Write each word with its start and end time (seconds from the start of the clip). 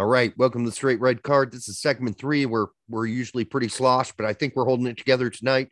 All 0.00 0.06
right, 0.06 0.32
welcome 0.38 0.64
to 0.64 0.70
the 0.70 0.74
Straight 0.74 0.98
Red 0.98 1.22
Card. 1.22 1.52
This 1.52 1.68
is 1.68 1.78
segment 1.78 2.16
three. 2.16 2.46
We're 2.46 2.68
we're 2.88 3.04
usually 3.04 3.44
pretty 3.44 3.68
slosh, 3.68 4.12
but 4.12 4.24
I 4.24 4.32
think 4.32 4.56
we're 4.56 4.64
holding 4.64 4.86
it 4.86 4.96
together 4.96 5.28
tonight. 5.28 5.68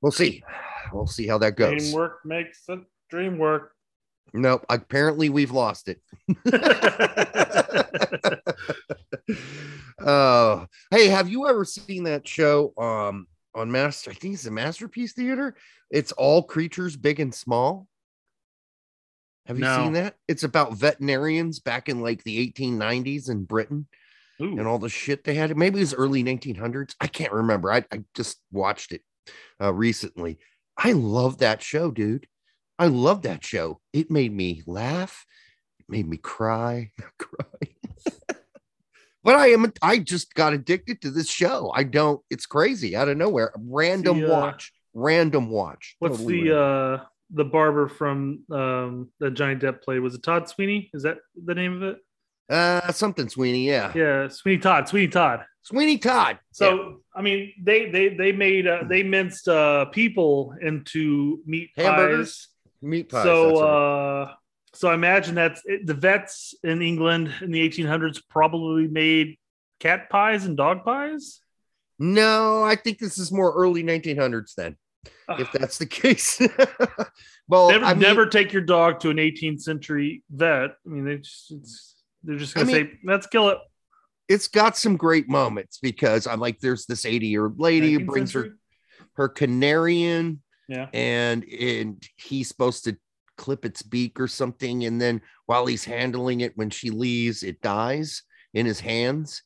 We'll 0.00 0.12
see. 0.12 0.44
We'll 0.92 1.08
see 1.08 1.26
how 1.26 1.38
that 1.38 1.56
goes. 1.56 1.82
Dream 1.82 1.94
work 1.94 2.20
makes 2.24 2.64
the 2.66 2.84
dream 3.10 3.36
work. 3.36 3.72
Nope. 4.32 4.64
Apparently, 4.68 5.30
we've 5.30 5.50
lost 5.50 5.88
it. 5.88 6.00
uh, 9.98 10.66
hey, 10.92 11.08
have 11.08 11.28
you 11.28 11.48
ever 11.48 11.64
seen 11.64 12.04
that 12.04 12.28
show 12.28 12.72
um, 12.78 13.26
on 13.52 13.72
Master? 13.72 14.12
I 14.12 14.14
think 14.14 14.34
it's 14.34 14.46
a 14.46 14.52
Masterpiece 14.52 15.14
Theater. 15.14 15.56
It's 15.90 16.12
all 16.12 16.44
creatures, 16.44 16.96
big 16.96 17.18
and 17.18 17.34
small. 17.34 17.87
Have 19.48 19.58
you 19.58 19.64
No. 19.64 19.76
seen 19.84 19.94
that? 19.94 20.14
It's 20.28 20.44
about 20.44 20.74
veterinarians 20.74 21.58
back 21.58 21.88
in 21.88 22.00
like 22.00 22.22
the 22.22 22.52
1890s 22.52 23.28
in 23.30 23.44
Britain 23.44 23.86
Ooh. 24.42 24.58
and 24.58 24.66
all 24.66 24.78
the 24.78 24.88
shit 24.90 25.24
they 25.24 25.34
had. 25.34 25.56
Maybe 25.56 25.78
it 25.78 25.80
was 25.80 25.94
early 25.94 26.22
1900s. 26.22 26.94
I 27.00 27.06
can't 27.06 27.32
remember. 27.32 27.72
I, 27.72 27.84
I 27.90 28.04
just 28.14 28.38
watched 28.52 28.92
it 28.92 29.02
uh, 29.60 29.72
recently. 29.72 30.38
I 30.76 30.92
love 30.92 31.38
that 31.38 31.62
show, 31.62 31.90
dude. 31.90 32.26
I 32.78 32.86
love 32.86 33.22
that 33.22 33.42
show. 33.42 33.80
It 33.92 34.10
made 34.10 34.32
me 34.32 34.62
laugh. 34.66 35.24
It 35.80 35.86
made 35.88 36.06
me 36.08 36.18
cry. 36.18 36.92
cry. 37.18 37.68
but 39.24 39.34
I 39.34 39.48
am. 39.48 39.72
I 39.82 39.98
just 39.98 40.34
got 40.34 40.52
addicted 40.52 41.00
to 41.02 41.10
this 41.10 41.28
show. 41.28 41.72
I 41.74 41.82
don't. 41.84 42.20
It's 42.30 42.46
crazy 42.46 42.94
out 42.94 43.08
of 43.08 43.16
nowhere. 43.16 43.52
Random 43.56 44.20
The, 44.20 44.26
uh, 44.26 44.40
watch. 44.40 44.72
Random 44.94 45.50
watch. 45.50 45.96
What's 45.98 46.18
Totally 46.18 46.44
the 46.44 46.50
random. 46.50 47.00
uh 47.00 47.04
the 47.30 47.44
barber 47.44 47.88
from 47.88 48.40
um 48.50 49.10
that 49.20 49.32
Johnny 49.34 49.56
Depp 49.56 49.82
played? 49.82 50.00
Was 50.00 50.14
it 50.14 50.22
Todd 50.22 50.48
Sweeney? 50.48 50.90
Is 50.94 51.02
that 51.02 51.18
the 51.42 51.54
name 51.54 51.74
of 51.76 51.82
it? 51.82 51.98
uh 52.50 52.90
something 52.92 53.28
Sweeney? 53.28 53.66
Yeah. 53.66 53.92
Yeah, 53.94 54.28
Sweeney 54.28 54.58
Todd. 54.58 54.88
Sweeney 54.88 55.08
Todd. 55.08 55.44
Sweeney 55.62 55.98
Todd. 55.98 56.38
So 56.52 56.66
Yeah. 56.74 56.94
I 57.14 57.22
mean, 57.22 57.52
they 57.62 57.90
they 57.90 58.08
they 58.08 58.32
made 58.32 58.66
uh, 58.66 58.84
they 58.88 59.02
minced 59.02 59.48
uh 59.48 59.86
people 59.86 60.54
into 60.62 61.40
meat 61.44 61.70
Hamburgers? 61.76 62.48
pies. 62.80 62.88
meat 62.90 63.08
pies. 63.10 63.22
so 63.24 63.60
right. 63.60 63.68
uh 64.24 64.34
so 64.74 64.88
I 64.88 64.94
imagine 64.94 65.34
that's 65.34 65.60
it, 65.64 65.86
the 65.86 65.94
vets 65.94 66.54
in 66.62 66.80
England 66.82 67.32
in 67.40 67.50
the 67.50 67.68
1800s 67.68 68.22
probably 68.30 68.86
made 68.86 69.36
cat 69.80 70.08
pies 70.10 70.44
and 70.44 70.56
dog 70.56 70.84
pies. 70.84 71.40
no, 71.98 72.62
I 72.62 72.76
think 72.76 72.98
this 72.98 73.18
is 73.18 73.32
more 73.32 73.52
early 73.54 73.82
1900s 73.82 74.54
then. 74.56 74.76
If 75.30 75.50
that's 75.52 75.78
the 75.78 75.86
case. 76.02 76.40
well, 77.48 77.70
never 77.70 77.84
I 77.84 77.92
mean, 77.94 78.00
never 78.02 78.26
take 78.26 78.52
your 78.52 78.62
dog 78.62 79.00
to 79.00 79.10
an 79.10 79.16
18th 79.18 79.60
century 79.62 80.22
vet. 80.30 80.70
I 80.84 80.88
mean, 80.88 81.04
they 81.04 81.16
just 81.18 81.50
it's, 81.50 81.96
they're 82.24 82.36
just 82.36 82.54
gonna 82.54 82.66
say 82.70 82.90
let's 83.04 83.26
kill 83.26 83.48
it. 83.50 83.58
it's 84.28 84.48
got 84.48 84.76
some 84.76 84.96
great 84.96 85.28
moments 85.28 85.78
because 85.80 86.26
I'm 86.26 86.40
like, 86.40 86.58
there's 86.60 86.86
this 86.86 87.04
80 87.04 87.26
year 87.26 87.44
old 87.44 87.60
lady 87.60 87.92
who 87.92 88.00
19th 88.00 88.06
brings 88.06 88.32
her 88.32 88.40
century? 88.42 88.58
her 89.14 89.28
canarian, 89.28 90.38
Yeah. 90.68 90.88
and 90.92 91.44
and 91.44 92.02
he's 92.16 92.48
supposed 92.48 92.84
to 92.84 92.96
clip 93.36 93.64
its 93.64 93.82
beak 93.82 94.18
or 94.18 94.26
something, 94.28 94.84
and 94.84 95.00
then 95.00 95.20
while 95.46 95.66
he's 95.66 95.84
handling 95.84 96.40
it, 96.40 96.56
when 96.56 96.70
she 96.70 96.90
leaves, 96.90 97.42
it 97.42 97.60
dies 97.62 98.22
in 98.54 98.66
his 98.66 98.80
hands. 98.80 99.42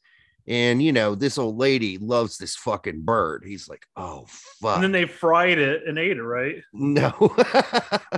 And 0.48 0.82
you 0.82 0.92
know, 0.92 1.14
this 1.14 1.38
old 1.38 1.56
lady 1.56 1.98
loves 1.98 2.38
this 2.38 2.56
fucking 2.56 3.02
bird. 3.02 3.44
He's 3.46 3.68
like, 3.68 3.86
oh 3.96 4.26
fuck. 4.60 4.76
And 4.76 4.84
then 4.84 4.92
they 4.92 5.06
fried 5.06 5.58
it 5.58 5.82
and 5.86 5.98
ate 5.98 6.16
it, 6.16 6.22
right? 6.22 6.56
no. 6.72 7.12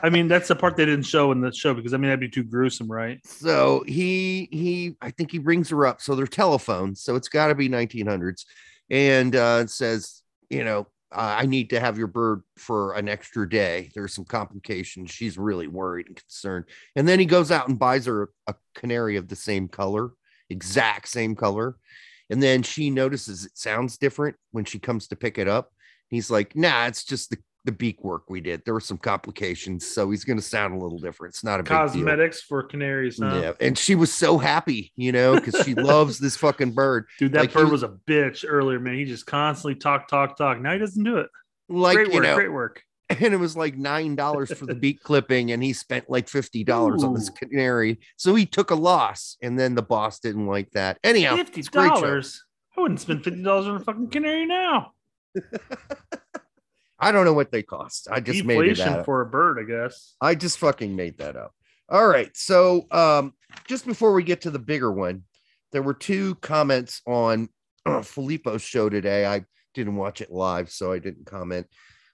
I 0.02 0.10
mean, 0.10 0.28
that's 0.28 0.48
the 0.48 0.56
part 0.56 0.76
they 0.76 0.86
didn't 0.86 1.04
show 1.04 1.32
in 1.32 1.40
the 1.40 1.52
show 1.52 1.74
because 1.74 1.94
I 1.94 1.96
mean 1.96 2.08
that'd 2.08 2.20
be 2.20 2.28
too 2.28 2.44
gruesome, 2.44 2.90
right? 2.90 3.20
so 3.44 3.84
he 3.86 4.48
he 4.50 4.96
i 5.00 5.10
think 5.10 5.30
he 5.30 5.38
brings 5.38 5.68
her 5.70 5.86
up 5.86 6.00
so 6.00 6.14
they're 6.14 6.26
telephones 6.26 7.02
so 7.02 7.16
it's 7.16 7.28
got 7.28 7.48
to 7.48 7.54
be 7.54 7.68
1900s 7.68 8.44
and 8.90 9.36
uh 9.36 9.66
says 9.66 10.22
you 10.50 10.64
know 10.64 10.86
uh, 11.12 11.36
i 11.38 11.46
need 11.46 11.70
to 11.70 11.80
have 11.80 11.98
your 11.98 12.06
bird 12.06 12.42
for 12.56 12.94
an 12.94 13.08
extra 13.08 13.48
day 13.48 13.90
there's 13.94 14.14
some 14.14 14.24
complications 14.24 15.10
she's 15.10 15.38
really 15.38 15.68
worried 15.68 16.06
and 16.06 16.16
concerned 16.16 16.64
and 16.96 17.06
then 17.06 17.18
he 17.18 17.26
goes 17.26 17.50
out 17.50 17.68
and 17.68 17.78
buys 17.78 18.06
her 18.06 18.30
a 18.46 18.54
canary 18.74 19.16
of 19.16 19.28
the 19.28 19.36
same 19.36 19.68
color 19.68 20.10
exact 20.50 21.08
same 21.08 21.34
color 21.34 21.76
and 22.30 22.42
then 22.42 22.62
she 22.62 22.90
notices 22.90 23.44
it 23.44 23.56
sounds 23.56 23.98
different 23.98 24.36
when 24.52 24.64
she 24.64 24.78
comes 24.78 25.08
to 25.08 25.16
pick 25.16 25.38
it 25.38 25.48
up 25.48 25.72
he's 26.08 26.30
like 26.30 26.54
nah 26.56 26.86
it's 26.86 27.04
just 27.04 27.30
the 27.30 27.36
the 27.66 27.72
beak 27.72 28.04
work 28.04 28.28
we 28.28 28.42
did 28.42 28.60
there 28.66 28.74
were 28.74 28.80
some 28.80 28.98
complications 28.98 29.86
so 29.86 30.10
he's 30.10 30.22
going 30.24 30.36
to 30.36 30.42
sound 30.42 30.74
a 30.74 30.78
little 30.78 30.98
different 30.98 31.32
it's 31.32 31.42
not 31.42 31.60
a 31.60 31.62
big 31.62 31.70
deal. 31.70 31.78
Cosmetics 31.78 32.42
for 32.42 32.62
canaries, 32.62 33.18
huh? 33.18 33.40
Yeah, 33.42 33.52
and 33.58 33.78
she 33.78 33.94
was 33.94 34.12
so 34.12 34.36
happy, 34.36 34.92
you 34.96 35.12
know, 35.12 35.34
because 35.40 35.64
she 35.64 35.74
loves 35.92 36.18
this 36.18 36.36
fucking 36.36 36.72
bird. 36.72 37.06
Dude, 37.18 37.32
that 37.32 37.40
Like, 37.40 37.52
bird 37.54 37.70
was- 37.70 37.82
was 37.82 37.84
a 37.84 37.96
bitch 38.06 38.44
earlier, 38.46 38.78
man. 38.78 38.96
He 38.96 39.06
just 39.06 39.24
constantly 39.24 39.76
talk, 39.76 40.08
talk, 40.08 40.36
talk. 40.36 40.60
Now 40.60 40.74
he 40.74 40.78
doesn't 40.78 41.02
do 41.02 41.16
it. 41.16 41.30
Like 41.70 41.96
great 41.96 42.08
you 42.08 42.14
work, 42.16 42.22
know, 42.24 42.34
great 42.34 42.52
work. 42.52 42.82
And 43.10 43.34
it 43.34 43.38
was 43.38 43.56
like 43.56 43.76
nine 43.76 44.16
dollars 44.16 44.52
for 44.56 44.66
the 44.66 44.74
beak 44.74 45.02
clipping, 45.02 45.52
and 45.52 45.62
he 45.62 45.72
spent 45.72 46.08
like 46.08 46.28
fifty 46.28 46.64
dollars 46.64 47.04
on 47.04 47.14
this 47.14 47.28
canary. 47.30 48.00
So 48.16 48.34
he 48.34 48.46
took 48.46 48.70
a 48.70 48.74
loss, 48.74 49.36
and 49.42 49.58
then 49.58 49.74
the 49.74 49.82
boss 49.82 50.20
didn't 50.20 50.46
like 50.46 50.70
that. 50.72 50.98
Anyhow, 51.04 51.36
Fifty 51.36 51.60
it's 51.60 51.68
a 51.68 51.72
great 51.72 51.88
show. 51.88 51.94
dollars. 52.00 52.44
I 52.76 52.80
wouldn't 52.80 53.00
spend 53.00 53.22
fifty 53.24 53.42
dollars 53.42 53.66
on 53.66 53.76
a 53.76 53.80
fucking 53.80 54.08
canary 54.10 54.46
now. 54.46 54.92
I 56.98 57.12
don't 57.12 57.24
know 57.24 57.34
what 57.34 57.50
they 57.52 57.62
cost. 57.62 58.08
I 58.10 58.20
just 58.20 58.44
made 58.44 58.58
it 58.60 58.74
Deflation 58.76 59.00
out. 59.00 59.04
for 59.04 59.20
a 59.20 59.26
bird, 59.26 59.58
I 59.58 59.64
guess. 59.64 60.14
I 60.20 60.34
just 60.34 60.58
fucking 60.58 60.94
made 60.94 61.18
that 61.18 61.36
up. 61.36 61.52
All 61.88 62.06
right. 62.06 62.34
So 62.36 62.86
um 62.90 63.34
just 63.66 63.84
before 63.86 64.12
we 64.14 64.22
get 64.22 64.40
to 64.42 64.50
the 64.50 64.58
bigger 64.58 64.90
one, 64.90 65.24
there 65.72 65.82
were 65.82 65.94
two 65.94 66.36
comments 66.36 67.02
on 67.06 67.48
uh, 67.84 68.00
Filippo's 68.02 68.62
show 68.62 68.88
today. 68.88 69.26
I 69.26 69.44
didn't 69.74 69.96
watch 69.96 70.20
it 70.20 70.30
live, 70.30 70.70
so 70.70 70.92
I 70.92 70.98
didn't 70.98 71.26
comment. 71.26 71.66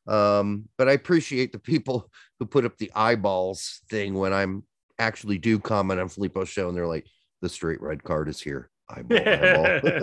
Um, 0.06 0.68
but 0.76 0.88
I 0.88 0.92
appreciate 0.92 1.52
the 1.52 1.58
people 1.58 2.10
who 2.38 2.46
put 2.46 2.64
up 2.64 2.76
the 2.78 2.90
eyeballs 2.94 3.80
thing 3.88 4.14
when 4.14 4.32
I'm 4.32 4.64
actually 4.98 5.38
do 5.38 5.58
comment 5.58 6.00
on 6.00 6.08
Filippo's 6.08 6.48
show, 6.48 6.68
and 6.68 6.76
they're 6.76 6.86
like, 6.86 7.06
the 7.42 7.48
straight 7.48 7.80
red 7.80 8.02
card 8.02 8.28
is 8.28 8.40
here. 8.40 8.70
Eyeball, 8.90 9.18
eyeball. 9.18 10.02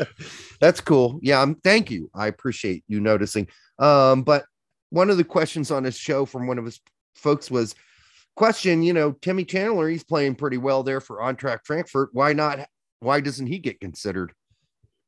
That's 0.60 0.80
cool. 0.80 1.18
Yeah, 1.22 1.40
um, 1.40 1.56
thank 1.62 1.90
you. 1.90 2.10
I 2.14 2.28
appreciate 2.28 2.84
you 2.88 3.00
noticing. 3.00 3.48
Um, 3.78 4.22
but 4.22 4.44
one 4.90 5.10
of 5.10 5.16
the 5.16 5.24
questions 5.24 5.70
on 5.70 5.84
his 5.84 5.96
show 5.96 6.24
from 6.24 6.46
one 6.46 6.58
of 6.58 6.64
his 6.64 6.80
folks 7.14 7.50
was 7.50 7.74
question, 8.36 8.82
you 8.82 8.92
know, 8.92 9.12
Timmy 9.12 9.44
Chandler, 9.44 9.88
he's 9.88 10.04
playing 10.04 10.36
pretty 10.36 10.58
well 10.58 10.82
there 10.82 11.00
for 11.00 11.18
Eintracht 11.18 11.64
Frankfurt. 11.64 12.10
Why 12.12 12.32
not? 12.32 12.68
Why 13.00 13.20
doesn't 13.20 13.48
he 13.48 13.58
get 13.58 13.80
considered? 13.80 14.32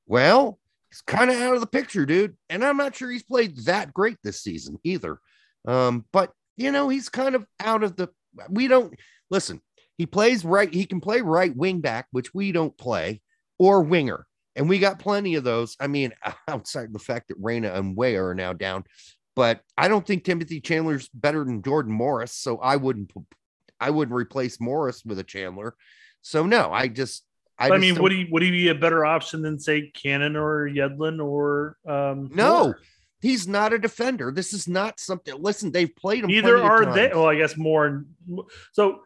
Well, 0.06 0.58
he's 0.94 1.00
kind 1.02 1.28
of 1.28 1.36
out 1.36 1.54
of 1.54 1.60
the 1.60 1.66
picture, 1.66 2.06
dude. 2.06 2.36
And 2.48 2.64
I'm 2.64 2.76
not 2.76 2.94
sure 2.94 3.10
he's 3.10 3.24
played 3.24 3.56
that 3.64 3.92
great 3.92 4.16
this 4.22 4.42
season 4.42 4.78
either. 4.84 5.18
Um, 5.66 6.04
but 6.12 6.30
you 6.56 6.70
know, 6.70 6.88
he's 6.88 7.08
kind 7.08 7.34
of 7.34 7.44
out 7.58 7.82
of 7.82 7.96
the 7.96 8.10
we 8.48 8.68
don't 8.68 8.94
listen, 9.28 9.60
he 9.98 10.06
plays 10.06 10.44
right, 10.44 10.72
he 10.72 10.86
can 10.86 11.00
play 11.00 11.20
right 11.20 11.54
wing 11.54 11.80
back, 11.80 12.06
which 12.12 12.32
we 12.32 12.52
don't 12.52 12.76
play, 12.78 13.22
or 13.58 13.82
winger. 13.82 14.24
And 14.54 14.68
we 14.68 14.78
got 14.78 15.00
plenty 15.00 15.34
of 15.34 15.42
those. 15.42 15.76
I 15.80 15.88
mean, 15.88 16.12
outside 16.48 16.92
the 16.92 17.00
fact 17.00 17.28
that 17.28 17.38
Reyna 17.40 17.72
and 17.72 17.96
Weah 17.96 18.22
are 18.22 18.34
now 18.34 18.52
down, 18.52 18.84
but 19.34 19.62
I 19.76 19.88
don't 19.88 20.06
think 20.06 20.22
Timothy 20.22 20.60
Chandler's 20.60 21.08
better 21.12 21.44
than 21.44 21.62
Jordan 21.62 21.92
Morris. 21.92 22.32
So 22.32 22.58
I 22.58 22.76
wouldn't, 22.76 23.10
I 23.80 23.90
wouldn't 23.90 24.14
replace 24.14 24.60
Morris 24.60 25.02
with 25.04 25.18
a 25.18 25.24
Chandler. 25.24 25.74
So 26.22 26.46
no, 26.46 26.70
I 26.70 26.86
just, 26.86 27.24
I, 27.58 27.70
I, 27.70 27.78
mean, 27.78 28.00
would 28.02 28.10
he 28.12 28.26
would 28.30 28.42
he 28.42 28.50
be 28.50 28.68
a 28.68 28.74
better 28.74 29.04
option 29.04 29.42
than 29.42 29.58
say 29.58 29.90
Cannon 29.90 30.36
or 30.36 30.68
Yedlin 30.68 31.24
or 31.24 31.76
um 31.86 32.30
no, 32.34 32.64
Moore? 32.64 32.80
he's 33.22 33.46
not 33.46 33.72
a 33.72 33.78
defender. 33.78 34.32
This 34.32 34.52
is 34.52 34.66
not 34.66 34.98
something. 34.98 35.34
Listen, 35.38 35.70
they've 35.70 35.94
played 35.94 36.24
him. 36.24 36.30
Neither 36.30 36.58
are 36.58 36.92
they. 36.92 37.08
Well, 37.08 37.26
I 37.26 37.36
guess 37.36 37.56
more. 37.56 38.04
So 38.72 39.02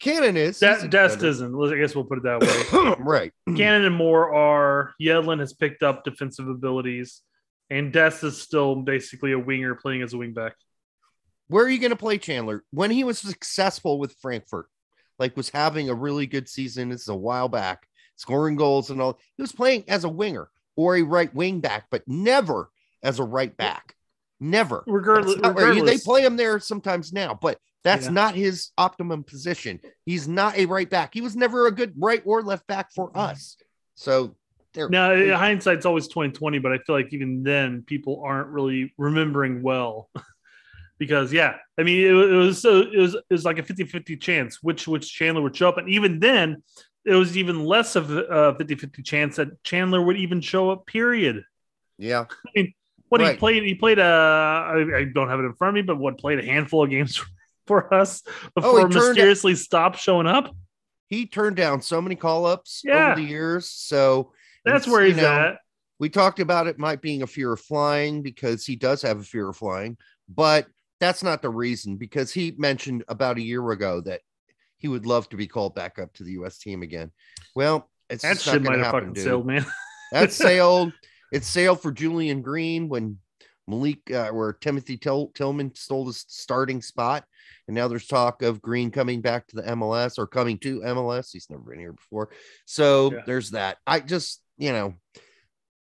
Cannon 0.00 0.36
is 0.36 0.60
that 0.60 0.90
Dest 0.90 1.22
isn't. 1.22 1.54
I 1.54 1.76
guess 1.76 1.94
we'll 1.94 2.04
put 2.04 2.18
it 2.18 2.24
that 2.24 2.40
way. 2.40 2.94
right. 2.98 3.32
Cannon 3.56 3.84
and 3.84 3.94
Moore 3.94 4.34
are. 4.34 4.94
Yedlin 5.00 5.40
has 5.40 5.52
picked 5.52 5.82
up 5.82 6.04
defensive 6.04 6.48
abilities, 6.48 7.22
and 7.70 7.92
Dest 7.92 8.22
is 8.22 8.40
still 8.40 8.76
basically 8.76 9.32
a 9.32 9.38
winger 9.38 9.74
playing 9.74 10.02
as 10.02 10.14
a 10.14 10.16
wingback. 10.16 10.52
Where 11.48 11.64
are 11.64 11.68
you 11.70 11.78
going 11.78 11.90
to 11.90 11.96
play 11.96 12.18
Chandler 12.18 12.64
when 12.70 12.90
he 12.90 13.04
was 13.04 13.18
successful 13.18 13.98
with 13.98 14.14
Frankfurt? 14.20 14.66
Like 15.18 15.36
was 15.36 15.48
having 15.48 15.90
a 15.90 15.94
really 15.94 16.26
good 16.26 16.48
season. 16.48 16.90
This 16.90 17.02
is 17.02 17.08
a 17.08 17.14
while 17.14 17.48
back, 17.48 17.88
scoring 18.16 18.56
goals 18.56 18.90
and 18.90 19.00
all. 19.00 19.18
He 19.36 19.42
was 19.42 19.52
playing 19.52 19.84
as 19.88 20.04
a 20.04 20.08
winger 20.08 20.48
or 20.76 20.96
a 20.96 21.02
right 21.02 21.34
wing 21.34 21.60
back, 21.60 21.86
but 21.90 22.02
never 22.06 22.70
as 23.02 23.18
a 23.18 23.24
right 23.24 23.56
back. 23.56 23.94
Never. 24.40 24.84
Regardless, 24.86 25.40
where- 25.40 25.84
they 25.84 25.98
play 25.98 26.24
him 26.24 26.36
there 26.36 26.60
sometimes 26.60 27.12
now, 27.12 27.34
but 27.34 27.58
that's 27.84 28.06
Yeah. 28.06 28.12
not 28.12 28.34
his 28.34 28.70
optimum 28.76 29.24
position. 29.24 29.80
He's 30.04 30.28
not 30.28 30.56
a 30.56 30.66
right 30.66 30.88
back. 30.88 31.14
He 31.14 31.20
was 31.20 31.36
never 31.36 31.66
a 31.66 31.72
good 31.72 31.94
right 31.96 32.22
or 32.24 32.42
left 32.42 32.66
back 32.66 32.92
for 32.92 33.08
mm-hmm. 33.08 33.18
us. 33.18 33.56
So 33.94 34.36
there. 34.74 34.88
Now, 34.88 35.36
hindsight's 35.36 35.86
always 35.86 36.08
twenty 36.08 36.32
twenty, 36.32 36.58
but 36.58 36.72
I 36.72 36.78
feel 36.78 36.94
like 36.94 37.12
even 37.12 37.42
then, 37.42 37.82
people 37.82 38.22
aren't 38.24 38.48
really 38.48 38.94
remembering 38.98 39.62
well. 39.62 40.10
Because 40.98 41.32
yeah, 41.32 41.56
I 41.78 41.82
mean, 41.82 42.04
it, 42.04 42.10
it 42.12 42.36
was 42.36 42.60
so 42.60 42.80
it 42.80 42.98
was 42.98 43.14
it 43.14 43.24
was 43.30 43.44
like 43.44 43.58
a 43.58 43.62
50-50 43.62 44.20
chance 44.20 44.58
which 44.62 44.86
which 44.88 45.12
Chandler 45.12 45.42
would 45.42 45.56
show 45.56 45.68
up, 45.68 45.78
and 45.78 45.88
even 45.88 46.18
then, 46.20 46.62
it 47.04 47.14
was 47.14 47.36
even 47.36 47.64
less 47.64 47.96
of 47.96 48.10
a 48.10 48.54
50 48.56 48.74
50 48.74 49.02
chance 49.02 49.36
that 49.36 49.62
Chandler 49.64 50.02
would 50.02 50.16
even 50.16 50.40
show 50.40 50.70
up, 50.70 50.86
period. 50.86 51.42
Yeah. 51.98 52.26
I 52.30 52.50
mean, 52.54 52.74
what 53.08 53.20
Right. 53.20 53.32
he 53.32 53.36
played, 53.38 53.62
he 53.64 53.74
played 53.74 53.98
a, 53.98 54.02
I, 54.04 54.98
I 54.98 55.04
don't 55.04 55.28
have 55.28 55.40
it 55.40 55.44
in 55.44 55.54
front 55.54 55.70
of 55.70 55.74
me, 55.76 55.82
but 55.82 55.96
what 55.98 56.18
played 56.18 56.38
a 56.38 56.44
handful 56.44 56.84
of 56.84 56.90
games 56.90 57.20
for 57.66 57.92
us 57.94 58.22
oh, 58.26 58.50
before 58.54 58.80
Oh, 58.82 58.88
mysteriously 58.88 59.54
stopped 59.54 59.98
showing 59.98 60.26
up. 60.26 60.54
He 61.08 61.26
turned 61.26 61.56
down 61.56 61.80
so 61.80 62.02
many 62.02 62.16
call 62.16 62.44
ups 62.44 62.82
Yeah. 62.84 63.12
over 63.12 63.20
the 63.20 63.26
years. 63.26 63.70
So 63.70 64.32
That's 64.64 64.86
where 64.86 65.02
you 65.02 65.14
he's 65.14 65.22
know, 65.22 65.32
at. 65.32 65.58
we 65.98 66.10
talked 66.10 66.38
about 66.38 66.66
it 66.66 66.78
might 66.78 67.00
being 67.00 67.22
a 67.22 67.26
fear 67.26 67.52
of 67.54 67.60
flying 67.60 68.20
because 68.22 68.66
he 68.66 68.76
does 68.76 69.00
have 69.02 69.18
a 69.20 69.24
fear 69.24 69.48
of 69.48 69.56
flying, 69.56 69.96
but 70.28 70.66
that's 71.00 71.22
not 71.22 71.42
the 71.42 71.50
reason 71.50 71.96
because 71.96 72.32
he 72.32 72.54
mentioned 72.58 73.04
about 73.08 73.38
a 73.38 73.42
year 73.42 73.70
ago 73.70 74.00
that 74.02 74.20
he 74.78 74.88
would 74.88 75.06
love 75.06 75.28
to 75.30 75.36
be 75.36 75.46
called 75.46 75.74
back 75.74 75.98
up 75.98 76.12
to 76.14 76.24
the 76.24 76.32
U.S. 76.32 76.58
team 76.58 76.82
again. 76.82 77.10
Well, 77.54 77.90
it's 78.10 78.22
That 78.22 78.40
shit 78.40 78.62
might 78.62 78.78
have 78.78 78.86
happen, 78.86 79.00
fucking 79.00 79.12
dude. 79.14 79.24
sailed, 79.24 79.46
man. 79.46 79.66
That 80.12 80.32
sailed. 80.44 80.92
It 81.32 81.44
sailed 81.44 81.82
for 81.82 81.92
Julian 81.92 82.40
Green 82.40 82.88
when 82.88 83.18
Malik, 83.66 84.10
uh, 84.10 84.30
where 84.30 84.54
Timothy 84.54 84.96
Till- 84.96 85.30
Tillman 85.34 85.74
stole 85.74 86.06
the 86.06 86.14
starting 86.14 86.80
spot, 86.80 87.24
and 87.66 87.74
now 87.74 87.86
there's 87.88 88.06
talk 88.06 88.40
of 88.40 88.62
Green 88.62 88.90
coming 88.90 89.20
back 89.20 89.46
to 89.48 89.56
the 89.56 89.62
MLS 89.62 90.18
or 90.18 90.26
coming 90.26 90.56
to 90.60 90.80
MLS. 90.80 91.28
He's 91.32 91.50
never 91.50 91.62
been 91.62 91.78
here 91.78 91.92
before, 91.92 92.30
so 92.64 93.12
Yeah. 93.12 93.20
there's 93.26 93.50
that. 93.50 93.76
I 93.86 94.00
just, 94.00 94.40
you 94.56 94.72
know, 94.72 94.94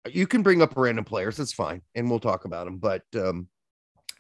you 0.07 0.27
can 0.27 0.43
bring 0.43 0.61
up 0.61 0.75
random 0.77 1.07
players. 1.07 1.39
That's 1.39 1.55
fine, 1.55 1.81
and 1.95 2.11
we'll 2.11 2.21
talk 2.21 2.45
about 2.45 2.67
them. 2.67 2.77
But 2.77 3.05
um, 3.15 3.49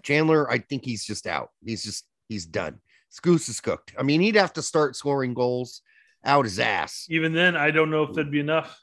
Chandler, 0.02 0.50
I 0.50 0.58
think 0.58 0.85
he's 0.85 1.05
just 1.05 1.26
out. 1.26 1.50
He's 1.64 1.82
just 1.82 2.05
he's 2.29 2.47
done. 2.47 2.81
His 3.11 3.20
goose 3.20 3.49
is 3.49 3.61
cooked. 3.61 3.94
I 3.99 4.02
mean, 4.02 4.20
he'd 4.20 4.37
have 4.37 4.52
to 4.55 4.62
start 4.62 4.97
scoring 4.97 5.35
goals 5.35 5.82
out 6.25 6.44
his 6.44 6.58
ass. 6.58 7.06
Even 7.11 7.32
then, 7.32 7.56
I 7.56 7.70
don't 7.70 7.91
know 7.91 8.05
if 8.05 8.14
that'd 8.14 8.31
be 8.31 8.41
enough. 8.41 8.79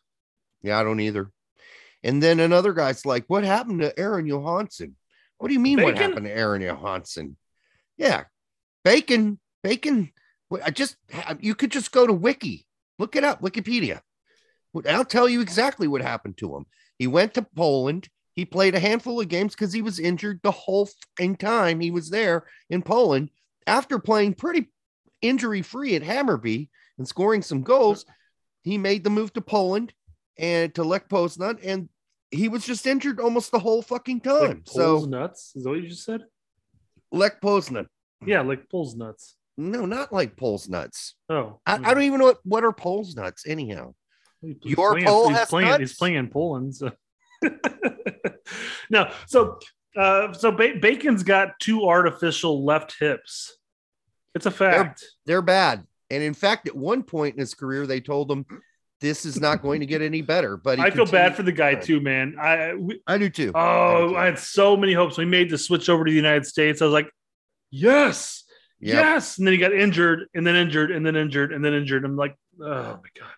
Yeah, 0.61 0.79
I 0.79 0.83
don't 0.83 0.99
either. 0.99 1.31
And 2.03 2.21
then 2.21 2.39
another 2.39 2.73
guy's 2.73 3.05
like, 3.05 3.25
What 3.27 3.43
happened 3.43 3.81
to 3.81 3.97
Aron 3.97 4.27
Johannsson? 4.27 4.95
What 5.37 5.49
do 5.49 5.53
you 5.53 5.59
mean, 5.59 5.81
what 5.81 5.97
happened 5.97 6.25
to 6.25 6.35
Aron 6.35 6.61
Johannsson? 6.61 7.37
Yeah, 7.97 8.23
Bacon, 8.83 9.39
Bacon. 9.63 10.11
I 10.63 10.71
just, 10.71 10.95
you 11.39 11.55
could 11.55 11.71
just 11.71 11.91
go 11.91 12.07
to 12.07 12.13
Wiki, 12.13 12.65
look 12.97 13.15
it 13.15 13.23
up, 13.23 13.41
Wikipedia. 13.41 14.01
I'll 14.87 15.05
tell 15.05 15.27
you 15.27 15.41
exactly 15.41 15.87
what 15.87 16.01
happened 16.01 16.37
to 16.37 16.55
him. 16.55 16.65
He 16.97 17.07
went 17.07 17.33
to 17.35 17.41
Poland. 17.41 18.09
He 18.37 18.45
played 18.45 18.75
a 18.75 18.79
handful 18.79 19.19
of 19.19 19.29
games 19.29 19.55
because 19.55 19.73
he 19.73 19.81
was 19.81 19.99
injured 19.99 20.41
the 20.43 20.51
whole 20.51 20.85
fucking 20.85 21.37
time 21.37 21.79
he 21.79 21.89
was 21.89 22.11
there 22.11 22.45
in 22.69 22.83
Poland. 22.83 23.31
After 23.65 23.97
playing 23.97 24.35
pretty 24.35 24.69
injury 25.23 25.63
free 25.63 25.95
at 25.95 26.03
Hammarby 26.03 26.69
and 26.99 27.07
scoring 27.07 27.41
some 27.41 27.63
goals, 27.63 28.05
he 28.61 28.77
made 28.77 29.03
the 29.03 29.09
move 29.09 29.33
to 29.33 29.41
Poland 29.41 29.91
and 30.37 30.73
to 30.75 30.83
Lech 30.83 31.09
Poznan, 31.09 31.57
and 31.63 31.89
he 32.29 32.47
was 32.47 32.63
just 32.63 32.85
injured 32.85 33.19
almost 33.19 33.51
the 33.51 33.57
whole 33.57 33.81
fucking 33.81 34.21
time. 34.21 34.47
Like 34.49 34.61
so 34.65 35.05
nuts. 35.05 35.53
Is 35.55 35.63
that 35.63 35.71
what 35.71 35.81
you 35.81 35.89
just 35.89 36.03
said? 36.05 36.21
Lech 37.11 37.41
Poznan, 37.41 37.87
Yeah, 38.23 38.41
like 38.41 38.69
Poles 38.69 38.95
nuts. 38.95 39.35
no, 39.57 39.87
not 39.87 40.13
like 40.13 40.37
Poles 40.37 40.69
nuts. 40.69 41.15
Oh, 41.27 41.59
I, 41.65 41.73
I 41.73 41.77
hmm. 41.77 41.83
don't 41.85 42.03
even 42.03 42.19
know 42.19 42.25
what, 42.25 42.37
what 42.43 42.63
are 42.63 42.71
Poles 42.71 43.15
nuts 43.15 43.47
anyhow. 43.47 43.95
Your 44.43 44.91
playing- 44.91 45.07
pole 45.07 45.29
he's 45.29 45.37
has 45.39 45.49
playing. 45.49 45.69
nuts? 45.69 45.79
He's 45.79 45.95
playing 45.95 46.15
in 46.17 46.29
Poland. 46.29 46.75
So. 46.75 46.91
no, 48.89 49.11
so 49.27 49.59
uh, 49.95 50.33
so 50.33 50.51
ba- 50.51 50.77
Bacon's 50.81 51.23
got 51.23 51.59
two 51.59 51.87
artificial 51.87 52.63
left 52.65 52.95
hips. 52.99 53.57
It's 54.35 54.45
a 54.45 54.51
fact. 54.51 55.03
They're 55.25 55.41
bad, 55.41 55.85
and 56.09 56.21
in 56.23 56.33
fact, 56.33 56.67
at 56.67 56.75
one 56.75 57.03
point 57.03 57.35
in 57.35 57.39
his 57.39 57.53
career, 57.53 57.87
they 57.87 57.99
told 57.99 58.31
him 58.31 58.45
this 59.01 59.25
is 59.25 59.39
not 59.39 59.61
going 59.61 59.79
to 59.81 59.85
get 59.85 60.01
any 60.01 60.21
better. 60.21 60.57
But 60.57 60.79
I 60.79 60.91
feel 60.91 61.05
bad 61.05 61.35
for 61.35 61.43
the 61.43 61.51
guy 61.51 61.75
too, 61.75 61.99
man. 61.99 62.35
I 62.39 62.73
we, 62.75 63.01
I 63.07 63.17
do 63.17 63.29
too. 63.29 63.51
oh, 63.55 64.07
do 64.07 64.09
too. 64.13 64.17
I 64.17 64.25
had 64.25 64.39
so 64.39 64.77
many 64.77 64.93
hopes. 64.93 65.17
We 65.17 65.25
made 65.25 65.49
the 65.49 65.57
switch 65.57 65.89
over 65.89 66.05
to 66.05 66.09
the 66.11 66.15
United 66.15 66.45
States. 66.45 66.81
I 66.81 66.85
was 66.85 66.93
like, 66.93 67.09
yes, 67.71 68.43
Yep. 68.79 68.93
yes, 68.93 69.37
and 69.39 69.47
then 69.47 69.53
he 69.53 69.57
got 69.59 69.73
injured, 69.73 70.27
and 70.35 70.45
then 70.45 70.55
injured, 70.55 70.91
and 70.91 71.03
then 71.05 71.15
injured, 71.15 71.51
and 71.51 71.65
then 71.65 71.73
injured. 71.73 72.05
I'm 72.05 72.15
like, 72.15 72.35
oh 72.61 72.99
my 73.01 73.09
god. 73.19 73.33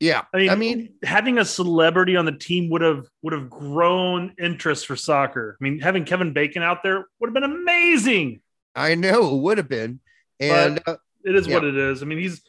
Yeah, 0.00 0.22
I 0.32 0.36
mean, 0.38 0.50
I 0.50 0.54
mean, 0.54 0.92
having 1.02 1.38
a 1.38 1.44
celebrity 1.44 2.14
on 2.16 2.24
the 2.24 2.32
team 2.32 2.70
would 2.70 2.82
have 2.82 3.06
would 3.22 3.32
have 3.32 3.50
grown 3.50 4.34
interest 4.38 4.86
for 4.86 4.94
soccer. 4.94 5.56
I 5.60 5.64
mean, 5.64 5.80
having 5.80 6.04
Kevin 6.04 6.32
Bacon 6.32 6.62
out 6.62 6.84
there 6.84 7.06
would 7.18 7.28
have 7.28 7.34
been 7.34 7.42
amazing. 7.44 8.40
I 8.76 8.94
know 8.94 9.34
it 9.36 9.40
would 9.42 9.58
have 9.58 9.68
been, 9.68 9.98
and 10.38 10.80
uh, 10.86 10.96
It 11.24 11.34
is 11.34 11.48
Yeah. 11.48 11.54
what 11.54 11.64
it 11.64 11.76
is. 11.76 12.02
I 12.02 12.06
mean, 12.06 12.18
he's 12.18 12.40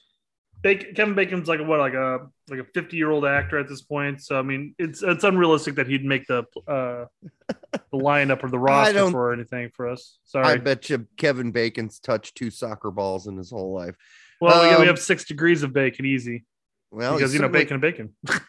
Bacon, 0.62 0.94
Kevin 0.94 1.16
Bacon's 1.16 1.48
like 1.48 1.60
a, 1.60 1.64
what, 1.64 1.80
like 1.80 1.94
a 1.96 2.28
like 2.50 2.60
a 2.60 2.66
fifty 2.66 2.98
year 2.98 3.10
old 3.10 3.26
actor 3.26 3.58
at 3.58 3.68
this 3.68 3.82
point. 3.82 4.22
So 4.22 4.38
I 4.38 4.44
mean, 4.44 4.76
it's 4.78 5.02
it's 5.02 5.24
unrealistic 5.24 5.76
that 5.76 5.88
he'd 5.88 6.06
make 6.06 6.28
the 6.28 6.44
uh 6.68 7.06
the 7.72 7.98
lineup 7.98 8.44
or 8.44 8.50
the 8.50 8.60
roster 8.70 9.10
for 9.10 9.34
anything 9.34 9.72
for 9.74 9.88
us. 9.90 10.20
Sorry, 10.26 10.46
I 10.46 10.58
bet 10.58 10.88
you 10.90 11.08
Kevin 11.18 11.52
Bacon's 11.52 12.00
touched 12.00 12.36
two 12.36 12.52
soccer 12.52 12.92
balls 12.92 13.26
in 13.26 13.38
his 13.38 13.50
whole 13.50 13.74
life. 13.74 13.96
well, 14.40 14.62
we, 14.64 14.70
got- 14.70 14.80
we 14.82 14.84
um, 14.84 14.88
have 14.90 15.00
six 15.00 15.26
degrees 15.26 15.64
of 15.64 15.74
bacon 15.74 16.06
easy 16.06 16.46
Well, 16.92 17.16
because 17.16 17.34
you 17.34 17.40
know 17.40 17.50
bacon 17.50 17.74
and 17.76 17.82
bacon. 17.82 18.16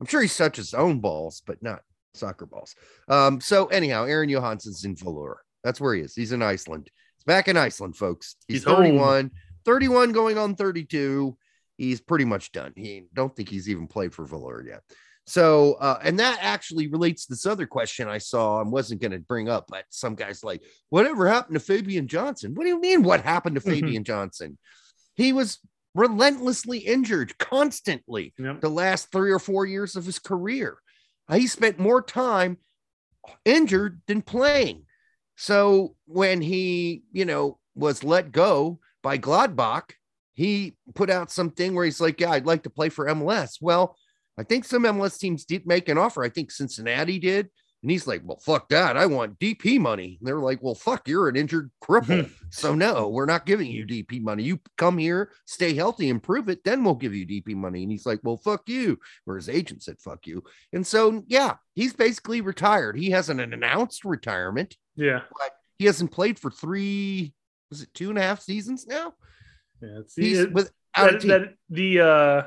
I'm 0.00 0.06
sure 0.06 0.22
he's 0.22 0.36
touched 0.36 0.56
his 0.56 0.74
own 0.74 1.00
balls, 1.00 1.42
but 1.46 1.62
not 1.62 1.80
soccer 2.14 2.46
balls. 2.46 2.74
Um, 3.08 3.40
so 3.40 3.66
anyhow, 3.66 4.04
Aron 4.04 4.28
Johannsson's 4.28 4.84
in 4.84 4.94
Valur. 4.96 5.36
That's 5.64 5.80
where 5.80 5.94
he 5.94 6.02
is. 6.02 6.14
He's 6.14 6.32
in 6.32 6.42
Iceland. 6.42 6.88
He's 7.16 7.24
back 7.24 7.48
in 7.48 7.56
Iceland, 7.56 7.96
folks. 7.96 8.36
He's, 8.48 8.58
He's 8.58 8.64
home. 8.64 8.76
31, 8.76 9.30
31 9.64 10.12
going 10.12 10.38
on 10.38 10.54
32. 10.54 11.36
He's 11.76 12.00
pretty 12.00 12.24
much 12.24 12.52
done. 12.52 12.72
He 12.76 13.04
don't 13.14 13.34
think 13.34 13.48
he's 13.48 13.68
even 13.68 13.86
played 13.86 14.12
for 14.14 14.26
Valur 14.26 14.66
yet. 14.66 14.82
So, 15.26 15.74
uh, 15.74 15.98
and 16.02 16.18
that 16.18 16.38
actually 16.40 16.88
relates 16.88 17.26
to 17.26 17.32
this 17.32 17.46
other 17.46 17.66
question 17.66 18.08
I 18.08 18.18
saw 18.18 18.60
and 18.60 18.72
wasn't 18.72 19.00
going 19.00 19.12
to 19.12 19.18
bring 19.20 19.48
up, 19.48 19.66
but 19.68 19.84
some 19.90 20.14
guys 20.14 20.42
like, 20.42 20.62
whatever 20.88 21.28
happened 21.28 21.54
to 21.54 21.60
Fabian 21.60 22.08
Johnson? 22.08 22.54
What 22.54 22.64
do 22.64 22.70
you 22.70 22.80
mean, 22.80 23.02
what 23.02 23.20
happened 23.20 23.54
to 23.56 23.60
Mhm. 23.60 23.70
Fabian 23.80 24.04
Johnson? 24.04 24.58
He 25.14 25.32
was 25.32 25.58
relentlessly 25.94 26.78
injured 26.78 27.36
constantly 27.38 28.32
Yep. 28.38 28.60
the 28.60 28.68
last 28.68 29.10
three 29.10 29.30
or 29.32 29.38
four 29.38 29.66
years 29.66 29.96
of 29.96 30.04
his 30.04 30.18
career. 30.18 30.78
Uh, 31.28 31.36
He 31.36 31.46
spent 31.46 31.78
more 31.78 32.02
time 32.02 32.58
injured 33.44 34.00
than 34.06 34.22
playing. 34.22 34.84
So 35.36 35.96
when 36.06 36.40
he, 36.42 37.02
you 37.12 37.24
know, 37.24 37.58
was 37.74 38.04
let 38.04 38.32
go 38.32 38.78
by 39.02 39.18
Gladbach, 39.18 39.92
he 40.34 40.76
put 40.94 41.10
out 41.10 41.30
something 41.30 41.74
where 41.74 41.84
he's 41.84 42.00
like, 42.00 42.20
Yeah, 42.20 42.30
I'd 42.30 42.46
like 42.46 42.62
to 42.64 42.70
play 42.70 42.88
for 42.88 43.06
MLS. 43.08 43.58
Well, 43.60 43.96
I 44.38 44.42
think 44.42 44.64
some 44.64 44.84
MLS 44.84 45.18
teams 45.18 45.44
did 45.44 45.66
make 45.66 45.88
an 45.88 45.98
offer. 45.98 46.22
I 46.22 46.28
think 46.28 46.50
Cincinnati 46.50 47.18
did. 47.18 47.50
And 47.82 47.90
he's 47.90 48.06
like, 48.06 48.22
Well, 48.24 48.38
fuck 48.38 48.68
that. 48.68 48.96
I 48.96 49.06
want 49.06 49.38
DP 49.38 49.78
money. 49.78 50.16
And 50.20 50.28
they're 50.28 50.38
like, 50.38 50.62
Well, 50.62 50.74
fuck, 50.74 51.08
you're 51.08 51.28
an 51.28 51.36
injured 51.36 51.70
cripple. 51.82 52.30
so 52.50 52.74
no, 52.74 53.08
we're 53.08 53.26
not 53.26 53.46
giving 53.46 53.70
you 53.70 53.86
DP 53.86 54.20
money. 54.20 54.42
You 54.42 54.60
come 54.76 54.98
here, 54.98 55.32
stay 55.46 55.74
healthy, 55.74 56.08
improve 56.08 56.48
it, 56.48 56.62
then 56.64 56.84
we'll 56.84 56.94
give 56.94 57.14
you 57.14 57.26
DP 57.26 57.54
money. 57.54 57.82
And 57.82 57.90
he's 57.92 58.06
like, 58.06 58.20
Well, 58.22 58.36
fuck 58.36 58.68
you. 58.68 58.98
Where 59.24 59.36
his 59.36 59.48
agent 59.48 59.82
said, 59.82 59.96
Fuck 60.00 60.26
you. 60.26 60.42
And 60.72 60.86
so, 60.86 61.22
yeah, 61.26 61.54
he's 61.74 61.92
basically 61.94 62.40
retired. 62.40 62.96
He 62.98 63.10
hasn't 63.10 63.40
an 63.40 63.52
announced 63.54 64.04
retirement. 64.04 64.76
Yeah. 64.96 65.20
He 65.78 65.86
hasn't 65.86 66.12
played 66.12 66.38
for 66.38 66.50
three, 66.50 67.32
was 67.70 67.82
it 67.82 67.88
two 67.94 68.10
and 68.10 68.18
a 68.18 68.22
half 68.22 68.40
seasons 68.40 68.86
now? 68.86 69.14
Yeah. 69.80 70.00
It's, 70.00 70.14
He's 70.14 70.40
it- 70.40 70.52
without 70.52 70.72
that, 70.94 71.22
that 71.22 71.54
the 71.70 72.00
uh 72.00 72.42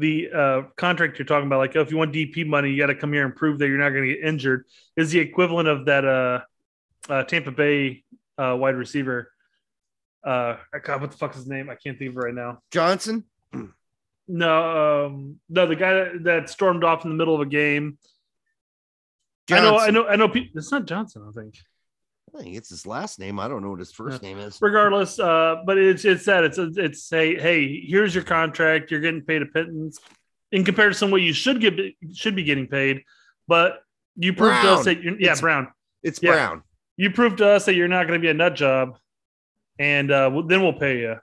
the 0.00 0.28
uh 0.34 0.62
contract 0.76 1.18
you're 1.18 1.26
talking 1.26 1.46
about 1.46 1.58
like 1.58 1.76
oh, 1.76 1.80
if 1.80 1.90
you 1.90 1.96
want 1.96 2.12
dp 2.12 2.46
money 2.46 2.70
you 2.70 2.78
got 2.78 2.86
to 2.86 2.94
come 2.94 3.12
here 3.12 3.24
and 3.24 3.36
prove 3.36 3.58
that 3.58 3.68
you're 3.68 3.78
not 3.78 3.90
going 3.90 4.08
to 4.08 4.14
get 4.14 4.24
injured 4.24 4.64
is 4.96 5.10
the 5.10 5.18
equivalent 5.18 5.68
of 5.68 5.86
that 5.86 6.04
uh, 6.04 6.40
uh 7.08 7.22
tampa 7.24 7.50
bay 7.50 8.02
uh 8.38 8.56
wide 8.58 8.74
receiver 8.74 9.32
uh 10.24 10.56
God, 10.84 11.00
what 11.00 11.10
the 11.10 11.16
fuck 11.16 11.30
is 11.30 11.38
his 11.38 11.46
name? 11.46 11.70
I 11.70 11.76
can't 11.76 11.98
think 11.98 12.10
of 12.10 12.16
it 12.18 12.20
right 12.20 12.34
now. 12.34 12.60
Johnson. 12.70 13.24
no 14.28 15.06
um 15.06 15.40
no 15.48 15.66
the 15.66 15.76
guy 15.76 15.94
that, 15.94 16.24
that 16.24 16.50
stormed 16.50 16.84
off 16.84 17.04
in 17.04 17.10
the 17.10 17.16
middle 17.16 17.34
of 17.34 17.40
a 17.40 17.46
game. 17.46 17.98
I 19.50 19.60
know 19.60 19.78
i 19.78 19.90
know 19.90 20.06
i 20.06 20.16
know 20.16 20.28
pe- 20.28 20.48
it's 20.54 20.70
not 20.70 20.86
johnson 20.86 21.26
i 21.28 21.32
think 21.32 21.56
I 22.36 22.42
think 22.42 22.56
it's 22.56 22.68
his 22.68 22.86
last 22.86 23.18
name. 23.18 23.40
I 23.40 23.48
don't 23.48 23.62
know 23.62 23.70
what 23.70 23.78
his 23.80 23.92
first 23.92 24.22
name 24.22 24.38
is. 24.38 24.58
regardless 24.60 25.18
uh 25.18 25.56
but 25.66 25.78
it's 25.78 26.04
it's 26.04 26.24
that 26.26 26.44
it's 26.44 26.58
it's 26.58 27.02
say 27.02 27.36
hey 27.38 27.80
here's 27.86 28.14
your 28.14 28.24
contract 28.24 28.90
you're 28.90 29.00
getting 29.00 29.22
paid 29.22 29.42
a 29.42 29.46
pittance 29.46 29.98
in 30.52 30.64
comparison 30.64 31.08
to 31.08 31.12
what 31.12 31.22
you 31.22 31.32
should 31.32 31.60
get 31.60 31.74
should 32.14 32.36
be 32.36 32.44
getting 32.44 32.66
paid 32.66 33.02
but 33.48 33.82
you 34.16 34.32
proved 34.32 34.60
to 34.62 34.72
us 34.72 34.84
that 34.84 35.02
you're 35.02 35.14
yeah 35.14 35.26
It's- 35.32 35.40
brown 35.40 35.68
It's 36.02 36.20
Yeah. 36.22 36.32
Brown. 36.32 36.62
you 36.96 37.10
proved 37.10 37.38
to 37.38 37.48
us 37.48 37.64
that 37.66 37.74
you're 37.74 37.88
not 37.88 38.06
going 38.06 38.18
to 38.20 38.22
be 38.22 38.30
a 38.30 38.34
nut 38.34 38.54
job 38.54 38.98
and 39.78 40.10
uh 40.10 40.30
well, 40.32 40.42
then 40.44 40.62
we'll 40.62 40.72
pay 40.72 41.00
you 41.00 41.16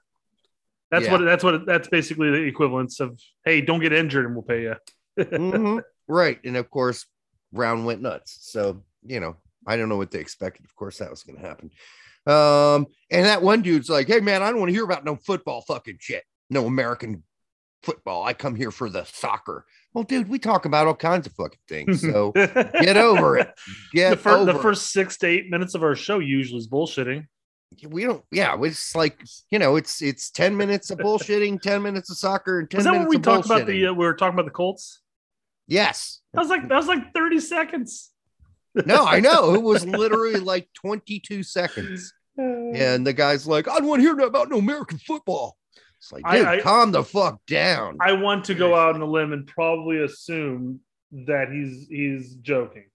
that's 0.92 1.06
Yeah. 1.06 1.12
what 1.14 1.22
that's 1.26 1.44
what 1.44 1.66
that's 1.66 1.88
basically 1.88 2.32
the 2.32 2.42
equivalence 2.44 3.00
of 3.00 3.20
hey 3.46 3.62
don't 3.62 3.80
get 3.80 3.94
injured 3.94 4.26
and 4.26 4.36
we'll 4.36 4.44
pay 4.44 4.62
you 4.64 4.76
Mhm. 5.20 5.82
Right. 6.10 6.40
And 6.46 6.56
of 6.56 6.70
course, 6.70 7.06
Brown 7.52 7.84
went 7.84 8.02
nuts. 8.02 8.38
So, 8.42 8.84
you 9.06 9.20
know, 9.20 9.36
I 9.68 9.76
don't 9.78 9.90
know 9.90 9.98
what 9.98 10.12
they 10.12 10.20
expected. 10.20 10.66
Of 10.66 10.76
course, 10.76 10.98
that 11.00 11.10
was 11.10 11.24
going 11.24 11.40
to 11.40 11.46
happen. 11.48 11.72
Um, 12.26 12.88
and 13.12 13.26
that 13.26 13.42
one 13.42 13.62
dude's 13.62 13.90
like, 13.90 14.08
hey, 14.08 14.20
man, 14.20 14.42
I 14.44 14.50
don't 14.50 14.60
want 14.60 14.70
to 14.70 14.74
hear 14.74 14.84
about 14.84 15.06
no 15.06 15.16
football 15.16 15.62
fucking 15.62 15.98
shit. 16.00 16.24
no 16.50 16.66
American 16.66 17.24
football. 17.84 18.24
I 18.24 18.34
come 18.34 18.56
here 18.56 18.72
for 18.72 18.90
the 18.90 19.04
soccer. 19.06 19.66
Well, 19.94 20.04
dude, 20.04 20.28
we 20.30 20.40
talk 20.40 20.66
about 20.66 20.88
all 20.88 20.96
kinds 20.96 21.26
of 21.28 21.34
fucking 21.34 21.60
things. 21.70 22.02
So 22.02 22.32
get 22.36 22.98
over 22.98 23.38
it. 23.38 23.52
Get 23.94 24.10
the, 24.12 24.18
fir- 24.18 24.38
over 24.38 24.52
the 24.54 24.60
first 24.60 24.92
six 24.92 25.18
to 25.20 25.28
eight 25.28 25.50
minutes 25.50 25.74
of 25.76 25.84
our 25.84 25.96
show 25.96 26.20
usually 26.20 26.60
is 26.60 26.68
bullshitting. 26.68 27.26
we 27.90 28.04
don't 28.06 28.24
yeah 28.32 28.56
it's 28.62 28.96
like 28.96 29.22
you 29.52 29.60
know 29.60 29.76
it's 29.76 30.02
it's 30.02 30.32
10 30.32 30.56
minutes 30.56 30.90
of 30.90 31.00
bullshitting 31.00 31.62
10 31.72 31.82
minutes 31.84 32.10
of 32.10 32.18
soccer 32.18 32.60
and 32.60 32.70
10 32.70 32.78
Was 32.78 32.86
that 32.86 32.92
minutes 32.94 33.10
when 33.10 33.18
we 33.20 33.22
talked 33.22 33.46
about 33.46 33.66
the? 33.68 33.88
Uh, 33.88 33.94
we 33.94 34.06
were 34.06 34.14
talking 34.16 34.34
about 34.36 34.46
the 34.46 34.52
Colts. 34.52 35.02
yes 35.68 36.22
That 36.34 36.42
was 36.42 36.50
like 36.50 36.68
that 36.70 36.76
was 36.78 36.88
like 36.88 37.14
thirty 37.14 37.40
seconds. 37.42 38.10
No 38.86 39.06
i 39.06 39.20
know. 39.20 39.54
It 39.54 39.62
was 39.64 39.86
literally 39.86 40.40
like 40.40 40.68
22 40.76 41.44
seconds. 41.44 42.14
Uh, 42.40 42.44
and 42.76 43.06
the 43.08 43.14
guy's 43.14 43.48
like 43.48 43.68
i 43.68 43.80
don't 43.80 43.88
want 43.88 44.00
to 44.02 44.04
hear 44.08 44.20
about 44.26 44.50
no 44.50 44.58
american 44.60 44.98
football. 45.00 45.58
It's 46.00 46.12
like 46.12 46.24
dude 46.32 46.46
I- 46.46 46.62
calm 46.62 46.92
the 46.92 47.04
fuck 47.04 47.40
down. 47.48 47.98
I 48.02 48.12
want 48.14 48.46
to 48.46 48.54
go 48.54 48.76
out 48.76 48.94
on 48.96 49.02
a 49.02 49.06
limb 49.06 49.34
and 49.34 49.48
probably 49.48 50.04
assume 50.04 50.80
that 51.26 51.50
he's 51.52 51.88
he's 51.90 52.36
joking. 52.36 52.86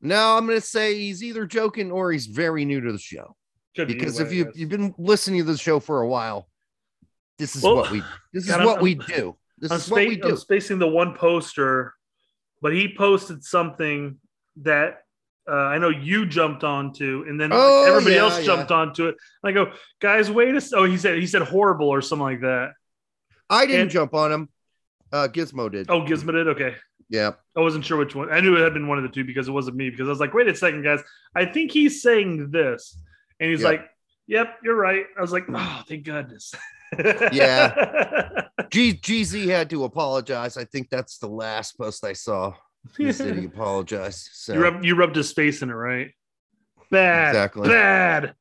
no 0.00 0.36
i'm 0.38 0.46
gonna 0.46 0.60
say 0.60 0.94
he's 0.98 1.22
either 1.22 1.44
joking 1.46 1.90
or 1.90 2.12
he's 2.12 2.26
very 2.26 2.64
new 2.64 2.80
to 2.80 2.92
the 2.92 2.98
show. 2.98 3.36
Could 3.76 3.88
because 3.88 4.18
either 4.20 4.24
if 4.30 4.32
I 4.32 4.34
you 4.36 4.52
you've 4.54 4.70
been 4.70 4.94
listening 4.96 5.40
to 5.40 5.52
the 5.52 5.58
show 5.58 5.80
for 5.80 6.00
a 6.00 6.08
while 6.08 6.48
this 7.38 7.54
is 7.56 7.62
Well, 7.62 7.76
what 7.76 7.90
we 7.90 8.00
this 8.32 8.44
is 8.44 8.48
God, 8.50 8.60
I'm- 8.60 8.66
what 8.66 8.80
we 8.80 8.94
do. 8.94 9.36
This 9.58 9.70
I'm, 9.70 9.76
is 9.78 9.90
what 9.90 9.98
we 10.06 10.16
spa- 10.16 10.26
I'm 10.28 10.34
do. 10.34 10.36
spacing 10.38 10.78
the 10.78 10.86
one 10.88 11.14
poster, 11.14 11.92
but 12.62 12.72
he 12.72 12.94
posted 12.96 13.42
something 13.44 14.18
that 14.62 15.02
uh, 15.48 15.54
I 15.54 15.78
know 15.78 15.88
you 15.90 16.26
jumped 16.26 16.64
onto, 16.64 17.24
and 17.28 17.40
then 17.40 17.50
Oh, 17.52 17.84
everybody 17.86 18.14
yeah, 18.16 18.22
else 18.22 18.38
yeah. 18.40 18.44
jumped 18.46 18.70
onto 18.72 19.06
it. 19.06 19.16
And 19.42 19.50
I 19.50 19.52
go, 19.52 19.72
guys, 20.00 20.30
wait 20.30 20.54
a 20.54 20.62
Oh, 20.74 20.84
he 20.84 20.96
said 20.96 21.18
he 21.18 21.26
said 21.26 21.42
horrible 21.42 21.88
or 21.88 22.02
something 22.02 22.24
like 22.24 22.40
that. 22.40 22.72
i 23.48 23.64
didn't 23.66 23.82
and- 23.82 23.90
jump 23.90 24.12
on 24.14 24.32
him 24.32 24.48
uh 25.12 25.28
gizmo 25.30 25.70
did 25.70 25.88
Oh, 25.88 26.00
Gizmo 26.02 26.32
did. 26.32 26.48
Okay, 26.48 26.74
yeah 27.08 27.32
I 27.56 27.60
wasn't 27.60 27.84
sure 27.84 27.96
which 27.96 28.14
one. 28.14 28.32
I 28.32 28.40
knew 28.40 28.56
it 28.56 28.60
had 28.62 28.74
been 28.74 28.88
one 28.88 28.98
of 28.98 29.04
the 29.04 29.10
two 29.10 29.24
because 29.24 29.46
it 29.46 29.52
wasn't 29.52 29.76
me. 29.76 29.88
Because 29.90 30.08
I 30.08 30.10
was 30.10 30.20
like, 30.20 30.34
wait 30.34 30.48
a 30.48 30.54
second, 30.56 30.82
guys. 30.82 31.00
I 31.34 31.44
think 31.46 31.70
he's 31.70 32.02
saying 32.02 32.50
this, 32.50 32.98
and 33.40 33.50
he's 33.50 33.60
Yep. 33.62 33.70
like, 33.70 33.90
"Yep, 34.26 34.58
you're 34.64 34.74
right." 34.74 35.06
I 35.16 35.20
was 35.20 35.30
like, 35.32 35.44
"Oh, 35.48 35.82
thank 35.88 36.04
goodness." 36.04 36.52
Yeah. 37.32 38.42
G- 38.70 38.94
GZ 38.94 39.46
had 39.48 39.70
to 39.70 39.84
apologize. 39.84 40.56
I 40.56 40.64
think 40.64 40.90
that's 40.90 41.18
the 41.18 41.28
last 41.28 41.78
post 41.78 42.04
I 42.04 42.12
saw. 42.14 42.54
He 42.96 43.12
said 43.12 43.36
he 43.38 43.44
apologized. 43.54 44.28
So 44.32 44.54
you 44.54 44.60
rubbed 44.62 44.84
you 44.84 44.94
rubbed 44.96 45.16
his 45.16 45.32
face 45.32 45.62
in 45.62 45.70
it, 45.70 45.74
right? 45.74 46.10
Bad, 46.90 47.28
Exactly. 47.30 47.68
bad. 47.68 48.34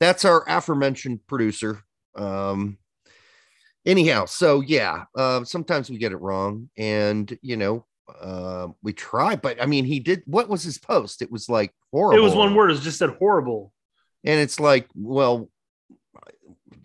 that's 0.00 0.24
our 0.24 0.44
aforementioned 0.48 1.20
producer. 1.26 1.82
Um, 2.14 2.78
anyhow, 3.84 4.24
so 4.26 4.60
yeah, 4.60 5.04
uh, 5.16 5.44
sometimes 5.44 5.90
we 5.90 5.98
get 5.98 6.12
it 6.12 6.16
wrong, 6.20 6.70
and 6.76 7.36
you 7.42 7.56
know, 7.56 7.86
uh, 8.20 8.68
we 8.82 8.92
try. 8.92 9.36
But 9.36 9.62
I 9.62 9.66
mean, 9.66 9.84
he 9.84 10.00
did. 10.00 10.22
What 10.26 10.48
was 10.48 10.62
his 10.62 10.78
post? 10.78 11.22
It 11.22 11.30
was 11.30 11.48
like 11.48 11.72
horrible. 11.92 12.18
It 12.18 12.24
was 12.24 12.34
one 12.34 12.54
word. 12.54 12.70
It 12.70 12.80
just 12.80 12.98
said 12.98 13.10
horrible. 13.18 13.72
and 14.24 14.40
it's 14.40 14.58
like, 14.60 14.86
well, 14.94 15.50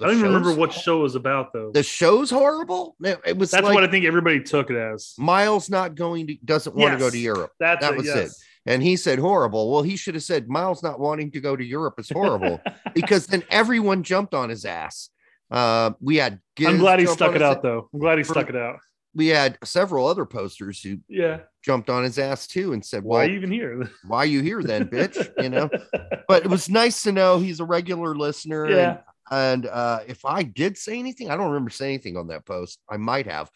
I 0.01 0.05
don't 0.07 0.17
even 0.19 0.25
remember 0.33 0.53
what 0.53 0.73
show 0.73 0.99
it 0.99 1.03
was 1.03 1.15
about 1.15 1.53
though. 1.53 1.71
the 1.73 1.83
show's 1.83 2.29
horrible. 2.29 2.95
It 3.03 3.19
it 3.25 3.37
was 3.37 3.51
That's 3.51 3.63
like 3.63 3.73
what 3.73 3.83
I 3.83 3.87
think 3.87 4.05
everybody 4.05 4.41
took 4.41 4.69
it 4.69 4.75
as. 4.77 5.13
Miles 5.17 5.69
not 5.69 5.95
going 5.95 6.27
to 6.27 6.35
doesn't 6.45 6.75
want 6.75 6.93
to 6.93 6.99
go 6.99 7.09
to 7.09 7.17
Europe. 7.17 7.51
That's 7.59 7.81
That 7.81 7.93
it, 7.93 7.97
was 7.97 8.05
yes. 8.05 8.39
And 8.65 8.83
he 8.83 8.95
said 8.97 9.17
horrible. 9.17 9.71
Well, 9.71 9.81
he 9.81 9.95
should 9.95 10.15
have 10.15 10.23
said 10.23 10.49
Miles 10.49 10.83
not 10.83 10.99
wanting 10.99 11.31
to 11.31 11.39
go 11.39 11.55
to 11.55 11.63
Europe 11.63 11.95
is 11.99 12.09
horrible 12.09 12.61
because 12.93 13.25
then 13.27 13.43
everyone 13.49 14.03
jumped 14.03 14.33
on 14.33 14.49
his 14.49 14.65
ass. 14.65 15.09
Uh, 15.49 15.91
we 16.01 16.17
had. 16.17 16.39
I'm 16.59 16.77
glad 16.77 16.99
he 16.99 17.05
stuck 17.07 17.33
it 17.35 17.41
out 17.41 17.63
though. 17.63 17.89
I'm 17.93 17.99
glad 17.99 18.17
he 18.17 18.23
stuck 18.25 18.49
it 18.49 18.55
out. 18.55 18.79
We 19.15 19.27
had 19.27 19.57
several 19.63 20.05
other 20.05 20.25
posters 20.25 20.79
who 20.81 20.97
Yeah. 21.07 21.39
jumped 21.63 21.89
on 21.89 22.03
his 22.03 22.19
ass 22.19 22.45
too 22.45 22.73
and 22.73 22.85
said, 22.85 23.03
Why 23.03 23.19
"Well, 23.19 23.25
are 23.25 23.29
you 23.31 23.37
even 23.37 23.51
here? 23.51 23.89
why 24.05 24.17
are 24.19 24.25
you 24.27 24.41
here 24.41 24.61
then, 24.61 24.89
bitch?" 24.89 25.17
You 25.41 25.49
know. 25.49 25.69
But 26.27 26.43
it 26.43 26.49
was 26.49 26.69
nice 26.69 27.03
to 27.03 27.13
know 27.13 27.39
he's 27.39 27.61
a 27.61 27.65
regular 27.65 28.13
listener. 28.15 28.69
yeah. 28.69 28.97
And, 29.29 29.65
uh, 29.65 29.99
if 30.07 30.23
I 30.25 30.43
did 30.43 30.77
say 30.77 30.97
anything, 30.99 31.29
I 31.29 31.35
don't 31.37 31.47
remember 31.47 31.69
saying 31.69 31.95
anything 31.95 32.17
on 32.17 32.27
that 32.27 32.45
post. 32.45 32.79
I 32.89 32.97
might 32.97 33.25
have. 33.27 33.49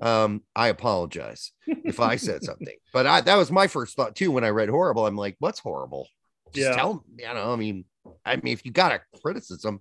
Um, 0.00 0.42
I 0.56 0.68
apologize 0.68 1.52
if 1.66 2.00
I 2.00 2.16
said 2.16 2.42
something. 2.44 2.76
But 2.92 3.06
I 3.06 3.20
that 3.22 3.36
was 3.36 3.50
my 3.50 3.66
first 3.66 3.96
thought 3.96 4.16
too 4.16 4.30
when 4.32 4.44
I 4.44 4.48
read 4.50 4.68
horrible. 4.68 5.06
I'm 5.06 5.16
like, 5.16 5.36
what's 5.38 5.60
horrible? 5.60 6.08
Just 6.52 6.70
Yeah. 6.70 6.76
tell 6.76 7.04
you 7.16 7.24
know, 7.34 7.52
I 7.52 7.56
mean, 7.56 7.84
I 8.24 8.36
mean, 8.36 8.52
if 8.52 8.64
you 8.66 8.72
got 8.72 8.92
a 8.92 9.00
criticism, 9.22 9.80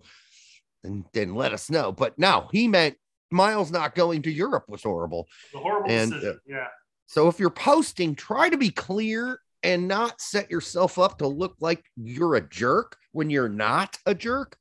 then 0.84 1.06
then 1.14 1.36
let 1.36 1.54
us 1.54 1.70
know. 1.70 1.92
But 1.92 2.18
no, 2.20 2.48
he 2.52 2.68
meant 2.68 2.96
Miles 3.32 3.72
not 3.72 3.96
going 3.96 4.22
to 4.24 4.32
Europe 4.32 4.66
was 4.68 4.84
horrible. 4.84 5.28
The 5.54 5.60
horrible 5.60 5.90
And, 5.90 6.12
decision. 6.12 6.40
yeah. 6.48 6.68
So 7.08 7.28
if 7.28 7.40
you're 7.40 7.50
posting, 7.50 8.14
try 8.16 8.50
to 8.50 8.58
be 8.58 8.70
clear 8.70 9.40
and 9.64 9.88
not 9.88 10.20
set 10.22 10.50
yourself 10.50 10.98
up 10.98 11.18
to 11.20 11.28
look 11.28 11.56
like 11.60 11.84
you're 11.96 12.36
a 12.36 12.42
jerk 12.50 12.98
when 13.12 13.30
you're 13.30 13.50
not 13.50 13.98
a 14.06 14.16
jerk. 14.16 14.58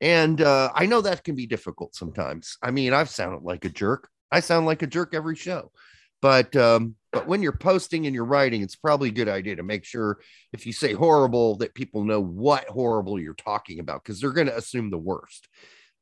And 0.00 0.40
uh, 0.40 0.70
I 0.74 0.86
know 0.86 1.00
that 1.00 1.24
can 1.24 1.34
be 1.34 1.46
difficult 1.46 1.94
sometimes. 1.94 2.58
I 2.62 2.70
mean, 2.70 2.92
I've 2.92 3.10
sounded 3.10 3.42
like 3.42 3.64
a 3.64 3.70
jerk. 3.70 4.08
I 4.30 4.40
sound 4.40 4.66
like 4.66 4.82
a 4.82 4.86
jerk 4.86 5.14
every 5.14 5.36
show. 5.36 5.70
But 6.22 6.56
um, 6.56 6.96
but 7.12 7.26
when 7.26 7.42
you're 7.42 7.52
posting 7.52 8.06
and 8.06 8.14
you're 8.14 8.24
writing, 8.24 8.62
it's 8.62 8.76
probably 8.76 9.08
a 9.08 9.12
good 9.12 9.28
idea 9.28 9.56
to 9.56 9.62
make 9.62 9.84
sure 9.84 10.18
if 10.52 10.66
you 10.66 10.72
say 10.72 10.92
horrible 10.92 11.56
that 11.58 11.74
people 11.74 12.04
know 12.04 12.20
what 12.20 12.66
horrible 12.68 13.20
you're 13.20 13.34
talking 13.34 13.80
about 13.80 14.02
because 14.02 14.20
they're 14.20 14.32
going 14.32 14.48
to 14.48 14.56
assume 14.56 14.90
the 14.90 14.98
worst. 14.98 15.48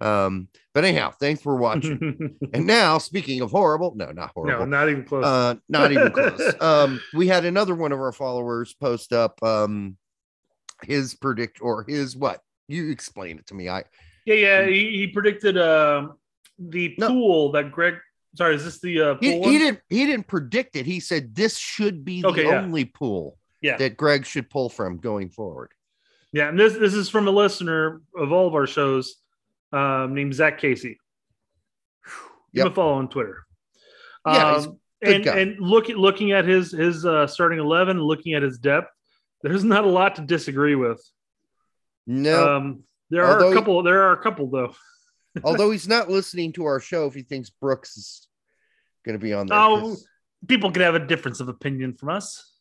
Um, 0.00 0.48
but 0.72 0.84
anyhow, 0.84 1.12
thanks 1.12 1.42
for 1.42 1.56
watching. 1.56 2.36
and 2.52 2.66
now, 2.66 2.98
speaking 2.98 3.40
of 3.42 3.50
horrible, 3.50 3.94
no, 3.96 4.10
not 4.12 4.32
horrible. 4.34 4.66
no, 4.66 4.78
not 4.78 4.88
even 4.88 5.04
close. 5.04 5.24
Uh, 5.24 5.54
not 5.68 5.92
even 5.92 6.10
close. 6.10 6.54
Um, 6.60 7.00
we 7.12 7.28
had 7.28 7.44
another 7.44 7.74
one 7.74 7.92
of 7.92 8.00
our 8.00 8.12
followers 8.12 8.74
post 8.74 9.12
up 9.12 9.42
um 9.42 9.96
his 10.82 11.14
predict 11.14 11.60
or 11.60 11.84
his 11.84 12.16
what? 12.16 12.40
You 12.68 12.90
explain 12.90 13.38
it 13.38 13.46
to 13.48 13.54
me. 13.54 13.68
I 13.68 13.84
yeah, 14.26 14.34
yeah. 14.34 14.66
He, 14.66 14.90
he 14.96 15.06
predicted 15.08 15.58
um 15.58 16.14
the 16.58 16.94
No. 16.98 17.08
pool 17.08 17.52
that 17.52 17.72
Gregg. 17.72 17.94
Sorry, 18.36 18.54
is 18.56 18.64
this 18.64 18.80
the 18.80 19.00
uh, 19.00 19.14
pool 19.14 19.20
he, 19.20 19.40
he 19.42 19.58
didn't 19.58 19.80
he 19.88 20.06
didn't 20.06 20.26
predict 20.26 20.76
it. 20.76 20.86
He 20.86 20.98
said 21.00 21.34
this 21.34 21.56
should 21.58 22.04
be 22.04 22.22
the 22.22 22.28
Okay, 22.28 22.44
yeah. 22.44 22.60
only 22.62 22.84
pool 22.84 23.38
Yeah. 23.60 23.76
that 23.76 23.96
Gregg 23.96 24.24
should 24.26 24.50
pull 24.50 24.68
from 24.68 24.96
going 24.98 25.28
forward. 25.30 25.70
Yeah, 26.32 26.48
and 26.48 26.58
this 26.58 26.72
this 26.74 26.94
is 26.94 27.08
from 27.08 27.28
a 27.28 27.30
listener 27.30 28.00
of 28.16 28.32
all 28.32 28.48
of 28.48 28.54
our 28.54 28.66
shows, 28.66 29.16
um, 29.72 30.14
named 30.14 30.34
Zach 30.34 30.58
Casey. 30.58 30.98
Give 32.54 32.62
him 32.62 32.66
Yep. 32.66 32.72
a 32.72 32.74
follow 32.74 32.94
on 32.94 33.08
Twitter. 33.08 33.44
Yeah, 34.26 34.52
Um, 34.56 34.80
and 35.02 35.24
guy. 35.24 35.38
and 35.40 35.60
look 35.60 35.88
looking 35.88 36.32
at 36.32 36.44
his 36.44 36.72
his 36.72 37.04
uh, 37.06 37.26
starting 37.26 37.58
eleven, 37.60 38.00
looking 38.00 38.34
at 38.34 38.42
his 38.42 38.58
depth, 38.58 38.90
there's 39.42 39.62
not 39.64 39.84
a 39.84 39.88
lot 39.88 40.16
to 40.16 40.22
disagree 40.22 40.74
with. 40.74 41.00
No, 42.06 42.56
Um, 42.56 42.84
there 43.10 43.24
are 43.24 43.34
Although 43.34 43.46
a 43.48 43.50
he- 43.50 43.56
couple. 43.56 43.82
There 43.82 44.02
are 44.02 44.12
a 44.12 44.22
couple 44.22 44.50
though. 44.50 44.74
although 45.44 45.70
he's 45.70 45.88
not 45.88 46.08
listening 46.10 46.52
to 46.52 46.64
our 46.64 46.80
show 46.80 47.06
if 47.06 47.14
he 47.14 47.22
thinks 47.22 47.50
Brooks 47.50 47.96
is 47.96 48.28
going 49.04 49.18
to 49.18 49.22
be 49.22 49.32
on 49.32 49.46
there. 49.46 49.58
Oh, 49.58 49.96
people 50.46 50.70
could 50.70 50.82
have 50.82 50.94
a 50.94 51.04
difference 51.06 51.40
of 51.40 51.48
opinion 51.48 51.94
from 51.94 52.10
us. 52.10 52.52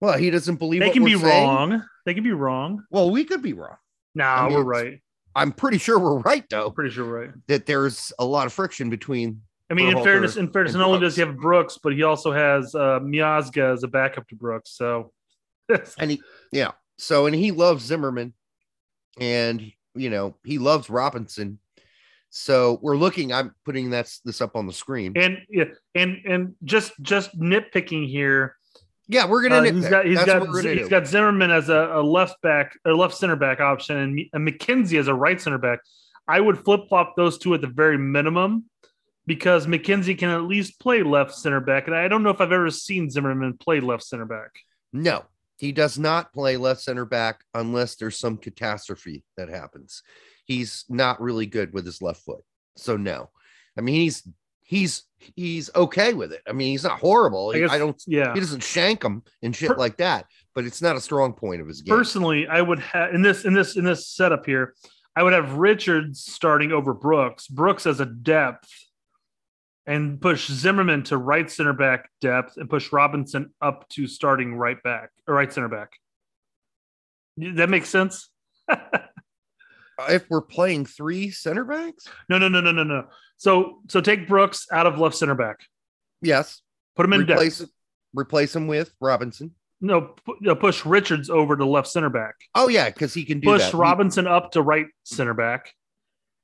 well, 0.00 0.18
he 0.18 0.30
doesn't 0.30 0.56
believe 0.56 0.80
They 0.80 0.90
can 0.90 1.04
be 1.04 1.16
saying. 1.18 1.46
wrong. 1.48 1.82
They 2.06 2.14
can 2.14 2.24
be 2.24 2.32
wrong. 2.32 2.84
Well, 2.90 3.10
we 3.10 3.24
could 3.24 3.42
be 3.42 3.52
wrong. 3.52 3.76
No, 4.14 4.24
I 4.24 4.46
mean, 4.48 4.54
we're 4.56 4.62
right. 4.64 5.00
I'm 5.34 5.52
pretty 5.52 5.78
sure 5.78 5.98
we're 5.98 6.18
right 6.18 6.44
though. 6.50 6.70
Pretty 6.70 6.90
sure 6.90 7.06
we're 7.06 7.20
right. 7.26 7.30
That 7.46 7.66
there's 7.66 8.12
a 8.18 8.24
lot 8.24 8.46
of 8.46 8.52
friction 8.52 8.90
between 8.90 9.42
I 9.70 9.74
mean, 9.74 9.96
in 9.96 10.02
fairness, 10.02 10.36
in 10.36 10.50
fairness, 10.50 10.74
not 10.74 10.86
only 10.86 11.00
does 11.00 11.14
he 11.14 11.20
have 11.20 11.36
Brooks, 11.36 11.78
but 11.82 11.92
he 11.92 12.02
also 12.02 12.32
has 12.32 12.74
uh, 12.74 12.98
Miazga 13.00 13.72
as 13.74 13.82
a 13.82 13.88
backup 13.88 14.26
to 14.28 14.34
Brooks. 14.34 14.70
So, 14.72 15.12
and 15.98 16.10
he 16.10 16.22
yeah 16.52 16.72
so 16.96 17.26
and 17.26 17.34
he 17.36 17.50
loves 17.52 17.84
zimmerman 17.84 18.32
and 19.20 19.72
you 19.94 20.10
know 20.10 20.36
he 20.44 20.58
loves 20.58 20.88
robinson 20.90 21.58
so 22.30 22.78
we're 22.82 22.96
looking 22.96 23.32
i'm 23.32 23.54
putting 23.64 23.90
that's 23.90 24.20
this 24.20 24.40
up 24.40 24.54
on 24.56 24.66
the 24.66 24.72
screen 24.72 25.12
and 25.16 25.38
yeah, 25.48 25.64
and 25.94 26.18
and 26.26 26.54
just 26.64 26.92
just 27.00 27.38
nitpicking 27.38 28.08
here. 28.08 28.56
yeah 29.08 29.26
we're 29.26 29.42
gonna 29.42 29.56
Uh, 29.56 29.62
nitpick. 29.62 29.74
he's 29.74 29.88
got 29.88 30.06
he's 30.06 30.16
that's 30.18 30.46
got 30.46 30.64
he's 30.64 30.82
do. 30.84 30.88
got 30.88 31.06
Zimmerman 31.06 31.50
as 31.50 31.68
a, 31.70 31.92
a 31.94 32.02
left 32.02 32.40
back, 32.42 32.78
a 32.84 32.90
left 32.90 33.14
center 33.14 33.36
back 33.36 33.60
option, 33.60 33.96
and, 33.96 34.20
and 34.32 34.46
McKenzie 34.46 34.98
as 34.98 35.08
a 35.08 35.14
right 35.14 35.40
center 35.40 35.58
back. 35.58 35.80
I 36.26 36.38
would 36.40 36.58
flip 36.62 36.82
flop 36.90 37.14
those 37.16 37.38
two 37.38 37.54
at 37.54 37.62
the 37.62 37.66
very 37.66 37.96
minimum 37.96 38.66
because 39.26 39.66
McKenzie 39.66 40.18
can 40.18 40.28
at 40.28 40.42
least 40.42 40.78
play 40.78 41.02
left 41.02 41.34
center 41.34 41.60
back, 41.60 41.86
and 41.86 41.96
I 41.96 42.08
don't 42.08 42.22
know 42.22 42.30
if 42.30 42.40
I've 42.42 42.52
ever 42.52 42.70
seen 42.70 43.08
Zimmerman 43.10 43.56
play 43.56 43.80
left 43.80 44.02
center 44.04 44.26
back. 44.26 44.50
no 44.92 45.24
he 45.58 45.72
does 45.72 45.98
not 45.98 46.32
play 46.32 46.56
left 46.56 46.80
center 46.80 47.04
back 47.04 47.42
unless 47.54 47.96
there's 47.96 48.18
some 48.18 48.36
catastrophe 48.36 49.24
that 49.36 49.48
happens. 49.48 50.02
He's 50.44 50.84
not 50.88 51.20
really 51.20 51.46
good 51.46 51.72
with 51.72 51.84
his 51.84 52.00
left 52.00 52.22
foot. 52.22 52.42
So 52.76 52.96
no. 52.96 53.30
I 53.76 53.80
mean 53.80 53.96
he's 54.00 54.26
he's 54.62 55.02
he's 55.18 55.70
okay 55.74 56.14
with 56.14 56.32
it. 56.32 56.42
I 56.48 56.52
mean 56.52 56.70
he's 56.70 56.84
not 56.84 57.00
horrible. 57.00 57.52
I 57.54 57.58
guess- 57.60 57.70
I 57.70 57.78
don't 57.78 58.00
Yeah, 58.06 58.32
he 58.34 58.40
doesn't 58.40 58.62
shank 58.62 59.02
him 59.04 59.22
and 59.42 59.54
shit 59.54 59.70
Per- 59.70 59.76
like 59.76 59.98
that 59.98 60.26
but 60.54 60.64
it's 60.64 60.82
not 60.82 60.96
a 60.96 61.00
strong 61.00 61.32
point 61.34 61.60
of 61.60 61.68
his 61.68 61.82
game. 61.82 61.94
Personally, 61.96 62.48
I 62.48 62.60
would 62.60 62.80
have 62.80 63.14
in 63.14 63.22
this 63.22 63.44
in 63.44 63.54
this 63.54 63.76
in 63.76 63.84
this 63.84 64.08
setup 64.08 64.44
here, 64.44 64.74
I 65.14 65.22
would 65.22 65.32
have 65.32 65.52
Richards 65.52 66.24
starting 66.24 66.72
over 66.72 66.92
Brooks. 66.92 67.46
Brooks 67.46 67.86
as 67.86 68.00
a 68.00 68.06
depth 68.06 68.68
and 69.88 70.20
push 70.20 70.46
Zimmerman 70.48 71.02
to 71.04 71.16
right 71.16 71.50
center 71.50 71.72
back 71.72 72.10
depth 72.20 72.58
and 72.58 72.68
push 72.68 72.92
Robinson 72.92 73.54
up 73.62 73.88
to 73.88 74.06
starting 74.06 74.54
right 74.54 74.80
back 74.82 75.08
or 75.26 75.34
right 75.34 75.50
center 75.50 75.68
back. 75.68 75.92
That 77.38 77.70
makes 77.70 77.88
sense. 77.88 78.28
if 80.10 80.28
we're 80.28 80.42
playing 80.42 80.84
three 80.84 81.30
center 81.30 81.64
backs, 81.64 82.06
no, 82.28 82.36
no, 82.36 82.48
no, 82.48 82.60
no, 82.60 82.70
no, 82.70 82.84
no. 82.84 83.06
So 83.38 83.80
so 83.88 84.02
take 84.02 84.28
Brooks 84.28 84.66
out 84.70 84.86
of 84.86 84.98
left 84.98 85.16
center 85.16 85.34
back. 85.34 85.60
yes, 86.20 86.60
Put 86.94 87.06
him 87.06 87.14
in 87.14 87.20
replace 87.22 87.60
depth. 87.60 87.72
replace 88.12 88.54
him 88.54 88.66
with 88.66 88.92
Robinson. 89.00 89.54
No, 89.80 90.16
pu- 90.26 90.54
push 90.56 90.84
Richards 90.84 91.30
over 91.30 91.56
to 91.56 91.64
left 91.64 91.88
center 91.88 92.10
back. 92.10 92.34
Oh 92.54 92.68
yeah, 92.68 92.90
because 92.90 93.14
he 93.14 93.24
can 93.24 93.40
do 93.40 93.46
push 93.48 93.62
that. 93.62 93.74
Robinson 93.74 94.26
up 94.26 94.52
to 94.52 94.60
right 94.60 94.86
center 95.04 95.34
back, 95.34 95.72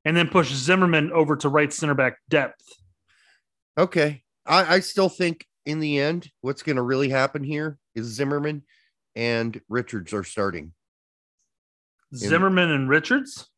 and 0.07 0.17
then 0.17 0.29
push 0.29 0.51
Zimmerman 0.51 1.13
over 1.13 1.37
to 1.37 1.49
right 1.51 1.71
center 1.73 1.95
back 1.95 2.17
depth. 2.31 2.63
Okay. 3.77 4.23
I, 4.47 4.77
I 4.77 4.81
still 4.81 5.09
think 5.09 5.47
in 5.67 5.81
the 5.81 5.99
end, 5.99 6.31
what's 6.43 6.63
going 6.63 6.77
to 6.77 6.83
really 6.83 7.09
happen 7.09 7.43
here 7.43 7.79
is 7.95 8.07
Zimmerman 8.07 8.63
and 9.17 9.61
Richards 9.69 10.13
are 10.13 10.25
starting. 10.25 10.73
Zimmerman 12.15 12.71
and 12.71 12.89
Richards. 12.89 13.49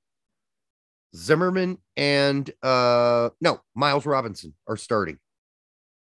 Zimmerman 1.15 1.79
and 1.97 2.51
uh 2.63 3.31
no, 3.41 3.61
Miles 3.75 4.05
Robinson 4.07 4.55
are 4.67 4.77
starting. 4.77 5.19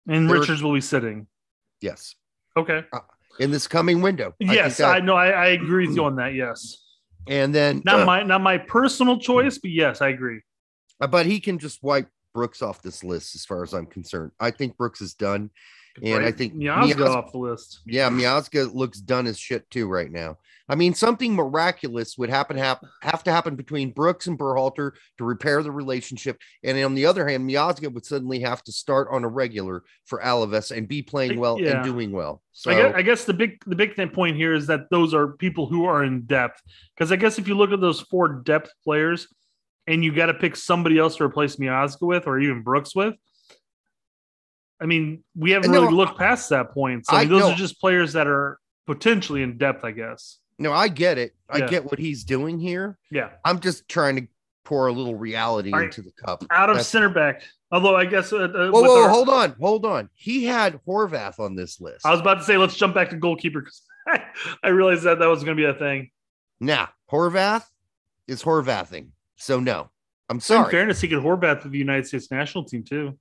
And 0.08 0.30
They're- 0.30 0.40
Richards 0.40 0.62
will 0.62 0.74
be 0.74 0.82
sitting. 0.82 1.28
Yes. 1.82 2.16
Okay. 2.58 2.84
In 3.40 3.52
this 3.52 3.68
coming 3.68 4.02
window. 4.02 4.34
Yes, 4.40 4.78
that- 4.78 4.96
I 4.96 5.00
know. 5.00 5.16
I, 5.16 5.30
I 5.30 5.46
agree 5.48 5.88
with 5.88 5.96
you 5.96 6.06
on 6.06 6.16
that. 6.18 6.34
Yes. 6.34 6.84
and 7.28 7.54
then 7.56 7.82
Not 7.86 8.02
uh, 8.02 8.06
my 8.06 8.24
not 8.24 8.42
my 8.42 8.58
personal 8.58 9.20
choice, 9.20 9.58
but 9.58 9.72
yes, 9.72 10.02
I 10.02 10.10
agree. 10.10 10.42
but 11.00 11.26
he 11.26 11.40
can 11.40 11.60
just 11.60 11.82
wipe 11.84 12.08
Brooks 12.36 12.62
off 12.62 12.84
this 12.84 13.04
list 13.04 13.34
as 13.34 13.46
far 13.46 13.64
as 13.64 13.74
I'm 13.74 13.86
concerned. 13.88 14.32
I 14.40 14.52
think 14.52 14.78
Brooks 14.78 15.02
is 15.02 15.16
done. 15.16 15.50
And 16.04 16.26
I 16.26 16.32
think 16.34 16.54
Miazga 16.54 16.92
Miaz- 16.96 17.16
off 17.16 17.32
the 17.32 17.38
list. 17.38 17.80
Yeah, 17.86 18.10
Miazga 18.10 18.72
looks 18.76 19.00
done 19.00 19.28
as 19.28 19.40
shit 19.40 19.68
too 19.72 19.88
right 19.88 20.12
now. 20.12 20.38
I 20.68 20.76
mean, 20.76 20.94
something 20.94 21.34
miraculous 21.34 22.18
would 22.18 22.30
happen 22.30 22.58
hap- 22.58 22.84
have 23.02 23.24
to 23.24 23.32
happen 23.32 23.56
between 23.56 23.92
Brooks 23.92 24.28
and 24.28 24.38
Berhalter 24.38 24.92
to 25.18 25.24
repair 25.24 25.64
the 25.64 25.72
relationship. 25.72 26.38
And 26.66 26.78
on 26.84 26.96
the 26.96 27.06
other 27.06 27.26
hand, 27.26 27.50
Miazga 27.50 27.94
would 27.94 28.06
suddenly 28.06 28.42
have 28.42 28.62
to 28.64 28.74
start 28.74 29.08
on 29.10 29.24
a 29.24 29.30
regular 29.30 29.84
for 30.04 30.20
Alaves 30.20 30.76
and 30.76 30.86
be 30.86 31.02
playing 31.02 31.40
well 31.40 31.62
Yeah. 31.62 31.76
and 31.78 31.86
doing 31.86 32.12
well. 32.12 32.42
So 32.52 32.72
I, 32.72 32.76
guess, 32.76 32.94
I 32.98 33.02
guess 33.02 33.24
the 33.24 33.34
big 33.34 33.64
the 33.66 33.76
big 33.78 33.96
thing 33.96 34.10
point 34.10 34.36
here 34.36 34.54
is 34.54 34.68
that 34.68 34.90
those 34.92 35.14
are 35.14 35.30
people 35.38 35.66
who 35.68 35.86
are 35.86 36.04
in 36.04 36.24
depth. 36.24 36.62
Because 36.94 37.14
I 37.14 37.16
guess 37.16 37.40
if 37.40 37.48
you 37.48 37.56
look 37.56 37.72
at 37.72 37.80
those 37.80 38.02
four 38.02 38.28
depth 38.44 38.72
players, 38.84 39.30
and 39.88 40.04
you 40.04 40.14
got 40.14 40.28
to 40.28 40.34
pick 40.34 40.56
somebody 40.56 40.98
else 40.98 41.16
to 41.18 41.24
replace 41.24 41.58
Miazga 41.58 42.02
with, 42.02 42.28
or 42.28 42.40
even 42.40 42.62
Brooks 42.64 42.96
with. 42.96 43.16
I 44.82 44.86
mean, 44.86 45.24
we 45.36 45.52
haven't 45.52 45.72
No, 45.72 45.84
really 45.84 45.94
looked 45.94 46.18
past 46.18 46.50
that 46.50 46.72
point. 46.72 47.06
So 47.06 47.16
I 47.16 47.22
mean, 47.22 47.30
those 47.30 47.42
know. 47.42 47.52
are 47.52 47.56
just 47.56 47.80
players 47.80 48.14
that 48.14 48.28
are 48.28 48.60
potentially 48.86 49.42
in 49.42 49.58
depth, 49.58 49.84
I 49.86 49.92
guess. 49.92 50.40
no, 50.58 50.72
I 50.72 50.88
get 50.88 51.18
it. 51.18 51.36
I 51.50 51.60
Yeah. 51.60 51.68
get 51.68 51.86
what 51.86 52.00
he's 52.00 52.24
doing 52.24 52.60
here. 52.60 52.98
Yeah. 53.12 53.30
I'm 53.44 53.60
just 53.60 53.88
trying 53.90 54.16
to 54.18 54.28
pour 54.64 54.88
a 54.88 54.92
little 54.94 55.16
reality 55.16 55.72
right. 55.72 55.84
into 55.86 56.02
the 56.02 56.12
cup. 56.12 56.44
Out 56.50 56.70
of 56.70 56.76
That's- 56.76 56.88
center 56.88 57.10
back. 57.10 57.44
Although 57.72 57.96
I 57.96 58.06
guess 58.06 58.32
uh, 58.32 58.38
uh, 58.38 58.70
Whoa, 58.70 58.82
whoa, 58.84 59.04
our- 59.04 59.10
hold 59.10 59.28
on, 59.30 59.56
hold 59.60 59.86
on. 59.86 60.10
He 60.14 60.46
had 60.46 60.80
Horvath 60.88 61.40
on 61.40 61.56
this 61.56 61.82
list. 61.82 62.06
I 62.06 62.12
was 62.12 62.20
about 62.22 62.36
to 62.36 62.44
say 62.44 62.58
let's 62.58 62.76
jump 62.76 62.96
back 62.96 63.10
to 63.10 63.18
goalkeeper 63.18 63.60
because 63.62 63.82
I 64.64 64.70
realized 64.70 65.04
that 65.04 65.20
that 65.20 65.28
was 65.28 65.44
going 65.44 65.58
to 65.58 65.62
be 65.62 65.66
a 65.70 65.74
thing. 65.74 66.10
Nah, 66.60 66.88
Horvath 67.12 67.66
is 68.28 68.42
Horvathing. 68.44 69.10
So 69.38 69.60
no, 69.60 69.90
I'm 70.30 70.40
sorry. 70.40 70.66
In 70.66 70.72
fairness, 70.72 71.02
he 71.02 71.08
could 71.08 71.20
Horvath 71.20 71.64
with 71.64 71.72
the 71.72 71.78
United 71.78 72.08
States 72.08 72.32
national 72.32 72.66
team 72.66 72.84
too. 72.84 73.18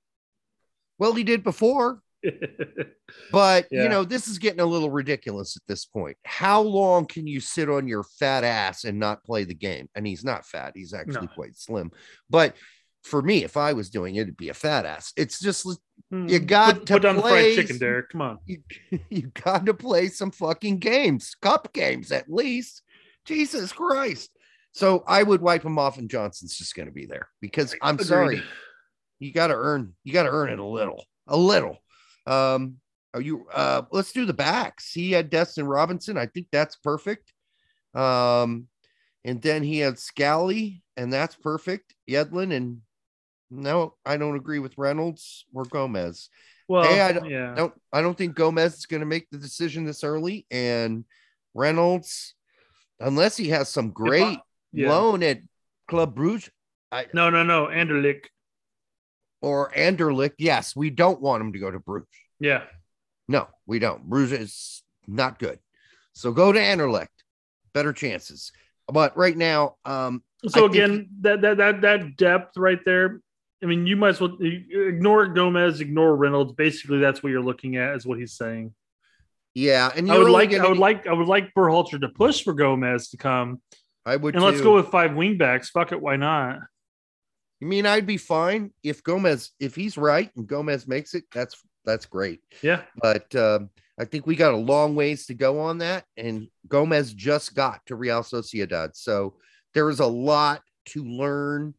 Well, 0.99 1.12
he 1.12 1.25
did 1.25 1.42
before, 1.42 2.00
but 3.32 3.67
Yeah. 3.71 3.82
you 3.84 3.89
know, 3.89 4.04
this 4.04 4.28
is 4.28 4.39
getting 4.39 4.60
a 4.60 4.67
little 4.67 4.91
ridiculous 4.91 5.56
at 5.56 5.62
this 5.67 5.84
point. 5.84 6.17
How 6.25 6.60
long 6.62 7.06
can 7.06 7.26
you 7.26 7.41
sit 7.41 7.69
on 7.69 7.89
your 7.89 8.02
fat 8.04 8.45
ass 8.45 8.84
and 8.84 8.99
not 8.99 9.25
play 9.25 9.45
the 9.45 9.54
game? 9.54 9.89
And 9.95 10.06
he's 10.06 10.25
not 10.25 10.47
fat, 10.47 10.73
he's 10.75 10.95
actually 10.95 11.26
No. 11.26 11.32
quite 11.34 11.56
slim. 11.56 11.91
But 12.30 12.56
for 13.02 13.21
me, 13.21 13.45
if 13.45 13.56
I 13.56 13.73
was 13.75 13.91
doing 13.91 14.17
it, 14.17 14.23
it'd 14.23 14.36
be 14.36 14.49
a 14.49 14.54
fat 14.54 14.86
ass. 14.86 15.12
It's 15.17 15.39
just 15.41 15.65
You 15.67 15.76
Hmm. 16.10 16.47
got 16.47 16.75
put, 16.78 16.86
to 16.86 16.93
put 16.95 17.02
down 17.02 17.17
the 17.17 17.23
play- 17.23 17.54
fried 17.54 17.67
chicken, 17.67 17.78
Derek. 17.78 18.10
Come 18.10 18.21
on. 18.23 18.39
you, 18.47 18.62
you 19.10 19.30
got 19.45 19.67
to 19.67 19.75
play 19.75 20.08
some 20.08 20.30
fucking 20.30 20.78
games, 20.78 21.34
cup 21.43 21.73
games 21.73 22.12
at 22.12 22.30
least. 22.30 22.82
Jesus 23.25 23.73
Christ. 23.73 24.30
So 24.75 25.04
I 25.06 25.23
would 25.23 25.41
wipe 25.41 25.65
him 25.65 25.78
off, 25.78 25.99
and 25.99 26.10
Johnson's 26.10 26.58
just 26.58 26.75
going 26.75 26.87
to 26.87 26.93
be 26.93 27.06
there 27.06 27.28
because 27.41 27.75
I'm 27.80 27.95
Agreed. 27.95 28.06
sorry. 28.06 28.43
You 29.21 29.32
got 29.32 29.47
to 29.47 29.54
earn. 29.54 29.95
You 30.04 30.13
got 30.13 30.25
to 30.25 30.30
earn 30.30 30.50
it 30.50 30.58
a 30.58 30.65
little, 30.65 31.04
a 31.28 31.37
little. 31.37 31.78
Um, 32.26 32.76
are 33.15 33.21
you? 33.21 33.47
Uh, 33.54 33.82
let's 33.93 34.13
do 34.13 34.26
the 34.26 34.32
backs. 34.34 34.93
He 34.93 35.13
had 35.13 35.30
Destin 35.30 35.67
Robinson. 35.67 36.19
I 36.19 36.26
think 36.26 36.49
that's 36.50 36.75
perfect. 36.76 37.32
Um, 37.95 38.67
and 39.25 39.41
then 39.41 39.63
he 39.63 39.78
had 39.78 39.99
Scally, 39.99 40.82
and 40.97 41.13
that's 41.13 41.37
perfect. 41.37 41.95
Yedlin 42.10 42.52
and 42.52 42.80
no, 43.50 43.95
I 44.04 44.17
don't 44.17 44.34
agree 44.37 44.58
with 44.58 44.76
Reynolds 44.76 45.45
or 45.54 45.65
Gomez. 45.65 46.28
Well, 46.67 46.82
Hey, 46.82 47.00
I 47.00 47.13
don't- 47.13 47.30
yeah. 47.30 47.54
don't 47.54 47.75
I 47.93 48.02
don't 48.02 48.19
think 48.19 48.34
Gomez 48.34 48.75
is 48.75 48.87
going 48.87 49.00
to 49.00 49.06
make 49.06 49.28
the 49.30 49.39
decision 49.39 49.84
this 49.84 50.02
early, 50.02 50.47
and 50.50 51.04
Reynolds, 51.54 52.34
unless 52.99 53.37
he 53.37 53.50
has 53.50 53.69
some 53.69 53.91
great 53.93 54.39
yeah. 54.75 54.91
loan 54.91 55.23
at 55.23 55.41
Club 55.89 56.15
Bruges 56.15 56.50
No, 57.13 57.30
no, 57.30 57.43
no. 57.43 57.67
Anderlick. 57.67 58.26
or 59.43 59.71
Anderlecht, 59.73 60.34
yes, 60.39 60.75
we 60.76 60.91
don't 60.91 61.21
want 61.21 61.43
him 61.43 61.52
to 61.52 61.58
go 61.58 61.71
to 61.71 61.78
Bruges. 61.78 62.08
Yeah. 62.41 62.63
No, 63.28 63.49
we 63.67 63.78
don't. 63.78 64.04
Bruges 64.04 64.39
is 64.41 64.82
not 65.06 65.39
good, 65.39 65.58
so 66.13 66.32
go 66.32 66.52
to 66.52 66.58
Anderlecht. 66.58 67.08
Better 67.73 67.93
chances, 67.93 68.52
but 68.87 69.17
right 69.17 69.37
now, 69.37 69.76
um, 69.84 70.23
So 70.47 70.67
I 70.67 70.69
think- 70.69 70.75
again, 70.75 71.08
that 71.23 71.41
that 71.41 71.56
that 71.56 71.80
that 71.80 72.17
depth 72.17 72.56
right 72.56 72.78
there. 72.84 73.21
I 73.63 73.67
mean, 73.67 73.87
you 73.87 73.97
might 73.97 74.10
as 74.10 74.21
well 74.21 74.37
ignore 74.41 75.26
Gomez, 75.26 75.80
ignore 75.80 76.15
Reynolds. 76.17 76.52
Basically, 76.52 76.99
that's 76.99 77.23
what 77.23 77.30
you're 77.30 77.41
looking 77.43 77.76
at, 77.76 77.97
is 77.97 78.04
what 78.06 78.19
he's 78.19 78.34
saying. 78.34 78.75
yeah, 79.54 79.91
and 79.97 80.10
I 80.13 80.19
would 80.19 80.30
like, 80.30 80.50
gonna 80.50 80.65
I 80.65 80.69
would 80.69 80.78
like, 80.78 81.06
I 81.06 81.13
would 81.15 81.28
like 81.28 81.54
Berhalter 81.54 81.99
to 82.00 82.08
push 82.10 82.43
for 82.45 82.52
Gomez 82.52 83.08
to 83.10 83.17
come, 83.17 83.63
I 84.06 84.17
would, 84.17 84.34
and 84.34 84.45
let's 84.45 84.60
go 84.60 84.75
with 84.75 84.88
five 84.88 85.12
wingbacks. 85.12 85.69
Fuck 85.69 85.93
it, 85.93 86.00
why 86.00 86.17
not? 86.17 86.58
You 87.60 87.67
mean 87.69 87.86
I'd 87.86 88.06
be 88.06 88.19
fine 88.19 88.73
if 88.82 89.02
Gomez, 89.02 89.52
if 89.58 89.75
he's 89.75 89.97
right 89.97 90.30
and 90.36 90.47
Gomez 90.47 90.86
makes 90.86 91.14
it, 91.14 91.25
that's 91.32 91.56
that's 91.84 92.06
great. 92.06 92.40
Yeah, 92.62 92.82
but 93.00 93.34
um, 93.34 93.71
I 93.99 94.04
think 94.04 94.26
we 94.26 94.36
got 94.36 94.54
a 94.54 94.58
long 94.58 94.95
ways 94.95 95.26
to 95.26 95.34
go 95.34 95.60
on 95.60 95.78
that. 95.78 96.04
And 96.17 96.49
Gomez 96.69 97.14
just 97.14 97.54
got 97.54 97.80
to 97.86 97.97
Real 97.97 98.23
Sociedad, 98.23 98.90
so 98.95 99.34
there 99.73 99.88
is 99.88 100.00
a 100.00 100.06
lot 100.06 100.62
to 100.86 101.04
learn 101.04 101.75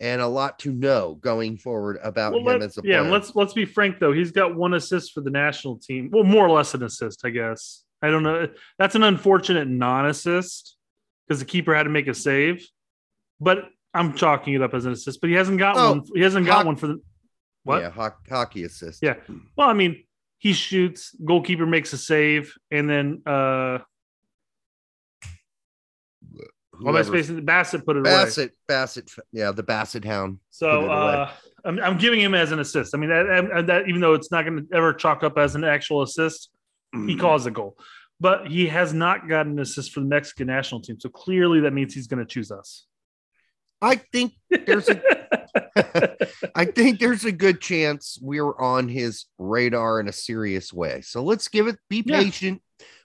and 0.00 0.22
a 0.22 0.26
lot 0.26 0.58
to 0.60 0.72
know 0.72 1.14
going 1.20 1.58
forward 1.58 1.98
about 2.02 2.32
well, 2.32 2.56
him 2.56 2.62
as 2.62 2.78
a 2.78 2.80
yeah. 2.82 2.94
player. 2.94 3.00
and 3.02 3.10
Let's 3.10 3.36
let's 3.36 3.52
be 3.52 3.64
frank 3.64 3.98
though. 4.00 4.12
He's 4.12 4.32
got 4.32 4.56
one 4.56 4.74
assist 4.74 5.12
for 5.12 5.20
the 5.20 5.30
national 5.30 5.78
team. 5.78 6.10
Well, 6.10 6.24
more 6.24 6.46
or 6.46 6.50
less 6.50 6.74
an 6.74 6.82
assist, 6.82 7.24
I 7.24 7.30
guess. 7.30 7.84
I 8.02 8.08
don't 8.08 8.22
know. 8.22 8.48
That's 8.78 8.94
an 8.94 9.02
unfortunate 9.02 9.68
non-assist 9.68 10.76
because 11.30 11.38
the 11.38 11.46
keeper 11.46 11.72
had 11.72 11.84
to 11.84 11.90
make 11.90 12.08
a 12.08 12.14
save. 12.14 12.66
But 13.40 13.68
I'm 13.94 14.14
chalking 14.14 14.54
it 14.54 14.62
up 14.62 14.74
as 14.74 14.84
an 14.84 14.90
assist. 14.92 15.20
But 15.20 15.30
he 15.30 15.36
hasn't 15.36 15.58
got 15.60 15.76
Oh, 15.76 15.90
one. 15.92 16.02
He 16.12 16.22
hasn't 16.22 16.44
got 16.44 16.66
one 16.66 16.74
for 16.74 16.88
the. 16.88 17.00
What? 17.62 17.82
Yeah, 17.82 17.90
ho- 17.90 18.10
hockey 18.28 18.64
assist. 18.64 19.00
Yeah. 19.00 19.14
Well, 19.56 19.68
I 19.68 19.72
mean, 19.74 20.02
he 20.38 20.52
shoots, 20.54 21.14
goalkeeper 21.24 21.66
makes 21.66 21.92
a 21.92 21.98
save, 21.98 22.52
and 22.72 22.90
then 22.90 23.22
uh 23.26 23.78
all 26.82 26.92
my 26.92 27.02
Whoever- 27.02 27.22
space 27.22 27.30
Bassett 27.30 27.84
put 27.86 27.96
it 27.96 28.00
away. 28.00 28.10
Bassett, 28.10 28.52
Bassett, 28.66 29.10
yeah, 29.32 29.52
the 29.52 29.62
Bassett 29.62 30.04
Hound. 30.04 30.38
So 30.50 30.90
uh 30.90 31.30
I'm, 31.64 31.78
I'm 31.78 31.98
giving 31.98 32.20
him 32.20 32.34
as 32.34 32.50
an 32.52 32.58
assist. 32.58 32.94
I 32.94 32.98
mean 32.98 33.10
that, 33.10 33.50
that, 33.54 33.66
that 33.66 33.88
even 33.88 34.00
though 34.00 34.14
it's 34.14 34.32
not 34.32 34.46
going 34.46 34.66
to 34.66 34.74
ever 34.76 34.92
chalk 34.94 35.22
up 35.22 35.36
as 35.38 35.54
an 35.54 35.62
actual 35.62 36.02
assist, 36.02 36.48
he 37.06 37.16
caused 37.18 37.46
a 37.46 37.50
goal. 37.50 37.76
But 38.20 38.48
he 38.48 38.66
has 38.68 38.92
not 38.92 39.28
gotten 39.28 39.52
an 39.52 39.58
assist 39.60 39.92
for 39.92 40.00
the 40.00 40.06
Mexican 40.06 40.46
national 40.46 40.82
team. 40.82 41.00
So 41.00 41.08
clearly 41.08 41.60
that 41.60 41.72
means 41.72 41.94
he's 41.94 42.06
going 42.06 42.18
to 42.24 42.26
choose 42.30 42.50
us. 42.50 42.86
I 43.80 43.96
think 43.96 44.34
there's 44.50 44.88
a 44.90 45.00
I 46.54 46.66
think 46.66 47.00
there's 47.00 47.24
a 47.24 47.32
good 47.32 47.60
chance 47.60 48.18
we're 48.20 48.56
on 48.58 48.88
his 48.88 49.24
radar 49.38 50.00
in 50.00 50.08
a 50.08 50.12
serious 50.12 50.72
way. 50.72 51.00
So 51.00 51.22
let's 51.22 51.48
give 51.48 51.66
it, 51.66 51.78
be 51.88 52.02
Yeah. 52.04 52.22
patient. 52.22 52.62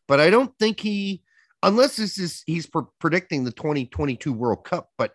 But 0.08 0.19
I 0.19 0.30
don't 0.30 0.51
think 0.60 0.80
he, 0.80 1.23
unless 1.63 1.95
this 1.95 2.17
is 2.19 2.43
he's 2.45 2.65
pre- 2.67 2.84
predicting 2.99 3.43
the 3.45 3.51
2022 3.51 4.34
World 4.34 4.65
Cup. 4.65 4.89
But 4.97 5.13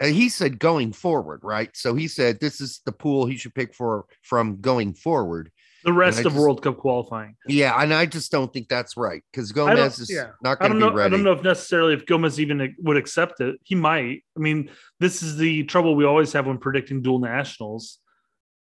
uh, 0.00 0.06
he 0.06 0.28
said 0.28 0.58
going 0.58 0.92
forward, 0.92 1.40
right? 1.42 1.70
So 1.74 1.94
he 1.94 2.06
said 2.06 2.38
this 2.38 2.60
is 2.60 2.80
the 2.84 2.92
pool 2.92 3.26
he 3.26 3.36
should 3.36 3.54
pick 3.54 3.74
for 3.74 4.04
from 4.22 4.60
going 4.60 4.94
forward. 4.94 5.50
The 5.84 5.92
rest 5.92 6.18
of 6.20 6.24
just- 6.32 6.36
World 6.36 6.62
Cup 6.62 6.78
qualifying. 6.78 7.36
Yeah, 7.46 7.80
and 7.80 7.92
I 7.92 8.06
just 8.06 8.32
don't 8.32 8.52
think 8.52 8.68
that's 8.68 8.96
right 8.96 9.22
because 9.30 9.52
Gomez 9.52 9.98
is 9.98 10.10
yeah. 10.10 10.30
not 10.42 10.58
going 10.58 10.72
to 10.72 10.78
be 10.90 10.94
ready. 10.94 11.06
I 11.06 11.08
don't 11.16 11.24
know 11.24 11.32
if 11.32 11.42
necessarily 11.42 11.94
if 11.94 12.06
Gomez 12.06 12.40
even 12.40 12.74
would 12.78 12.96
accept 12.96 13.40
it. 13.40 13.56
He 13.64 13.74
might. 13.74 14.24
I 14.36 14.40
mean, 14.40 14.70
this 15.00 15.22
is 15.22 15.36
the 15.36 15.64
trouble 15.64 15.94
we 15.94 16.04
always 16.04 16.32
have 16.32 16.46
when 16.46 16.58
predicting 16.58 17.02
dual 17.02 17.18
nationals. 17.18 17.98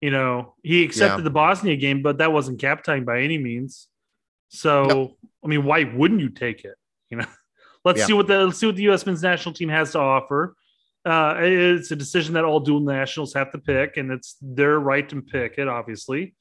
You 0.01 0.11
know, 0.11 0.55
he 0.63 0.83
accepted 0.85 1.19
Yeah. 1.19 1.25
the 1.25 1.31
Bosnia 1.31 1.77
game, 1.77 2.03
but 2.03 2.19
that 2.19 2.33
wasn't 2.33 2.61
captaining 2.61 3.05
by 3.05 3.21
any 3.21 3.39
means. 3.39 3.89
So. 4.49 5.17
I 5.45 5.49
mean, 5.49 5.65
why 5.65 5.85
wouldn't 5.85 6.21
you 6.21 6.29
take 6.29 6.65
it? 6.65 6.77
You 7.11 7.17
know, 7.19 7.27
let's 7.85 7.99
Yeah. 7.99 8.07
see 8.07 8.13
what 8.13 8.29
the 8.29 8.47
let's 8.47 8.59
see 8.59 8.67
what 8.67 8.77
the 8.77 8.83
U.S. 8.85 9.05
men's 9.05 9.23
national 9.23 9.55
team 9.55 9.69
has 9.69 9.93
to 9.93 9.99
offer. 9.99 10.55
Uh, 11.05 11.35
it's 11.41 11.91
a 11.91 11.97
decision 11.97 12.35
that 12.35 12.45
all 12.45 12.61
dual 12.61 12.79
nationals 12.79 13.35
have 13.35 13.51
to 13.51 13.59
pick, 13.59 13.97
and 13.97 14.13
it's 14.13 14.37
their 14.41 14.79
right 14.79 15.09
to 15.09 15.21
pick 15.21 15.59
it. 15.59 15.67
Obviously, 15.67 16.35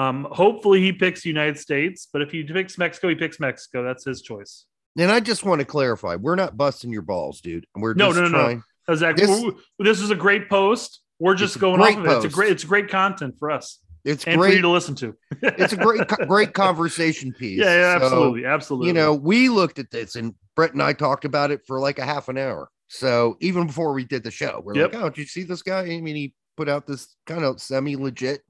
um, 0.00 0.26
hopefully 0.30 0.80
he 0.80 0.92
picks 0.92 1.24
United 1.24 1.58
States, 1.58 2.08
but 2.12 2.22
if 2.22 2.30
he 2.30 2.42
picks 2.42 2.78
Mexico, 2.78 3.08
he 3.08 3.14
picks 3.14 3.38
Mexico. 3.40 3.82
That's 3.84 4.04
his 4.04 4.22
choice. 4.22 4.66
And 4.98 5.10
I 5.10 5.20
just 5.20 5.44
want 5.44 5.60
to 5.60 5.64
clarify, 5.64 6.16
we're 6.16 6.34
not 6.36 6.56
busting 6.56 6.92
your 6.92 7.02
balls, 7.02 7.40
dude. 7.40 7.66
We're 7.74 7.94
No, 7.94 8.08
just 8.08 8.16
no, 8.16 8.22
no, 8.22 8.28
no. 8.28 8.38
trying. 8.44 8.62
Exactly. 8.88 9.26
This- 9.26 9.42
This, 9.42 9.54
this 9.78 10.00
is 10.00 10.10
a 10.10 10.16
great 10.16 10.48
post. 10.48 11.00
We're 11.18 11.34
just 11.34 11.58
going 11.58 11.80
off 11.80 11.94
great 11.94 11.98
of 11.98 12.06
it. 12.06 12.16
It's 12.16 12.24
a 12.24 12.28
great. 12.28 12.50
It's 12.52 12.64
great 12.64 12.88
content 12.88 13.34
for 13.38 13.50
us 13.50 13.78
It's 14.06 14.24
and 14.24 14.34
for 14.40 14.46
you 14.46 14.52
great. 14.54 14.60
to 14.62 14.68
listen 14.70 14.94
to. 14.96 15.14
It's 15.42 15.74
a 15.74 15.76
great, 15.76 16.06
great 16.26 16.54
conversation 16.54 17.32
piece. 17.32 17.58
Yeah, 17.60 17.74
yeah, 17.74 17.98
So, 17.98 18.04
absolutely, 18.06 18.44
absolutely. 18.46 18.86
You 18.88 18.94
know, 18.94 19.14
we 19.14 19.48
looked 19.50 19.78
at 19.78 19.90
this 19.90 20.16
and 20.16 20.34
Brett 20.56 20.72
and 20.72 20.82
I 20.82 20.92
talked 20.94 21.24
about 21.26 21.50
it 21.50 21.60
for 21.66 21.78
like 21.78 21.98
a 21.98 22.04
half 22.06 22.28
an 22.28 22.38
hour. 22.38 22.70
So 22.88 23.36
even 23.40 23.66
before 23.66 23.92
we 23.92 24.04
did 24.04 24.24
the 24.24 24.30
show, 24.30 24.62
we're 24.64 24.74
Yep. 24.76 24.94
like, 24.94 25.02
oh, 25.02 25.08
did 25.10 25.18
you 25.18 25.26
see 25.26 25.42
this 25.44 25.62
guy? 25.62 25.82
I 25.82 26.00
mean, 26.00 26.16
he 26.16 26.34
put 26.56 26.68
out 26.68 26.86
this 26.86 27.14
kind 27.26 27.44
of 27.44 27.60
semi 27.60 27.96
legit. 27.96 28.40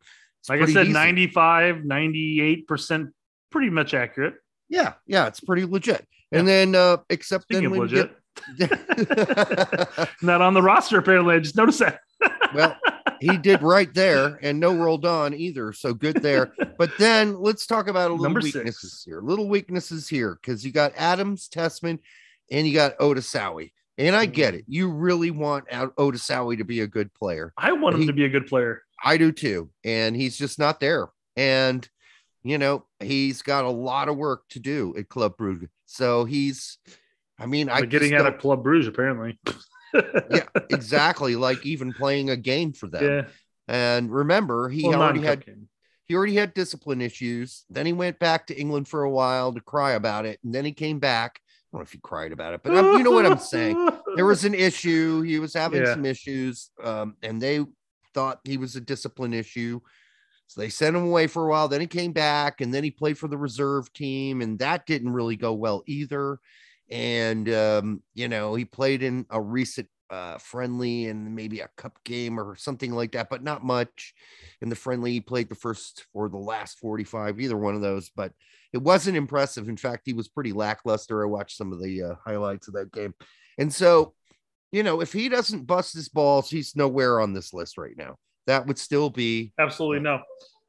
Like 0.48 0.62
I 0.62 0.66
said, 0.66 0.88
95, 0.88 1.84
98 1.84 2.66
percent, 2.66 3.10
pretty 3.50 3.70
much 3.70 3.94
accurate. 3.94 4.34
Yeah, 4.68 4.94
yeah, 5.06 5.26
it's 5.26 5.40
pretty 5.40 5.64
legit. 5.64 6.06
And 6.32 6.46
then, 6.46 6.74
uh, 6.74 6.98
except 7.10 7.44
Speaking 7.44 7.70
then 7.70 7.70
when 7.72 7.80
legit, 7.80 8.16
get, 8.56 8.70
not 10.22 10.40
on 10.40 10.54
the 10.54 10.62
roster 10.62 10.98
apparently. 10.98 11.34
I 11.34 11.40
just 11.40 11.56
noticed 11.56 11.80
that. 11.80 12.00
well, 12.54 12.76
he 13.20 13.36
did 13.36 13.62
right 13.62 13.92
there, 13.94 14.38
and 14.42 14.60
no 14.60 14.74
rolled 14.74 15.04
on 15.04 15.34
either. 15.34 15.72
So 15.72 15.92
good 15.92 16.16
there. 16.22 16.52
But 16.78 16.92
then 16.98 17.40
let's 17.40 17.66
talk 17.66 17.88
about 17.88 18.10
a 18.10 18.14
little 18.14 18.24
Number 18.24 18.40
six. 18.40 18.54
weaknesses 18.54 19.02
here. 19.04 19.20
Little 19.20 19.48
weaknesses 19.48 20.08
here 20.08 20.38
because 20.40 20.64
you 20.64 20.72
got 20.72 20.92
Adams, 20.96 21.48
Tessmann, 21.48 21.98
and 22.50 22.66
you 22.66 22.74
got 22.74 22.96
Otasowie. 22.98 23.72
And 23.98 24.16
I 24.16 24.26
Mm. 24.26 24.32
get 24.32 24.54
it. 24.54 24.64
You 24.66 24.90
really 24.90 25.30
want 25.30 25.68
Otasowie 25.68 26.56
to 26.58 26.64
be 26.64 26.80
a 26.80 26.86
good 26.86 27.12
player. 27.12 27.52
I 27.58 27.72
want 27.72 27.96
him 27.96 28.02
He- 28.02 28.06
to 28.06 28.12
be 28.14 28.24
a 28.24 28.28
good 28.30 28.46
player. 28.46 28.82
I 29.04 29.16
do 29.16 29.32
too. 29.32 29.70
And 29.84 30.14
he's 30.16 30.36
just 30.36 30.58
not 30.58 30.80
there. 30.80 31.08
And 31.36 31.88
you 32.42 32.56
know, 32.58 32.84
he's 33.00 33.42
got 33.42 33.64
a 33.64 33.70
lot 33.70 34.08
of 34.08 34.16
work 34.16 34.44
to 34.50 34.58
do 34.60 34.94
at 34.96 35.08
Club 35.08 35.36
Brugge. 35.36 35.68
So 35.86 36.24
he's 36.24 36.78
I 37.38 37.46
mean, 37.46 37.68
I 37.68 37.80
Like 37.80 37.90
getting 37.90 38.14
out 38.14 38.26
of 38.26 38.38
Club 38.38 38.62
Bruges 38.62 38.86
apparently. 38.88 39.38
yeah, 40.30 40.44
exactly. 40.70 41.36
Like 41.36 41.64
even 41.66 41.92
playing 41.92 42.30
a 42.30 42.36
game 42.36 42.72
for 42.72 42.86
them. 42.88 43.04
yeah. 43.04 43.22
And 43.68 44.10
remember, 44.12 44.68
he 44.68 44.88
Well, 44.88 45.00
already 45.02 45.20
had 45.20 45.44
game. 45.46 45.68
he 46.06 46.14
already 46.16 46.34
had 46.34 46.54
discipline 46.54 47.00
issues. 47.00 47.64
Then 47.70 47.86
he 47.86 47.92
went 47.92 48.18
back 48.18 48.46
to 48.48 48.58
England 48.58 48.88
for 48.88 49.02
a 49.04 49.10
while 49.10 49.52
to 49.52 49.60
cry 49.60 49.92
about 49.92 50.26
it, 50.26 50.40
and 50.44 50.54
then 50.54 50.64
he 50.64 50.72
came 50.72 50.98
back. 50.98 51.40
I 51.42 51.76
don't 51.76 51.80
know 51.80 51.84
if 51.84 51.92
he 51.92 51.98
cried 52.02 52.32
about 52.32 52.54
it, 52.54 52.62
but 52.64 52.74
um, 52.76 52.98
you 52.98 53.04
know 53.04 53.12
what 53.12 53.26
I'm 53.26 53.38
saying. 53.38 53.76
There 54.16 54.26
was 54.26 54.44
an 54.44 54.54
issue. 54.54 55.20
He 55.22 55.38
was 55.38 55.54
having 55.54 55.82
Yeah. 55.82 55.94
some 55.94 56.04
issues, 56.04 56.70
um, 56.82 57.14
and 57.22 57.40
they 57.40 57.64
thought 58.14 58.40
he 58.44 58.56
was 58.56 58.76
a 58.76 58.80
discipline 58.80 59.34
issue. 59.34 59.80
So 60.46 60.60
they 60.60 60.68
sent 60.68 60.96
him 60.96 61.04
away 61.04 61.28
for 61.28 61.46
a 61.46 61.50
while. 61.50 61.68
Then 61.68 61.80
he 61.80 61.86
came 61.86 62.12
back, 62.12 62.60
and 62.60 62.74
then 62.74 62.82
he 62.82 62.90
played 62.90 63.16
for 63.16 63.28
the 63.28 63.38
reserve 63.38 63.92
team, 63.92 64.42
and 64.42 64.58
that 64.58 64.84
didn't 64.86 65.12
really 65.12 65.36
go 65.36 65.52
well 65.52 65.82
either. 65.86 66.38
And 66.90 67.48
um, 67.48 68.02
you 68.14 68.28
know, 68.28 68.54
he 68.54 68.64
played 68.64 69.02
in 69.02 69.26
a 69.30 69.40
recent 69.40 69.88
uh, 70.10 70.38
friendly 70.38 71.06
and 71.06 71.34
maybe 71.34 71.60
a 71.60 71.70
cup 71.76 71.96
game 72.04 72.38
or 72.38 72.56
something 72.56 72.92
like 72.92 73.12
that, 73.12 73.30
but 73.30 73.44
not 73.44 73.64
much. 73.64 74.12
In 74.60 74.68
the 74.68 74.76
friendly, 74.76 75.12
he 75.12 75.20
played 75.20 75.48
the 75.48 75.54
first 75.54 76.06
or 76.12 76.28
the 76.28 76.36
last 76.36 76.78
45, 76.80 77.40
either 77.40 77.56
one 77.56 77.76
of 77.76 77.80
those, 77.80 78.10
but 78.14 78.32
it 78.72 78.78
wasn't 78.78 79.16
impressive. 79.16 79.68
In 79.68 79.76
fact, 79.76 80.02
he 80.04 80.12
was 80.12 80.28
pretty 80.28 80.52
lackluster. 80.52 81.22
I 81.22 81.26
watched 81.26 81.56
some 81.56 81.72
of 81.72 81.80
the 81.80 82.02
uh, 82.02 82.14
highlights 82.24 82.68
of 82.68 82.74
that 82.74 82.92
game. 82.92 83.14
And 83.58 83.72
so, 83.72 84.14
you 84.72 84.82
know, 84.82 85.00
if 85.00 85.12
he 85.12 85.28
doesn't 85.28 85.66
bust 85.66 85.94
his 85.94 86.08
balls, 86.08 86.48
he's 86.50 86.76
nowhere 86.76 87.20
on 87.20 87.32
this 87.32 87.52
list 87.52 87.76
right 87.78 87.96
now. 87.96 88.16
That 88.46 88.66
would 88.66 88.78
still 88.78 89.10
be 89.10 89.52
Absolutely 89.58 90.00
no. 90.00 90.20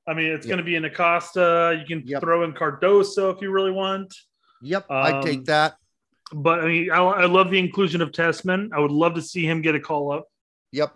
I 0.07 0.13
mean, 0.13 0.27
it's 0.31 0.45
Yeah. 0.45 0.51
going 0.51 0.57
to 0.59 0.63
be 0.63 0.75
an 0.75 0.85
Acosta. 0.85 1.77
You 1.79 1.85
can 1.85 2.05
Yep. 2.07 2.21
throw 2.21 2.43
in 2.43 2.53
Cardoso 2.53 3.33
if 3.35 3.41
you 3.41 3.51
really 3.51 3.71
want. 3.71 4.13
Yep, 4.61 4.89
Um, 4.89 5.23
take 5.23 5.45
that. 5.45 5.75
But 6.33 6.61
I 6.61 6.67
mean, 6.67 6.91
I, 6.91 6.97
I 6.97 7.25
love 7.25 7.51
the 7.51 7.59
inclusion 7.59 8.01
of 8.01 8.11
Tessmann. 8.11 8.69
I 8.73 8.79
would 8.79 8.91
love 8.91 9.15
to 9.15 9.21
see 9.21 9.45
him 9.45 9.61
get 9.61 9.75
a 9.75 9.79
call 9.79 10.11
up. 10.11 10.27
Yep. 10.71 10.95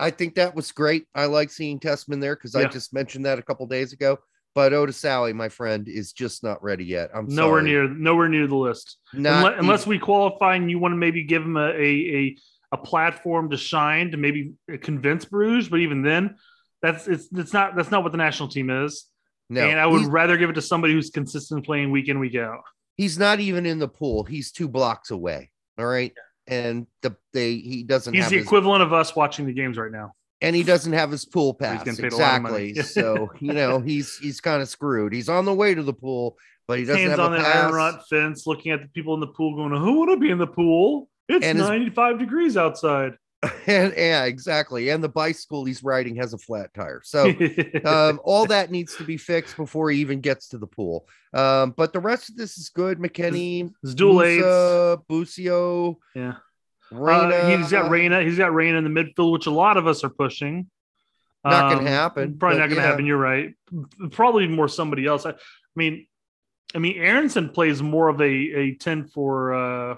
I 0.00 0.10
think 0.10 0.36
that 0.36 0.54
was 0.54 0.70
great. 0.70 1.06
I 1.14 1.24
like 1.26 1.50
seeing 1.50 1.80
Tessmann 1.80 2.20
there 2.20 2.36
because 2.36 2.54
I 2.54 2.66
just 2.66 2.92
mentioned 2.94 3.26
that 3.26 3.38
a 3.38 3.42
couple 3.42 3.66
days 3.66 3.92
ago. 3.92 4.18
But 4.58 4.72
Otasowie, 4.72 5.34
my 5.34 5.50
friend, 5.50 5.86
is 5.86 6.12
just 6.12 6.42
not 6.42 6.60
ready 6.64 6.84
yet. 6.84 7.10
I'm 7.14 7.26
Nowhere 7.28 7.60
sorry. 7.60 7.70
near, 7.70 7.88
nowhere 7.88 8.28
near 8.28 8.48
the 8.48 8.56
list. 8.56 8.96
Unless, 9.12 9.54
unless 9.56 9.86
we 9.86 10.00
qualify 10.00 10.56
and 10.56 10.68
you 10.68 10.80
want 10.80 10.94
to 10.94 10.96
maybe 10.96 11.22
give 11.22 11.42
him 11.44 11.56
a, 11.56 11.68
a 11.68 12.36
a 12.72 12.76
platform 12.76 13.50
to 13.50 13.56
shine 13.56 14.10
to 14.10 14.16
maybe 14.16 14.54
uh, 14.72 14.76
convince 14.82 15.24
Bruges, 15.24 15.68
but 15.68 15.78
even 15.78 16.02
then, 16.02 16.34
that's 16.82 17.06
it's 17.06 17.28
it's 17.32 17.52
not 17.52 17.76
that's 17.76 17.92
not 17.92 18.02
what 18.02 18.10
the 18.10 18.18
national 18.18 18.48
team 18.48 18.68
is. 18.68 19.06
no, 19.48 19.60
and 19.60 19.78
I 19.78 19.86
would 19.86 20.06
rather 20.06 20.36
give 20.36 20.50
it 20.50 20.54
to 20.54 20.62
somebody 20.62 20.92
who's 20.92 21.10
consistent 21.10 21.64
playing 21.64 21.92
week 21.92 22.08
in 22.08 22.18
week 22.18 22.34
out. 22.34 22.62
he's 22.96 23.16
not 23.16 23.38
even 23.38 23.64
in 23.64 23.78
the 23.78 23.86
pool. 23.86 24.24
He's 24.24 24.50
two 24.50 24.66
blocks 24.66 25.12
away. 25.12 25.52
All 25.78 25.86
right. 25.86 26.12
And 26.48 26.88
the 27.02 27.14
they 27.32 27.58
he 27.58 27.84
doesn't 27.84 28.12
He's 28.12 28.24
have 28.24 28.30
the 28.32 28.38
his, 28.38 28.44
equivalent 28.44 28.82
of 28.82 28.92
us 28.92 29.14
watching 29.14 29.46
the 29.46 29.52
games 29.52 29.78
right 29.78 29.92
now. 29.92 30.14
And 30.40 30.54
he 30.54 30.62
doesn't 30.62 30.92
have 30.92 31.10
his 31.10 31.24
pool 31.24 31.52
pass. 31.54 31.82
getting 31.82 32.00
paid 32.00 32.12
a 32.12 32.16
lot 32.16 32.36
of 32.36 32.42
money. 32.42 32.68
Exactly. 32.70 32.82
so 33.02 33.30
you 33.40 33.52
know 33.52 33.80
he's 33.80 34.16
he's 34.18 34.40
kind 34.40 34.62
of 34.62 34.68
screwed. 34.68 35.12
He's 35.12 35.28
on 35.28 35.44
the 35.44 35.54
way 35.54 35.74
to 35.74 35.82
the 35.82 35.92
pool, 35.92 36.36
but 36.68 36.78
he 36.78 36.84
doesn't 36.84 37.00
Hands 37.02 37.10
have 37.18 37.20
on 37.20 37.34
a 37.34 37.38
the 37.38 37.42
pass. 37.44 37.56
iron 37.64 37.74
rod 37.74 38.00
fence, 38.08 38.46
looking 38.46 38.70
at 38.72 38.80
the 38.82 38.88
people 38.88 39.14
in 39.14 39.20
the 39.20 39.26
pool, 39.26 39.56
going, 39.56 39.72
"Who 39.80 40.00
would 40.00 40.10
I 40.10 40.16
be 40.16 40.30
in 40.30 40.38
the 40.38 40.46
pool? 40.46 41.08
It's 41.28 41.44
And 41.44 41.58
his- 41.58 41.66
95 41.68 42.18
degrees 42.20 42.56
outside." 42.56 43.14
and 43.68 43.94
yeah, 43.96 44.24
exactly. 44.24 44.88
And 44.88 45.02
the 45.02 45.08
bicycle 45.08 45.64
he's 45.64 45.84
riding 45.84 46.16
has 46.16 46.32
a 46.32 46.38
flat 46.38 46.74
tire. 46.74 47.02
So 47.04 47.28
um, 47.84 48.20
all 48.24 48.46
that 48.46 48.72
needs 48.72 48.96
to 48.96 49.04
be 49.04 49.16
fixed 49.16 49.56
before 49.56 49.90
he 49.90 50.00
even 50.00 50.20
gets 50.20 50.48
to 50.48 50.58
the 50.58 50.66
pool. 50.66 51.06
Um, 51.32 51.72
but 51.76 51.92
the 51.92 52.00
rest 52.00 52.30
of 52.30 52.36
this 52.36 52.58
is 52.58 52.68
good. 52.68 52.98
McKennie, 52.98 53.72
His 53.82 53.94
dual 53.94 54.22
aids. 54.24 55.02
Busio, 55.08 55.98
Yeah. 56.16 56.34
Reyna. 56.90 57.34
Uh, 57.34 57.56
he's 57.58 57.70
got 57.70 57.90
Reyna. 57.90 58.22
He's 58.22 58.38
got 58.38 58.52
Reyna 58.54 58.78
in 58.78 58.84
the 58.84 58.90
midfield, 58.90 59.32
which 59.32 59.46
a 59.46 59.50
lot 59.50 59.76
of 59.76 59.86
us 59.86 60.04
are 60.04 60.08
pushing. 60.10 60.68
Not 61.44 61.70
gonna 61.72 61.80
Um, 61.82 61.86
happen, 61.86 62.38
Probably 62.38 62.58
but 62.58 62.60
not 62.60 62.68
going 62.68 62.76
to 62.76 62.82
yeah. 62.82 62.90
happen. 62.90 63.06
You're 63.06 63.16
right. 63.16 63.54
Probably 64.10 64.48
more 64.48 64.68
somebody 64.68 65.06
else. 65.06 65.24
I, 65.24 65.30
I 65.30 65.34
mean, 65.76 66.06
I 66.74 66.78
mean, 66.78 66.96
Aaronson 66.98 67.48
plays 67.50 67.82
more 67.82 68.08
of 68.08 68.20
a 68.20 68.24
a 68.24 68.74
ten 68.74 69.06
for 69.06 69.54
uh, 69.54 69.96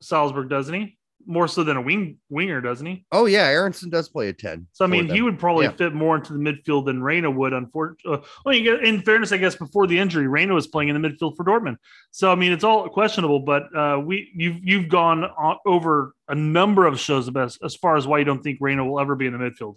Salzburg, 0.00 0.48
doesn't 0.48 0.74
he? 0.74 0.97
More 1.30 1.46
so 1.46 1.62
than 1.62 1.76
a 1.76 1.82
wing 1.82 2.16
winger, 2.30 2.62
doesn't 2.62 2.86
he? 2.86 3.04
Oh 3.12 3.26
yeah, 3.26 3.44
Aaronson 3.44 3.90
does 3.90 4.08
play 4.08 4.28
a 4.28 4.32
ten. 4.32 4.66
So 4.72 4.86
I 4.86 4.88
mean, 4.88 5.10
he 5.10 5.20
would 5.20 5.38
probably 5.38 5.66
Yeah. 5.66 5.72
fit 5.72 5.92
more 5.92 6.16
into 6.16 6.32
the 6.32 6.38
midfield 6.38 6.86
than 6.86 7.02
Reyna 7.02 7.30
would. 7.30 7.52
Unfortunately, 7.52 8.18
uh, 8.18 8.24
well, 8.46 8.54
in 8.80 9.02
fairness, 9.02 9.30
I 9.30 9.36
guess 9.36 9.54
before 9.54 9.86
the 9.86 9.98
injury, 9.98 10.26
Reyna 10.26 10.54
was 10.54 10.66
playing 10.66 10.88
in 10.88 11.00
the 11.00 11.06
midfield 11.06 11.36
for 11.36 11.44
Dortmund. 11.44 11.76
So 12.12 12.32
I 12.32 12.34
mean, 12.34 12.50
it's 12.52 12.64
all 12.64 12.88
questionable. 12.88 13.40
But 13.40 13.64
uh, 13.76 14.00
we 14.02 14.32
you've 14.34 14.64
you've 14.64 14.88
gone 14.88 15.24
on, 15.24 15.58
over 15.66 16.14
a 16.28 16.34
number 16.34 16.86
of 16.86 16.98
shows 16.98 17.28
as 17.36 17.58
as 17.62 17.74
far 17.76 17.96
as 17.98 18.06
why 18.06 18.20
you 18.20 18.24
don't 18.24 18.42
think 18.42 18.56
Reyna 18.62 18.82
will 18.86 18.98
ever 18.98 19.14
be 19.14 19.26
in 19.26 19.34
the 19.34 19.38
midfield. 19.38 19.76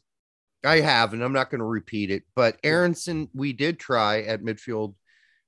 I 0.64 0.80
have, 0.80 1.14
and 1.14 1.22
I'm 1.22 1.34
not 1.34 1.50
going 1.50 1.60
to 1.60 1.66
repeat 1.66 2.12
it. 2.12 2.24
But 2.34 2.60
Aaronson, 2.64 3.30
we 3.34 3.52
did 3.52 3.78
try 3.80 4.22
at 4.22 4.42
midfield, 4.42 4.94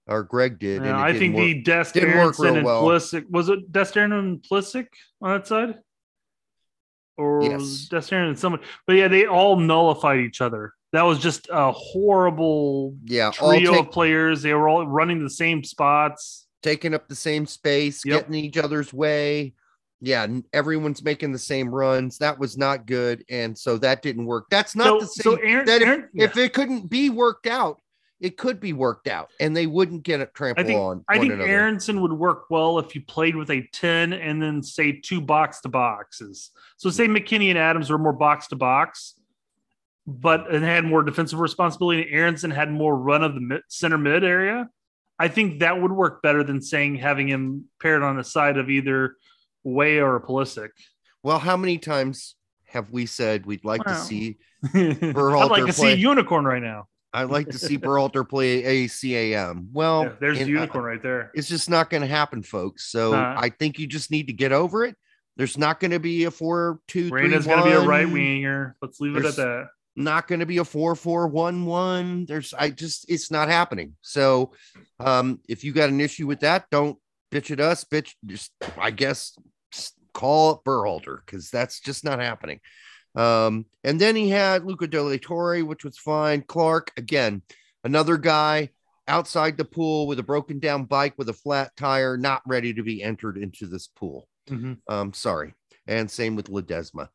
or 0.07 0.23
Gregg 0.23 0.59
did. 0.59 0.83
Yeah, 0.83 0.99
I 0.99 1.17
think 1.17 1.35
work. 1.35 1.43
the 1.45 1.61
Dest 1.61 1.95
Aaronson 1.95 2.57
and 2.57 2.65
well. 2.65 2.83
Pulisic 2.83 3.29
was 3.29 3.47
it 3.49 3.71
Dest 3.71 3.95
Aaronson 3.95 4.17
and 4.19 4.41
Pulisic 4.41 4.87
on 5.21 5.37
that 5.37 5.47
side, 5.47 5.75
or 7.17 7.43
Yes. 7.43 7.59
was 7.59 7.87
Dest 7.89 8.11
and 8.11 8.37
someone? 8.37 8.61
But 8.87 8.93
yeah, 8.93 9.07
they 9.07 9.25
all 9.25 9.55
nullified 9.57 10.19
each 10.19 10.41
other. 10.41 10.73
That 10.91 11.03
was 11.03 11.19
just 11.19 11.47
a 11.51 11.71
horrible 11.71 12.95
yeah, 13.05 13.31
all 13.41 13.51
trio 13.55 13.71
take, 13.71 13.79
of 13.81 13.91
players. 13.91 14.41
They 14.41 14.53
were 14.53 14.67
all 14.69 14.85
running 14.87 15.23
the 15.23 15.29
same 15.29 15.63
spots. 15.63 16.41
taking 16.61 16.93
up 16.93 17.09
the 17.09 17.15
same 17.15 17.45
space, 17.45 18.05
Yep. 18.05 18.19
getting 18.29 18.35
each 18.45 18.57
other's 18.57 18.93
way. 18.93 19.53
Yeah, 19.99 20.27
everyone's 20.53 21.03
making 21.03 21.31
the 21.33 21.39
same 21.39 21.67
runs. 21.69 22.17
That 22.19 22.39
was 22.39 22.57
not 22.57 22.85
good, 22.85 23.23
and 23.29 23.57
so 23.57 23.77
that 23.79 24.01
didn't 24.01 24.25
work. 24.25 24.45
That's 24.49 24.73
not 24.75 24.85
so, 24.85 24.99
the 25.01 25.07
same. 25.07 25.23
so 25.23 25.35
Aaron, 25.41 25.65
that 25.65 25.81
if, 25.81 25.87
Aaron- 25.87 26.09
if 26.13 26.37
it 26.37 26.53
couldn't 26.53 26.89
be 26.89 27.09
worked 27.09 27.47
out, 27.47 27.81
it 28.23 28.37
could 28.37 28.61
be 28.61 28.71
worked 28.71 29.09
out, 29.09 29.31
and 29.41 29.53
they 29.55 29.67
wouldn't 29.67 30.03
get 30.03 30.21
it 30.21 30.29
I 30.33 30.37
trampled 30.37 30.65
think 30.65 30.79
on. 30.79 31.03
I 31.09 31.19
think 31.19 31.33
another. 31.33 31.49
Aaronson 31.49 32.01
would 32.01 32.13
work 32.13 32.45
well 32.49 32.79
if 32.79 32.95
you 32.95 33.01
played 33.01 33.35
with 33.35 33.51
a 33.51 33.67
10 33.73 34.13
and 34.13 34.41
then 34.41 34.63
say 34.63 34.93
two 34.93 35.19
box 35.19 35.59
to 35.61 35.69
boxes. 35.69 36.51
So 36.77 36.89
say 36.89 37.07
McKennie 37.07 37.49
and 37.49 37.59
Adams 37.59 37.89
were 37.89 37.97
more 37.97 38.13
box 38.13 38.47
to 38.47 38.55
box, 38.55 39.15
but 40.07 40.49
and 40.49 40.63
had 40.63 40.85
more 40.85 41.03
defensive 41.03 41.41
responsibility. 41.41 42.03
And 42.03 42.11
Aaronson 42.13 42.49
had 42.49 42.71
more 42.71 42.97
run 42.97 43.25
of 43.25 43.33
the 43.35 43.41
mid, 43.41 43.61
center 43.67 43.97
mid 43.97 44.23
area. 44.23 44.69
I 45.19 45.27
think 45.27 45.59
that 45.59 45.81
would 45.81 45.91
work 45.91 46.21
better 46.21 46.45
than 46.45 46.61
saying 46.61 46.95
having 46.95 47.27
him 47.27 47.65
paired 47.81 48.03
on 48.03 48.15
the 48.15 48.23
side 48.23 48.57
of 48.57 48.69
either 48.69 49.17
Weah 49.65 50.01
or 50.01 50.21
Pulisic. 50.21 50.69
Well, 51.23 51.39
how 51.39 51.57
many 51.57 51.77
times 51.77 52.35
have 52.67 52.89
we 52.89 53.05
said 53.05 53.45
we'd 53.45 53.65
like 53.65 53.83
to 53.83 53.95
see 53.95 54.37
I'd 54.73 55.13
like 55.13 55.65
to 55.65 55.73
see 55.73 55.91
a 55.91 55.95
unicorn 55.95 56.45
right 56.45 56.61
now. 56.63 56.87
I'd 57.13 57.29
like 57.29 57.49
to 57.49 57.59
see 57.59 57.77
Berhalter 57.77 58.27
play 58.27 58.63
ACAM. 58.63 59.67
Well, 59.71 60.03
Yeah, 60.03 60.11
there's 60.19 60.39
the 60.39 60.45
unicorn 60.45 60.83
right 60.83 61.01
there. 61.01 61.31
it's 61.35 61.47
just 61.47 61.69
not 61.69 61.89
going 61.89 62.01
to 62.01 62.07
happen, 62.07 62.41
folks. 62.41 62.85
So 62.91 63.11
Nah. 63.11 63.35
I 63.39 63.49
think 63.49 63.77
you 63.77 63.85
just 63.87 64.09
need 64.11 64.27
to 64.27 64.33
get 64.33 64.51
over 64.51 64.83
it. 64.85 64.95
There's 65.37 65.57
not 65.57 65.79
going 65.79 65.91
to 65.91 65.99
be 65.99 66.23
a 66.25 66.31
four 66.31 66.79
two 66.87 67.09
three. 67.09 67.23
Reyna's 67.29 67.45
going 67.45 67.59
to 67.59 67.65
be 67.65 67.71
a 67.71 67.81
right 67.81 68.09
winger. 68.09 68.75
Let's 68.81 68.99
leave 68.99 69.15
it 69.15 69.25
at 69.25 69.35
that. 69.35 69.67
Not 69.95 70.27
going 70.27 70.39
to 70.39 70.45
be 70.47 70.57
a 70.57 70.65
four 70.65 70.95
four 70.95 71.27
one 71.27 71.65
one. 71.65 72.25
There's 72.25 72.53
I 72.53 72.71
just 72.71 73.09
it's 73.09 73.29
not 73.31 73.47
happening. 73.49 73.95
So 74.01 74.53
um 74.99 75.39
if 75.47 75.63
you 75.63 75.71
got 75.71 75.89
an 75.89 76.01
issue 76.01 76.25
with 76.27 76.39
that, 76.41 76.65
don't 76.71 76.97
bitch 77.31 77.51
at 77.51 77.59
us. 77.59 77.83
Bitch, 77.83 78.13
just 78.25 78.51
I 78.77 78.89
guess 78.91 79.37
s- 79.73 79.93
call 80.13 80.61
Berhalter 80.65 81.17
because 81.25 81.49
that's 81.51 81.79
just 81.79 82.03
not 82.03 82.19
happening. 82.19 82.59
Um, 83.15 83.65
and 83.83 83.99
then 83.99 84.15
he 84.15 84.29
had 84.29 84.65
Luca 84.65 84.87
De 84.87 85.17
Torre, 85.19 85.59
which 85.63 85.83
was 85.83 85.97
fine. 85.97 86.41
Clark, 86.41 86.91
again, 86.97 87.41
another 87.83 88.17
guy 88.17 88.69
outside 89.07 89.57
the 89.57 89.65
pool 89.65 90.07
with 90.07 90.19
a 90.19 90.23
broken 90.23 90.59
down 90.59 90.85
bike 90.85 91.13
with 91.17 91.29
a 91.29 91.33
flat 91.33 91.75
tire, 91.75 92.17
not 92.17 92.41
ready 92.47 92.73
to 92.73 92.83
be 92.83 93.03
entered 93.03 93.37
into 93.37 93.67
this 93.67 93.87
pool. 93.87 94.27
Mhm. 94.49 94.77
Um, 94.87 95.13
sorry. 95.13 95.53
And 95.87 96.09
same 96.09 96.35
with 96.35 96.47
Ledesma. 96.49 97.09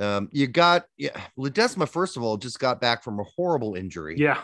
Um, 0.00 0.28
you 0.32 0.46
got 0.46 0.86
yeah, 0.96 1.20
Ledesma, 1.38 1.88
first 1.88 2.16
of 2.16 2.22
all, 2.22 2.36
just 2.36 2.58
got 2.58 2.80
back 2.80 3.04
from 3.04 3.20
a 3.20 3.24
horrible 3.36 3.74
injury. 3.74 4.16
Yeah. 4.18 4.40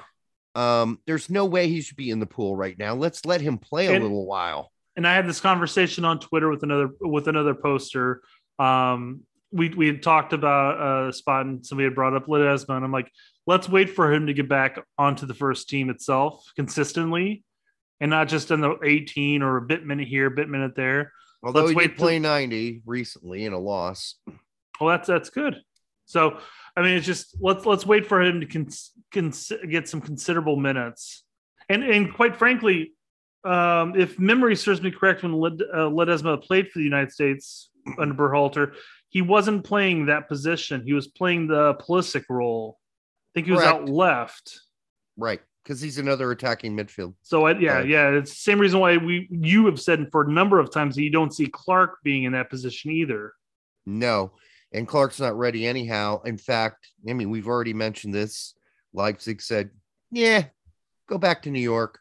Um, 0.54 1.00
there's 1.06 1.30
no 1.30 1.44
way 1.46 1.68
he 1.68 1.80
should 1.80 1.96
be 1.96 2.10
in 2.10 2.20
the 2.20 2.26
pool 2.26 2.54
right 2.56 2.78
now. 2.78 2.94
Let's 2.94 3.24
let 3.24 3.40
him 3.40 3.58
play 3.58 3.86
a 3.86 3.92
And- 3.94 4.04
little 4.04 4.26
while. 4.26 4.70
and 4.96 5.06
I 5.08 5.14
had 5.14 5.26
this 5.26 5.40
conversation 5.40 6.04
on 6.04 6.18
Twitter 6.20 6.50
with 6.50 6.62
another 6.62 6.90
with 7.00 7.26
another 7.28 7.54
poster. 7.54 8.22
Um, 8.58 9.22
we 9.52 9.70
we 9.70 9.86
had 9.86 10.02
talked 10.02 10.32
about 10.32 11.08
a 11.08 11.12
spot 11.12 11.46
and 11.46 11.64
somebody 11.64 11.86
had 11.86 11.94
brought 11.94 12.14
up 12.14 12.26
Ledesma, 12.26 12.76
and 12.76 12.84
I'm 12.84 12.92
like, 12.92 13.10
let's 13.46 13.68
wait 13.68 13.90
for 13.90 14.12
him 14.12 14.26
to 14.26 14.32
get 14.32 14.48
back 14.48 14.78
onto 14.98 15.26
the 15.26 15.34
first 15.34 15.68
team 15.68 15.90
itself 15.90 16.44
consistently, 16.56 17.44
and 18.00 18.10
not 18.10 18.28
just 18.28 18.50
in 18.50 18.60
the 18.60 18.76
18 18.82 19.42
or 19.42 19.56
a 19.56 19.62
bit 19.62 19.84
minute 19.84 20.08
here, 20.08 20.26
a 20.26 20.30
bit 20.30 20.48
minute 20.48 20.76
there. 20.76 21.12
Although 21.42 21.60
let's 21.60 21.70
he 21.70 21.76
wait 21.76 21.88
did 21.88 21.98
play 21.98 22.18
90 22.18 22.82
recently 22.84 23.44
in 23.44 23.52
a 23.52 23.58
loss. 23.58 24.16
Well, 24.80 24.90
that's 24.90 25.08
that's 25.08 25.30
good. 25.30 25.56
So 26.06 26.38
I 26.76 26.82
mean, 26.82 26.96
it's 26.96 27.06
just 27.06 27.36
let's 27.40 27.66
let's 27.66 27.86
wait 27.86 28.06
for 28.06 28.22
him 28.22 28.40
to 28.40 28.46
cons- 28.46 28.92
cons- 29.12 29.52
get 29.68 29.88
some 29.88 30.00
considerable 30.00 30.56
minutes, 30.56 31.24
and 31.68 31.82
and 31.82 32.14
quite 32.14 32.36
frankly, 32.36 32.92
um, 33.44 33.94
if 33.96 34.18
memory 34.18 34.56
serves 34.56 34.82
me 34.82 34.90
correct, 34.90 35.22
when 35.22 35.32
Led, 35.32 35.60
uh, 35.62 35.88
Ledesma 35.88 36.42
played 36.42 36.70
for 36.70 36.78
the 36.78 36.84
United 36.84 37.12
States 37.12 37.70
under 37.98 38.14
Berhalter, 38.14 38.74
he 39.10 39.22
wasn't 39.22 39.64
playing 39.64 40.06
that 40.06 40.28
position. 40.28 40.82
He 40.84 40.92
was 40.94 41.06
playing 41.06 41.48
the 41.48 41.74
Pulisic 41.74 42.24
role. 42.30 42.78
I 42.80 43.30
think 43.34 43.46
he 43.46 43.52
was 43.52 43.62
out 43.62 43.88
left. 43.88 44.60
Right. 45.16 45.40
Because 45.62 45.80
he's 45.80 45.98
another 45.98 46.30
attacking 46.30 46.76
midfield. 46.76 47.14
So 47.22 47.46
I, 47.46 47.58
yeah, 47.58 47.74
Right. 47.74 47.88
yeah, 47.88 48.08
it's 48.10 48.30
the 48.30 48.36
same 48.36 48.58
reason 48.58 48.80
why 48.80 48.96
we 48.96 49.28
you 49.30 49.66
have 49.66 49.78
said 49.78 50.08
for 50.10 50.22
a 50.22 50.32
number 50.32 50.58
of 50.58 50.72
times 50.72 50.96
that 50.96 51.02
you 51.02 51.10
don't 51.10 51.34
see 51.34 51.46
Clark 51.46 51.98
being 52.02 52.24
in 52.24 52.32
that 52.32 52.48
position 52.48 52.90
either. 52.92 53.34
No. 53.84 54.32
And 54.72 54.88
Clark's 54.88 55.20
not 55.20 55.36
ready 55.36 55.66
anyhow. 55.66 56.22
In 56.22 56.38
fact, 56.38 56.88
I 57.08 57.12
mean, 57.12 57.28
we've 57.30 57.48
already 57.48 57.74
mentioned 57.74 58.14
this. 58.14 58.54
Leipzig 58.94 59.42
said, 59.42 59.70
yeah, 60.10 60.44
go 61.08 61.18
back 61.18 61.42
to 61.42 61.50
New 61.50 61.60
York. 61.60 61.98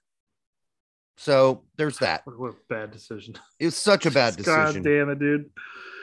So 1.20 1.64
there's 1.76 1.98
that. 1.98 2.22
What, 2.26 2.52
a 2.52 2.56
bad 2.70 2.92
decision. 2.92 3.36
It 3.60 3.66
was 3.66 3.76
such 3.76 4.06
a 4.06 4.12
bad 4.12 4.36
decision. 4.38 4.84
God 4.84 4.90
damn 4.90 5.10
it, 5.10 5.20
dude. 5.20 5.50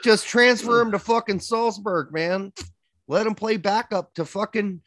Just 0.03 0.27
transfer 0.27 0.79
him 0.79 0.91
to 0.91 0.99
fucking 0.99 1.39
Salzburg, 1.39 2.13
man. 2.13 2.53
Let 3.07 3.25
him 3.25 3.33
play 3.33 3.57
backup 3.57 4.13
to 4.13 4.25
fucking. 4.25 4.81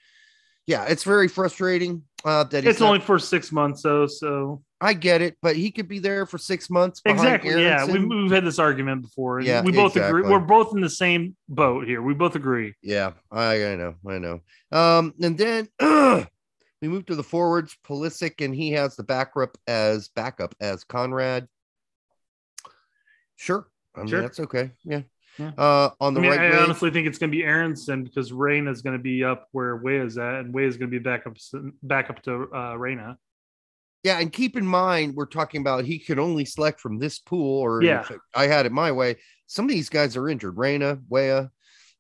Yeah, 0.69 0.85
it's 0.85 1.03
very 1.03 1.27
frustrating. 1.27 2.05
Uh, 2.25 2.45
that 2.45 2.63
he's 2.63 2.73
It's 2.75 2.81
not- 2.81 2.87
only 2.89 3.01
for 3.01 3.19
six 3.19 3.51
months, 3.51 3.83
though. 3.83 4.07
So 4.07 4.63
I 4.81 4.93
get 4.93 5.21
it, 5.21 5.37
but 5.43 5.57
he 5.57 5.73
could 5.73 5.89
be 5.89 5.99
there 5.99 6.27
for 6.27 6.39
six 6.39 6.71
months. 6.71 7.03
exactly, 7.05 7.51
yeah, 7.51 7.85
we, 7.87 7.93
Aaronson. 7.95 8.09
we've 8.09 8.31
had 8.31 8.45
this 8.45 8.61
argument 8.61 9.03
before. 9.03 9.41
Yeah, 9.41 9.63
we 9.63 9.73
both 9.73 9.97
exactly. 9.97 10.21
agree. 10.21 10.31
We're 10.31 10.39
both 10.39 10.73
in 10.77 10.81
the 10.81 10.89
same 10.91 11.35
boat 11.49 11.89
here. 11.89 12.03
We 12.03 12.15
both 12.15 12.37
agree. 12.37 12.75
Yeah, 12.83 13.13
I, 13.33 13.73
I 13.73 13.75
know, 13.77 13.95
I 14.09 14.19
know. 14.19 14.41
Um, 14.71 15.13
and 15.21 15.37
then 15.37 15.69
we 16.81 16.89
move 16.89 17.07
to 17.07 17.15
the 17.15 17.23
forwards, 17.23 17.77
Pulisic, 17.87 18.45
and 18.45 18.55
he 18.55 18.73
has 18.73 18.97
the 18.97 19.03
backup 19.03 19.57
as 19.67 20.09
backup 20.09 20.55
as 20.61 20.85
Konrad. 20.85 21.47
Sure, 23.37 23.69
I 23.95 24.01
mean 24.01 24.09
Sure. 24.09 24.21
that's 24.23 24.41
okay. 24.41 24.73
Yeah. 24.85 25.03
Yeah. 25.39 25.53
Uh, 25.57 25.91
on 26.01 26.13
the 26.13 26.21
I 26.21 26.23
mean, 26.23 26.31
right 26.33 26.41
I 26.41 26.51
wing, 26.51 26.59
honestly 26.59 26.91
think 26.91 27.07
it's 27.07 27.19
going 27.19 27.31
to 27.31 27.37
be 27.37 27.45
Aaronson 27.45 28.03
because 28.05 28.33
Rain 28.33 28.67
is 28.67 28.83
going 28.83 28.97
to 28.97 29.03
be 29.03 29.23
up 29.25 29.47
where 29.53 29.77
Weah 29.77 30.05
is 30.05 30.19
at, 30.19 30.41
and 30.41 30.53
Weah 30.53 30.67
is 30.67 30.77
going 30.77 30.91
to 30.91 30.99
be 30.99 31.03
back 31.03 31.27
up, 31.27 31.37
back 31.83 32.11
up 32.11 32.21
to 32.25 32.49
uh, 32.55 32.75
Reyna. 32.77 33.17
yeah, 34.03 34.19
and 34.19 34.33
keep 34.33 34.57
in 34.57 34.67
mind 34.67 35.15
we're 35.15 35.27
talking 35.27 35.61
about 35.61 35.85
he 35.85 35.99
could 36.01 36.19
only 36.19 36.45
select 36.45 36.81
from 36.81 36.99
this 36.99 37.19
pool, 37.21 37.61
or 37.61 37.83
Yeah. 37.83 38.01
if 38.01 38.13
I 38.35 38.49
had 38.49 38.67
it 38.67 38.73
my 38.73 38.91
way. 38.93 39.17
Some 39.47 39.65
of 39.67 39.71
these 39.71 39.89
guys 39.89 40.17
are 40.17 40.29
injured. 40.29 40.59
Reyna, 40.59 40.99
Weah. 41.09 41.51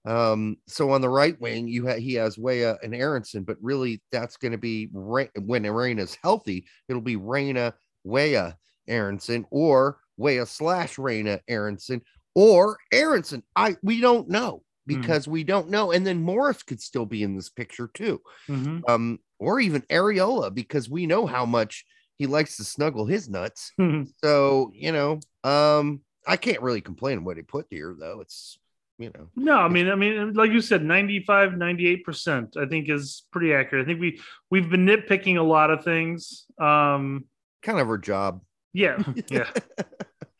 Um, 0.04 0.56
so 0.66 0.90
on 0.90 1.00
the 1.02 1.08
right 1.08 1.38
wing, 1.40 1.68
you 1.68 1.86
ha- 1.86 1.98
he 1.98 2.14
has 2.14 2.38
Weah 2.38 2.78
and 2.82 2.94
Aaronson, 2.94 3.44
but 3.44 3.58
really 3.60 4.02
that's 4.10 4.36
going 4.36 4.52
to 4.52 4.58
be 4.58 4.88
Re- 4.92 5.30
when 5.38 5.64
Reyna's 5.64 6.16
healthy, 6.22 6.66
it'll 6.88 7.02
be 7.02 7.16
Reyna, 7.16 7.74
Weah, 8.04 8.56
Aaronson, 8.88 9.44
or 9.50 9.98
Weah 10.16 10.46
slash 10.46 10.98
Reyna, 10.98 11.40
Aaronson, 11.48 12.00
or 12.34 12.78
Aaronson. 12.92 13.42
I 13.56 13.76
we 13.82 14.00
don't 14.00 14.28
know 14.28 14.62
Hmm. 14.88 14.96
because 15.00 15.28
we 15.28 15.44
don't 15.44 15.68
know. 15.68 15.92
And 15.92 16.06
then 16.06 16.22
Morris 16.22 16.62
could 16.62 16.80
still 16.80 17.04
be 17.06 17.22
in 17.22 17.36
this 17.36 17.50
picture 17.50 17.90
too 17.92 18.22
Mhm. 18.48 18.88
um, 18.88 19.18
or 19.38 19.60
even 19.60 19.82
Arriola, 19.90 20.52
because 20.54 20.88
we 20.88 21.06
know 21.06 21.26
how 21.26 21.44
much 21.44 21.84
he 22.18 22.26
likes 22.26 22.56
to 22.56 22.64
snuggle 22.64 23.04
his 23.06 23.28
nuts. 23.28 23.72
So, 24.24 24.70
you 24.74 24.92
know, 24.92 25.20
um, 25.44 26.00
I 26.26 26.36
can't 26.36 26.62
really 26.62 26.80
complain 26.82 27.24
what 27.24 27.36
he 27.36 27.42
put 27.42 27.66
here, 27.70 27.94
though. 27.98 28.20
It's, 28.20 28.58
you 29.00 29.10
know, 29.14 29.28
no, 29.34 29.56
I 29.56 29.68
mean, 29.68 29.88
I 29.88 29.94
mean, 29.94 30.34
like 30.34 30.50
you 30.50 30.60
said, 30.60 30.84
95, 30.84 31.56
98 31.56 32.04
percent. 32.04 32.56
I 32.58 32.66
think 32.66 32.90
is 32.90 33.24
pretty 33.32 33.54
accurate. 33.54 33.84
I 33.84 33.86
think 33.86 34.00
we 34.00 34.20
we've 34.50 34.68
been 34.68 34.84
nitpicking 34.84 35.38
a 35.38 35.42
lot 35.42 35.70
of 35.70 35.82
things. 35.82 36.44
Um, 36.60 37.24
kind 37.62 37.80
of 37.80 37.88
our 37.88 37.96
job. 37.96 38.42
yeah, 38.74 39.02
yeah, 39.28 39.50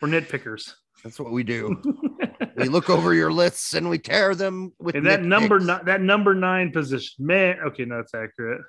we're 0.03 0.09
nitpickers. 0.09 0.75
That's 1.03 1.19
what 1.19 1.33
we 1.33 1.43
do. 1.43 1.81
we 2.57 2.69
look 2.69 2.91
over 2.91 3.15
your 3.15 3.33
lists 3.33 3.73
and 3.73 3.89
we 3.89 3.99
tear 3.99 4.35
them 4.35 4.75
with 4.79 4.95
and 4.95 5.07
that 5.07 5.23
number 5.23 5.59
nitpicks. 5.59 5.67
nine, 5.67 5.85
that 5.87 6.03
number 6.03 6.35
nine 6.35 6.71
position, 6.71 7.27
man. 7.27 7.57
Okay, 7.69 7.87
no, 7.87 7.97
that's 7.97 8.15
accurate. 8.15 8.61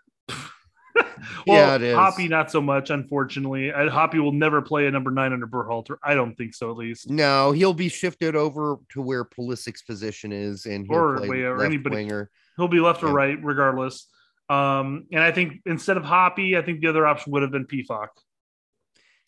well, 1.47 1.57
Yeah, 1.57 1.75
it 1.75 1.81
is. 1.83 1.95
Hoppe 1.95 2.29
not 2.29 2.51
so 2.51 2.61
much, 2.61 2.89
unfortunately. 2.89 3.71
I, 3.73 3.83
Hoppe 3.87 4.21
will 4.21 4.31
never 4.31 4.61
play 4.61 4.87
a 4.87 4.91
number 4.91 5.11
nine 5.11 5.33
under 5.33 5.47
Berhalter. 5.47 5.97
I 6.03 6.13
don't 6.13 6.35
think 6.35 6.53
so, 6.53 6.71
at 6.71 6.77
least. 6.77 7.09
No, 7.09 7.51
he'll 7.51 7.73
be 7.73 7.89
shifted 7.89 8.35
over 8.35 8.77
to 8.93 9.01
where 9.01 9.23
Pulisic's 9.25 9.81
position 9.81 10.31
is, 10.31 10.65
and 10.65 10.85
he'll 10.85 10.95
Or 10.97 11.17
play 11.17 11.41
or 11.41 11.63
anybody- 11.63 11.95
winger. 11.95 12.29
He'll 12.57 12.67
be 12.67 12.79
left 12.79 13.01
Yeah. 13.01 13.09
or 13.09 13.13
right, 13.13 13.37
regardless. 13.43 14.07
Um, 14.49 15.05
and 15.11 15.21
I 15.23 15.31
think 15.31 15.61
instead 15.65 15.97
of 15.97 16.03
Hoppe, 16.03 16.57
I 16.57 16.61
think 16.61 16.81
the 16.81 16.87
other 16.87 17.07
option 17.07 17.31
would 17.31 17.41
have 17.41 17.51
been 17.51 17.65
Pefok. 17.65 18.09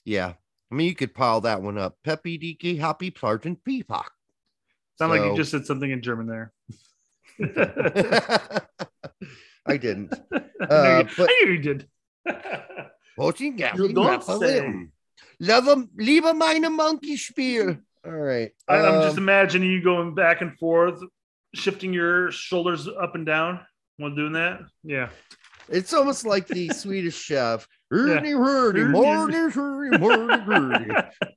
Yeah, 0.06 0.34
I 0.72 0.76
mean, 0.76 0.88
you 0.88 0.96
could 0.96 1.14
pile 1.14 1.40
that 1.42 1.62
one 1.62 1.78
up. 1.78 1.98
Pepi 2.04 2.38
Dike, 2.38 2.78
Hoppe, 2.80 3.18
Sargent 3.18 3.64
Peacock. 3.64 4.12
Sound 5.00 5.12
like 5.12 5.22
you 5.22 5.36
just 5.38 5.50
said 5.52 5.66
something 5.66 5.90
in 5.90 6.02
German 6.02 6.28
there. 6.28 6.52
I 9.66 9.78
didn't. 9.78 10.14
Uh, 10.64 11.04
you, 11.04 11.10
but- 11.18 11.30
I 11.30 11.42
knew 11.44 11.52
you 11.52 11.60
did. 11.60 11.88
Watching 13.18 13.58
You 13.58 13.92
don't 13.94 14.24
say. 14.24 14.88
Love 15.42 15.88
liebe 15.98 16.34
meine 16.34 16.70
monkey 16.72 17.18
spiel. 17.18 17.78
All 18.06 18.12
right. 18.12 18.52
I, 18.68 18.78
I'm 18.78 19.02
just 19.02 19.18
um, 19.18 19.24
imagining 19.24 19.70
you 19.72 19.82
going 19.84 20.16
back 20.16 20.40
and 20.42 20.58
forth, 20.58 21.02
shifting 21.54 21.94
your 21.94 22.32
shoulders 22.32 22.88
up 22.88 23.16
and 23.16 23.26
down 23.26 23.60
while 23.98 24.16
doing 24.16 24.34
that. 24.34 24.62
Yeah. 24.84 25.10
it's 25.70 25.94
almost 25.94 26.26
like 26.26 26.48
the 26.48 26.70
Swedish 26.74 27.16
chef. 27.18 27.68
Ernie, 27.92 28.34
Ernie, 28.34 28.80
Ernie. 28.82 28.86
Morty, 28.86 29.36
Ernie, 29.36 29.98
Morty, 29.98 30.92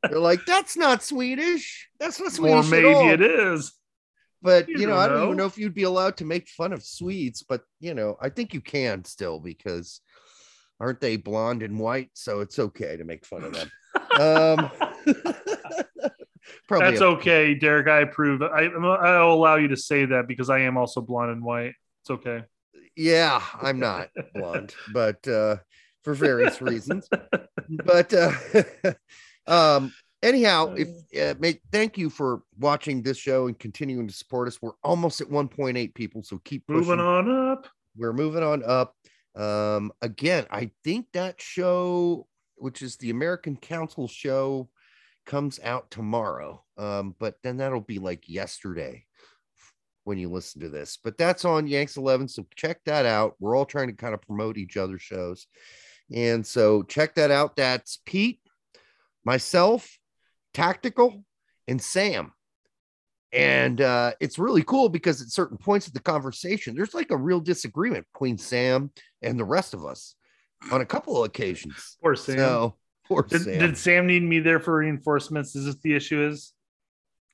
They're 0.08 0.18
like, 0.20 0.40
that's 0.46 0.76
not 0.76 1.02
Swedish. 1.02 1.88
That's 1.98 2.20
not 2.20 2.32
Swedish. 2.32 2.66
Or 2.66 2.70
maybe 2.70 2.88
at 2.88 2.94
all. 2.94 3.10
it 3.10 3.20
is. 3.22 3.72
But 4.46 4.68
You 4.68 4.78
you 4.78 4.86
know, 4.86 4.96
I 4.96 5.08
don't 5.08 5.18
know. 5.18 5.24
even 5.24 5.36
know 5.36 5.46
if 5.46 5.58
you'd 5.58 5.74
be 5.74 5.82
allowed 5.82 6.16
to 6.18 6.24
make 6.24 6.48
fun 6.48 6.72
of 6.72 6.84
Swedes, 6.84 7.42
but 7.42 7.62
you 7.80 7.94
know, 7.94 8.16
I 8.20 8.28
think 8.30 8.54
you 8.54 8.60
can 8.60 9.04
still 9.04 9.40
because 9.40 10.00
aren't 10.78 11.00
they 11.00 11.16
blonde 11.16 11.62
and 11.64 11.80
white? 11.80 12.10
So 12.14 12.40
it's 12.42 12.58
okay 12.58 12.96
to 12.96 13.04
make 13.04 13.26
fun 13.26 13.42
of 13.42 13.52
them. 13.54 13.70
um 14.20 14.70
probably 16.68 16.90
That's 16.90 17.00
a- 17.00 17.06
okay, 17.16 17.54
Derek. 17.54 17.88
I 17.88 18.00
approve. 18.02 18.40
I, 18.42 18.66
I'll 18.66 19.32
allow 19.32 19.56
you 19.56 19.68
to 19.68 19.76
say 19.76 20.04
that 20.06 20.28
because 20.28 20.48
I 20.48 20.60
am 20.60 20.76
also 20.76 21.00
blonde 21.00 21.32
and 21.32 21.42
white. 21.42 21.72
It's 22.02 22.10
okay. 22.10 22.44
yeah 22.94 23.42
i'm 23.60 23.80
not 23.80 24.08
blonde 24.34 24.74
but 24.92 25.26
uh 25.28 25.56
for 26.04 26.14
various 26.14 26.62
reasons 26.62 27.08
but 27.68 28.14
uh 28.14 28.30
um 29.48 29.92
anyhow, 30.22 30.74
if 30.76 30.88
uh, 31.20 31.34
may, 31.38 31.60
thank 31.72 31.98
you 31.98 32.10
for 32.10 32.42
watching 32.58 33.02
this 33.02 33.18
show 33.18 33.46
and 33.46 33.58
continuing 33.58 34.06
to 34.08 34.14
support 34.14 34.48
us. 34.48 34.60
We're 34.60 34.72
almost 34.82 35.20
at 35.20 35.28
1.8 35.28 35.94
people, 35.94 36.22
so 36.22 36.38
keep 36.44 36.66
pushing. 36.66 36.80
Moving 36.80 37.00
on 37.00 37.50
up. 37.50 37.66
We're 37.96 38.12
moving 38.12 38.42
on 38.42 38.62
up. 38.64 38.94
Um, 39.34 39.92
again, 40.02 40.46
I 40.50 40.70
think 40.84 41.06
that 41.12 41.40
show, 41.40 42.26
which 42.56 42.82
is 42.82 42.96
the 42.96 43.10
American 43.10 43.56
Council 43.56 44.08
show, 44.08 44.68
comes 45.26 45.60
out 45.62 45.90
tomorrow. 45.90 46.64
Um, 46.78 47.14
but 47.18 47.36
then 47.42 47.58
that'll 47.58 47.80
be 47.80 47.98
like 47.98 48.28
yesterday 48.28 49.04
when 50.04 50.18
you 50.18 50.30
listen 50.30 50.60
to 50.62 50.68
this. 50.68 50.98
But 51.02 51.18
that's 51.18 51.44
on 51.44 51.66
Yanks 51.66 51.96
11, 51.96 52.28
so 52.28 52.46
check 52.54 52.80
that 52.84 53.06
out. 53.06 53.34
We're 53.40 53.56
all 53.56 53.66
trying 53.66 53.88
to 53.88 53.94
kind 53.94 54.14
of 54.14 54.22
promote 54.22 54.56
each 54.56 54.76
other's 54.76 55.02
shows. 55.02 55.46
And 56.14 56.46
so 56.46 56.84
check 56.84 57.16
that 57.16 57.30
out. 57.32 57.56
That's 57.56 57.98
Pete, 58.06 58.40
myself, 59.24 59.98
Tactical, 60.56 61.22
and 61.68 61.80
Sam. 61.80 62.32
And 63.32 63.80
uh, 63.82 64.12
it's 64.20 64.38
really 64.38 64.62
cool 64.62 64.88
because 64.88 65.20
at 65.20 65.28
certain 65.28 65.58
points 65.58 65.86
of 65.86 65.92
the 65.92 66.00
conversation, 66.00 66.74
there's 66.74 66.94
like 66.94 67.10
a 67.10 67.16
real 67.16 67.40
disagreement 67.40 68.06
between 68.12 68.38
Sam 68.38 68.90
and 69.20 69.38
the 69.38 69.44
rest 69.44 69.74
of 69.74 69.84
us 69.84 70.14
on 70.72 70.80
a 70.80 70.86
couple 70.86 71.18
of 71.18 71.26
occasions. 71.26 71.98
Poor 72.02 72.16
Sam. 72.16 72.38
So, 72.38 72.74
poor 73.06 73.22
Did 73.24 73.42
Sam. 73.42 73.58
did 73.58 73.76
Sam 73.76 74.06
need 74.06 74.22
me 74.22 74.38
there 74.38 74.58
for 74.60 74.76
reinforcements? 74.78 75.54
Is 75.54 75.66
this 75.66 75.76
the 75.82 75.94
issue? 75.94 76.26
Is 76.26 76.54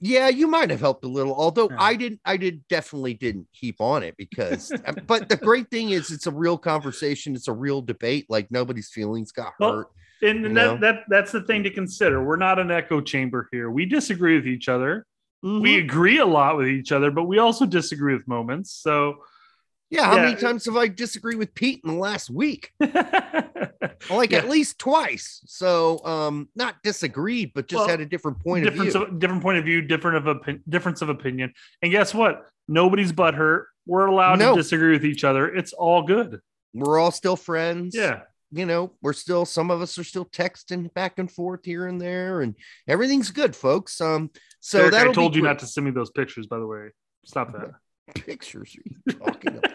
yeah, 0.01 0.29
you 0.29 0.49
might 0.49 0.71
have 0.71 0.81
helped 0.81 1.05
a 1.05 1.09
little, 1.09 1.33
although 1.33 1.69
Yeah. 1.71 1.77
I 1.79 1.95
didn't, 1.95 2.21
I 2.25 2.37
did 2.37 2.67
definitely 2.67 3.15
didn't 3.15 3.47
keep 3.53 3.81
on 3.81 4.03
it 4.03 4.17
because, 4.17 4.73
uh, 4.73 4.95
but 5.07 5.29
the 5.29 5.37
great 5.37 5.71
thing 5.71 5.91
is 5.91 6.11
it's 6.11 6.27
a 6.27 6.33
real 6.33 6.59
conversation. 6.59 7.37
It's 7.37 7.47
a 7.47 7.53
real 7.53 7.81
debate. 7.83 8.27
Like 8.29 8.51
nobody's 8.51 8.91
feelings 8.91 9.31
got 9.31 9.53
Well, 9.61 9.73
hurt. 9.73 9.87
And 10.23 10.45
that, 10.45 10.51
know? 10.51 10.77
that 10.79 11.05
that's 11.09 11.33
the 11.33 11.41
thing 11.43 11.63
to 11.65 11.71
consider. 11.71 12.23
We're 12.23 12.37
not 12.37 12.59
an 12.59 12.71
echo 12.71 13.01
chamber 13.01 13.49
here. 13.53 13.71
We 13.71 13.85
disagree 13.87 14.37
with 14.37 14.47
each 14.47 14.69
other. 14.69 15.05
We 15.43 15.77
Mhm. 15.77 15.85
agree 15.85 16.19
a 16.19 16.25
lot 16.27 16.57
with 16.57 16.69
each 16.69 16.93
other, 16.93 17.11
but 17.11 17.25
we 17.25 17.39
also 17.39 17.67
disagree 17.67 18.15
with 18.15 18.27
moments. 18.29 18.71
So 18.73 19.25
yeah. 19.91 20.07
How 20.07 20.17
many 20.17 20.37
times 20.37 20.65
have 20.65 20.77
I 20.77 20.89
disagreed 20.89 21.37
with 21.37 21.55
Pete 21.55 21.83
in 21.85 21.91
the 21.91 21.97
last 21.99 22.31
week? 22.31 22.73
Like 24.11 24.33
Yeah. 24.33 24.39
at 24.39 24.49
least 24.49 24.79
twice. 24.79 25.43
So, 25.47 26.05
um, 26.05 26.49
not 26.57 26.77
disagreed, 26.83 27.53
but 27.55 27.69
just 27.69 27.81
Well, 27.81 27.89
had 27.89 28.01
a 28.01 28.07
different 28.07 28.41
point 28.41 28.67
of 28.67 28.75
view. 28.75 28.91
of, 28.93 29.19
different 29.21 29.43
point 29.43 29.59
of 29.59 29.65
view, 29.65 29.81
different 29.83 30.17
of 30.27 30.37
opi- 30.37 30.61
difference 30.69 31.03
of 31.03 31.09
opinion. 31.09 31.53
And 31.83 31.93
guess 31.93 32.13
what? 32.15 32.49
Nobody's 32.69 33.13
butt 33.13 33.35
hurt. 33.35 33.69
We're 33.87 34.07
allowed 34.07 34.39
No. 34.41 34.53
to 34.55 34.61
disagree 34.63 34.93
with 34.93 35.05
each 35.05 35.23
other. 35.25 35.47
It's 35.55 35.73
all 35.73 36.03
good. 36.03 36.41
We're 36.75 36.99
all 36.99 37.11
still 37.13 37.37
friends. 37.37 37.95
Yeah. 37.95 38.23
You 38.53 38.67
know, 38.67 38.93
we're 39.01 39.15
still 39.15 39.45
some 39.45 39.71
of 39.71 39.81
us 39.81 39.99
are 39.99 40.05
still 40.05 40.27
texting 40.27 40.93
back 40.95 41.19
and 41.19 41.31
forth 41.31 41.65
here 41.65 41.87
and 41.87 42.01
there, 42.01 42.43
and 42.43 42.55
everything's 42.87 43.31
good, 43.31 43.57
folks. 43.57 44.01
Um, 44.01 44.31
so 44.61 44.91
that 44.91 45.09
I 45.09 45.12
told 45.12 45.35
you 45.35 45.43
not 45.43 45.59
to 45.61 45.67
send 45.67 45.87
me 45.87 45.91
those 45.91 46.11
pictures, 46.11 46.47
by 46.47 46.59
the 46.59 46.67
way. 46.67 46.91
Stop 47.25 47.53
that. 47.53 47.73
pictures 48.15 48.77
are 48.77 48.83
you 48.85 49.19
talking 49.19 49.59
about? 49.59 49.73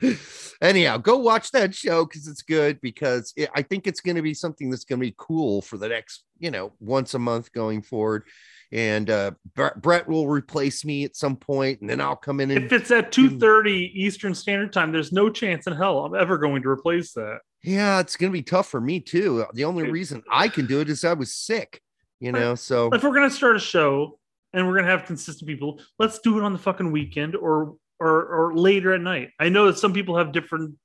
Anyhow, 0.60 0.98
go 0.98 1.16
watch 1.16 1.50
that 1.52 1.74
show 1.74 2.04
because 2.04 2.28
it's 2.28 2.42
good. 2.42 2.80
Because 2.80 3.32
it, 3.36 3.48
I 3.54 3.62
think 3.62 3.86
it's 3.86 4.00
going 4.00 4.16
to 4.16 4.22
be 4.22 4.34
something 4.34 4.70
that's 4.70 4.84
going 4.84 5.00
to 5.00 5.06
be 5.06 5.14
cool 5.16 5.62
for 5.62 5.78
the 5.78 5.88
next, 5.88 6.24
you 6.38 6.50
know, 6.50 6.72
once 6.78 7.14
a 7.14 7.18
month 7.18 7.52
going 7.52 7.82
forward. 7.82 8.24
And 8.72 9.10
uh, 9.10 9.32
Brett 9.76 10.08
will 10.08 10.26
replace 10.28 10.82
me 10.82 11.04
at 11.04 11.14
some 11.14 11.36
point, 11.36 11.82
and 11.82 11.90
then 11.90 12.00
I'll 12.00 12.16
come 12.16 12.40
in 12.40 12.50
and 12.50 12.64
If 12.64 12.72
it's 12.72 12.90
at 12.90 13.12
2:30 13.12 13.92
Eastern 13.94 14.34
Standard 14.34 14.72
Time, 14.72 14.92
there's 14.92 15.12
no 15.12 15.28
chance 15.28 15.66
in 15.66 15.74
hell 15.74 15.98
I'm 16.06 16.14
ever 16.14 16.38
going 16.38 16.62
to 16.62 16.68
replace 16.70 17.12
that. 17.12 17.40
yeah, 17.62 18.00
it's 18.00 18.16
going 18.16 18.32
to 18.32 18.36
be 18.36 18.42
tough 18.42 18.68
for 18.68 18.80
me 18.80 18.98
too. 18.98 19.44
The 19.52 19.64
only 19.64 19.90
reason 19.90 20.22
I 20.30 20.48
can 20.48 20.66
do 20.66 20.80
it 20.80 20.88
is 20.88 21.04
I 21.04 21.12
was 21.12 21.34
sick, 21.34 21.82
you 22.18 22.32
know. 22.32 22.54
So 22.54 22.88
If 22.92 23.04
we're 23.04 23.14
gonna 23.14 23.30
start 23.30 23.56
a 23.56 23.60
show 23.60 24.18
and 24.54 24.66
we're 24.66 24.76
gonna 24.76 24.88
have 24.90 25.04
consistent 25.04 25.46
people, 25.46 25.80
let's 25.98 26.18
do 26.20 26.38
it 26.38 26.42
on 26.42 26.54
the 26.54 26.58
fucking 26.58 26.90
weekend 26.90 27.36
or 27.36 27.74
or 28.00 28.24
or 28.24 28.54
later 28.56 28.94
at 28.94 29.02
night. 29.02 29.30
I 29.38 29.50
know 29.50 29.66
that 29.66 29.78
some 29.78 29.92
people 29.92 30.16
have 30.16 30.32
different 30.32 30.76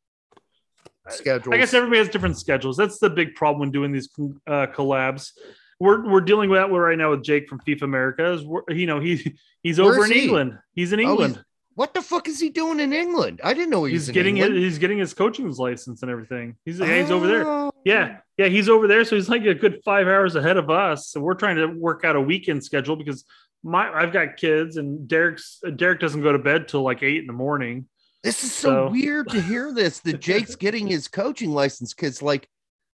schedules. 1.10 1.54
I 1.54 1.58
guess 1.58 1.74
everybody 1.74 2.00
has 2.00 2.10
different 2.10 2.38
schedules. 2.38 2.76
That's 2.76 3.00
the 3.00 3.10
big 3.10 3.34
problem 3.36 3.62
when 3.62 3.72
doing 3.72 3.92
these 3.94 4.10
uh, 4.46 4.68
collabs. 4.68 5.32
We're, 5.80 6.10
we're 6.10 6.22
dealing 6.22 6.50
with 6.50 6.60
that 6.60 6.72
right 6.72 6.98
now 6.98 7.12
with 7.12 7.24
Jake 7.24 7.48
from 7.48 7.60
FIFA 7.60 7.84
America. 7.84 8.32
Is 8.34 8.44
you 8.70 8.88
know 8.88 9.00
he 9.00 9.38
he's 9.64 9.80
over 9.80 10.06
in 10.06 10.12
he? 10.12 10.24
England. 10.24 10.58
He's 10.74 10.92
in 10.94 11.00
Oh, 11.00 11.04
England. 11.12 11.34
he's- 11.36 11.44
what 11.76 11.94
the 11.94 12.02
fuck 12.02 12.28
is 12.28 12.40
he 12.40 12.50
doing 12.50 12.80
in 12.80 12.92
England? 12.92 13.40
I 13.44 13.54
didn't 13.54 13.70
know 13.70 13.84
he 13.84 13.92
he's 13.92 14.02
was 14.02 14.10
in 14.10 14.14
getting 14.16 14.36
his, 14.36 14.50
he's 14.50 14.78
getting 14.80 14.98
his 14.98 15.14
coaching 15.14 15.48
license 15.52 16.02
and 16.02 16.10
everything. 16.10 16.56
He's 16.66 16.80
yeah, 16.80 17.02
he's 17.02 17.12
over 17.12 17.28
there. 17.28 17.46
Oh. 17.48 17.72
Yeah, 17.86 18.18
yeah, 18.36 18.48
he's 18.48 18.68
over 18.68 18.88
there. 18.88 19.06
So 19.06 19.16
he's 19.16 19.30
like 19.30 19.46
a 19.46 19.54
good 19.54 19.80
five 19.86 20.08
hours 20.08 20.36
ahead 20.36 20.58
of 20.58 20.72
us. 20.72 21.10
So 21.10 21.20
we're 21.22 21.36
trying 21.36 21.58
to 21.58 21.68
work 21.68 22.04
out 22.04 22.16
a 22.16 22.22
weekend 22.22 22.64
schedule 22.64 22.96
because 22.96 23.24
my 23.64 23.88
I've 23.94 24.12
got 24.12 24.38
kids 24.38 24.78
and 24.78 25.08
Derek's 25.08 25.62
Derek 25.76 26.00
doesn't 26.00 26.24
go 26.24 26.32
to 26.32 26.40
bed 26.40 26.68
till 26.68 26.82
like 26.82 27.04
eight 27.04 27.20
in 27.20 27.28
the 27.28 27.34
morning. 27.34 27.86
This 28.24 28.44
is 28.44 28.52
so, 28.52 28.70
So- 28.88 28.90
weird 28.92 29.30
to 29.30 29.40
hear 29.40 29.72
this 29.72 30.00
that 30.00 30.20
Jake's 30.20 30.56
getting 30.56 30.88
his 30.88 31.08
coaching 31.08 31.52
license 31.52 31.94
because, 31.94 32.24
like, 32.24 32.50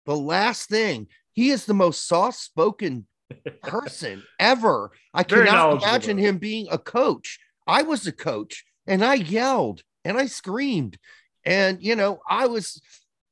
the 0.08 0.17
last 0.17 0.70
thing 0.70 1.06
he 1.41 1.49
is 1.49 1.65
the 1.65 1.73
most 1.73 2.08
soft 2.08 2.38
spoken 2.38 3.08
person 3.63 4.21
ever. 4.39 4.91
I 5.12 5.23
Very 5.23 5.47
cannot 5.47 5.82
imagine 5.82 6.19
him 6.19 6.38
being 6.38 6.67
a 6.69 6.77
coach. 6.77 7.39
I 7.65 7.82
was 7.82 8.06
a 8.06 8.12
coach 8.12 8.63
and 8.86 9.04
I 9.04 9.15
yelled 9.15 9.82
and 10.06 10.19
I 10.19 10.27
screamed, 10.27 10.99
and 11.43 11.82
you 11.82 11.95
know, 11.95 12.19
I 12.30 12.45
was, 12.45 12.80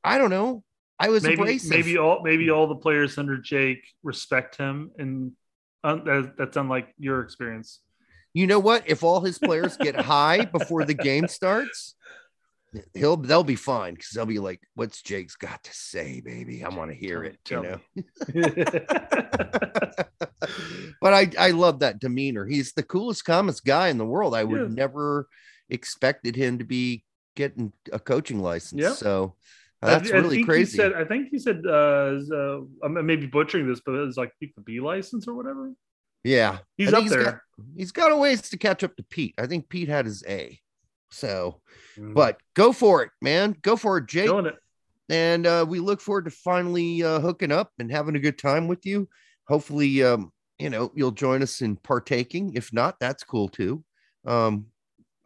I 0.04 0.18
don't 0.18 0.32
know, 0.32 0.64
I 1.00 1.10
was 1.10 1.22
Maybe 1.24 1.36
abrasive. 1.36 1.70
maybe 1.70 1.98
all 2.00 2.22
maybe 2.24 2.50
all 2.50 2.66
the 2.66 2.76
players 2.76 3.20
under 3.20 3.38
Jake 3.38 3.84
respect 4.02 4.58
him, 4.58 4.90
and 4.98 5.34
uh, 5.84 6.00
un, 6.06 6.34
that's 6.36 6.58
unlike 6.58 6.88
your 6.98 7.22
experience. 7.22 7.80
you 8.34 8.48
know 8.48 8.60
what? 8.60 8.90
If 8.90 9.04
all 9.04 9.22
his 9.22 9.38
players 9.38 9.78
get 9.78 9.96
high 9.96 10.46
before 10.46 10.84
the 10.84 10.96
game 10.96 11.28
starts, 11.28 11.94
he'll 12.94 13.18
they'll 13.18 13.44
be 13.44 13.56
fine 13.56 13.94
because 13.96 14.10
they'll 14.12 14.26
be 14.26 14.40
like, 14.40 14.60
"What's 14.76 15.02
Jake's 15.02 15.36
got 15.36 15.64
to 15.64 15.74
say, 15.74 16.22
baby? 16.22 16.64
I 16.64 16.70
want 16.70 16.92
to 16.92 16.98
hear 16.98 17.24
it." 17.24 17.40
You 17.50 17.62
know. 17.64 17.80
but 21.02 21.14
I 21.14 21.32
I 21.38 21.52
love 21.52 21.80
that 21.80 22.00
demeanor. 22.00 22.46
He's 22.46 22.74
the 22.74 22.84
coolest, 22.84 23.26
calmest 23.26 23.66
guy 23.66 23.88
in 23.90 23.98
the 23.98 24.06
world. 24.06 24.36
I 24.36 24.44
would 24.44 24.62
Yeah. 24.62 24.68
never 24.68 25.28
expected 25.70 26.36
him 26.36 26.58
to 26.60 26.64
be 26.66 27.04
getting 27.36 27.72
a 27.92 28.00
coaching 28.00 28.42
license. 28.42 28.82
Yeah. 28.82 28.94
So 28.94 29.36
I- 29.82 29.88
that's 29.92 30.12
I 30.12 30.16
really 30.16 30.36
think 30.38 30.48
crazy. 30.48 30.72
He 30.72 30.78
said, 30.78 30.94
I 30.94 31.06
think 31.06 31.30
he 31.32 31.40
said, 31.40 31.62
uh, 31.66 32.20
uh, 32.34 32.62
I'm 32.84 33.06
maybe 33.06 33.28
butchering 33.28 33.68
this, 33.68 33.80
but 33.86 33.96
it's 33.96 34.18
like 34.18 34.32
the 34.42 34.52
B 34.66 34.80
license 34.80 35.28
or 35.28 35.34
whatever. 35.36 35.72
yeah, 36.24 36.58
He's 36.76 36.92
up 36.92 37.00
think 37.00 37.10
there. 37.12 37.24
Got, 37.24 37.40
he's 37.78 37.92
got 37.92 38.12
a 38.12 38.18
ways 38.18 38.42
to 38.50 38.58
catch 38.58 38.84
up 38.84 38.96
to 38.98 39.04
Pete. 39.04 39.36
I 39.38 39.48
think 39.48 39.70
Pete 39.70 39.88
had 39.88 40.06
his 40.06 40.24
A. 40.28 40.60
So, 41.12 41.62
Mm. 41.98 42.14
but 42.14 42.38
go 42.54 42.72
for 42.72 43.04
it, 43.04 43.10
man. 43.22 43.56
Go 43.62 43.76
for 43.76 43.98
it, 43.98 44.08
Jake. 44.08 44.28
Killing 44.28 44.46
it. 44.46 44.56
and 45.10 45.46
uh, 45.48 45.66
we 45.68 45.80
look 45.80 46.00
forward 46.02 46.26
to 46.26 46.32
finally 46.32 47.04
uh, 47.04 47.20
hooking 47.20 47.52
up 47.52 47.72
and 47.80 47.92
having 47.92 48.16
a 48.16 48.20
good 48.20 48.38
time 48.38 48.68
with 48.68 48.86
you. 48.86 49.10
Hopefully, 49.48 50.04
um, 50.04 50.32
you 50.60 50.70
know, 50.70 50.92
you'll 50.96 51.12
join 51.12 51.42
us 51.42 51.62
in 51.62 51.76
partaking. 51.78 52.54
If 52.54 52.72
not, 52.72 53.00
that's 53.00 53.24
cool 53.24 53.50
too. 53.50 53.84
Um, 54.26 54.68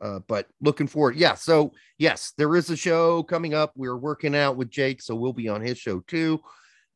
uh, 0.02 0.19
but 0.28 0.48
looking 0.62 0.88
forward, 0.88 1.15
yeah. 1.17 1.34
So 1.36 1.74
yes, 1.98 2.34
there 2.38 2.56
is 2.56 2.69
a 2.69 2.78
show 2.78 3.24
coming 3.24 3.54
up. 3.54 3.74
We're 3.76 3.98
working 3.98 4.36
out 4.36 4.56
with 4.58 4.69
Jake, 4.69 5.02
so 5.02 5.15
we'll 5.15 5.34
be 5.34 5.50
on 5.50 5.62
his 5.62 5.78
show 5.78 6.00
too. 6.02 6.39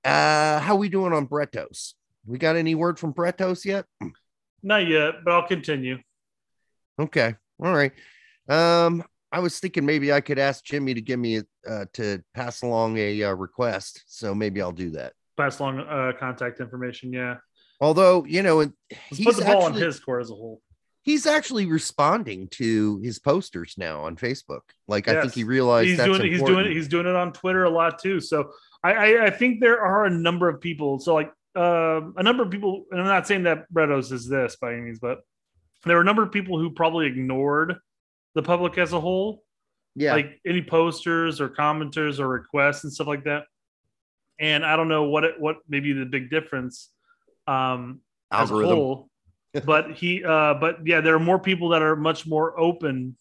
Uh, 0.06 0.60
how 0.60 0.76
we 0.76 0.88
doing 0.89 1.13
on 1.13 1.28
Brettos? 1.28 1.93
We 2.26 2.38
got 2.38 2.56
any 2.56 2.76
word 2.76 2.97
from 3.00 3.13
Brettos 3.13 3.65
yet? 3.65 3.86
Not 4.63 4.88
yet, 4.88 5.23
but 5.26 5.34
I'll 5.34 5.47
continue. 5.47 5.97
Okay, 7.00 7.36
all 7.63 7.73
right. 7.76 7.91
Um, 8.47 9.03
I 9.31 9.39
was 9.39 9.60
thinking 9.60 9.86
maybe 9.86 10.13
I 10.13 10.21
could 10.21 10.39
ask 10.39 10.63
Jimmy 10.63 10.93
to 10.93 11.01
give 11.01 11.19
me 11.19 11.38
a, 11.38 11.43
uh, 11.69 11.86
to 11.93 12.23
pass 12.33 12.62
along 12.62 12.97
a 12.97 13.23
uh, 13.23 13.33
request, 13.33 14.03
so 14.07 14.33
maybe 14.33 14.62
I'll 14.62 14.71
do 14.71 14.91
that. 14.91 15.13
Pass 15.36 15.60
along 15.60 15.81
uh, 15.81 16.13
contact 16.17 16.60
information. 16.60 17.12
Yeah. 17.12 17.37
Although 17.81 18.25
you 18.25 18.41
know, 18.41 18.62
and 18.62 18.73
Let's 18.89 19.17
he's 19.17 19.25
put 19.25 19.35
the 19.37 19.45
ball 19.45 19.63
on 19.63 19.71
actually, 19.71 19.85
his 19.85 20.00
court 20.00 20.21
as 20.21 20.31
a 20.31 20.33
whole. 20.33 20.62
he's 21.02 21.25
actually 21.25 21.65
responding 21.65 22.48
to 22.50 23.00
his 23.00 23.19
posters 23.19 23.75
now 23.77 24.02
on 24.02 24.15
Facebook. 24.15 24.62
Like 24.87 25.08
I 25.08 25.21
think 25.21 25.33
he 25.33 25.43
realized 25.43 25.89
he's 25.89 25.98
that's 25.98 26.08
doing 26.08 26.21
it. 26.21 26.31
He's 26.31 26.43
doing 26.43 26.65
it. 26.65 26.71
He's 26.71 26.87
doing 26.87 27.06
it 27.06 27.15
on 27.15 27.33
Twitter 27.33 27.65
a 27.65 27.69
lot 27.69 28.00
too. 28.00 28.19
So 28.19 28.52
I, 28.83 28.93
I, 28.93 29.25
I 29.25 29.29
think 29.29 29.60
there 29.60 29.79
are 29.81 30.06
a 30.06 30.10
number 30.10 30.50
of 30.50 30.60
people. 30.60 31.00
So 31.00 31.13
like 31.13 31.31
um, 31.56 32.13
a 32.17 32.23
number 32.23 32.43
of 32.43 32.50
people, 32.52 32.85
and 32.91 33.02
I'm 33.02 33.08
not 33.08 33.27
saying 33.27 33.43
that 33.43 33.71
Bredos 33.71 34.12
is 34.12 34.27
this 34.27 34.56
by 34.56 34.73
any 34.73 34.81
means, 34.81 35.00
but 35.00 35.19
there 35.85 35.98
are 35.98 36.02
a 36.02 36.06
number 36.06 36.23
of 36.23 36.31
people 36.31 36.60
who 36.60 36.71
probably 36.71 37.06
ignored 37.08 37.77
the 38.38 38.44
public 38.44 38.77
as 38.77 38.94
a 38.94 39.00
whole, 39.00 39.44
yeah, 39.96 40.13
like 40.13 40.40
any 40.46 40.62
posters 40.62 41.42
or 41.42 41.50
commenters 41.50 42.19
or 42.19 42.27
requests 42.27 42.83
and 42.83 42.94
stuff 42.94 43.08
like 43.08 43.23
that. 43.23 43.44
And 44.40 44.63
I 44.63 44.75
don't 44.75 44.88
know 44.88 45.06
what 45.06 45.23
it, 45.23 45.40
what 45.40 45.58
maybe 45.67 45.92
the 45.94 46.06
big 46.06 46.29
difference 46.29 46.92
um, 47.48 48.02
as 48.31 48.52
a 48.52 48.54
whole. 48.54 49.10
but 49.65 49.94
he, 49.94 50.23
uh, 50.23 50.54
but 50.54 50.85
yeah, 50.85 51.02
there 51.02 51.15
are 51.15 51.19
more 51.19 51.40
people 51.40 51.69
that 51.69 51.81
are 51.81 51.96
much 51.96 52.27
more 52.27 52.60
open 52.60 53.17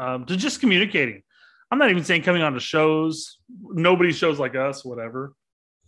um, 0.00 0.24
to 0.26 0.36
just 0.36 0.58
communicating. 0.58 1.22
I'm 1.70 1.78
not 1.78 1.90
even 1.90 2.02
saying 2.02 2.22
coming 2.22 2.42
on 2.42 2.54
to 2.54 2.60
shows, 2.60 3.38
nobody 3.62 4.10
shows 4.10 4.40
like 4.40 4.56
us, 4.56 4.84
whatever, 4.84 5.34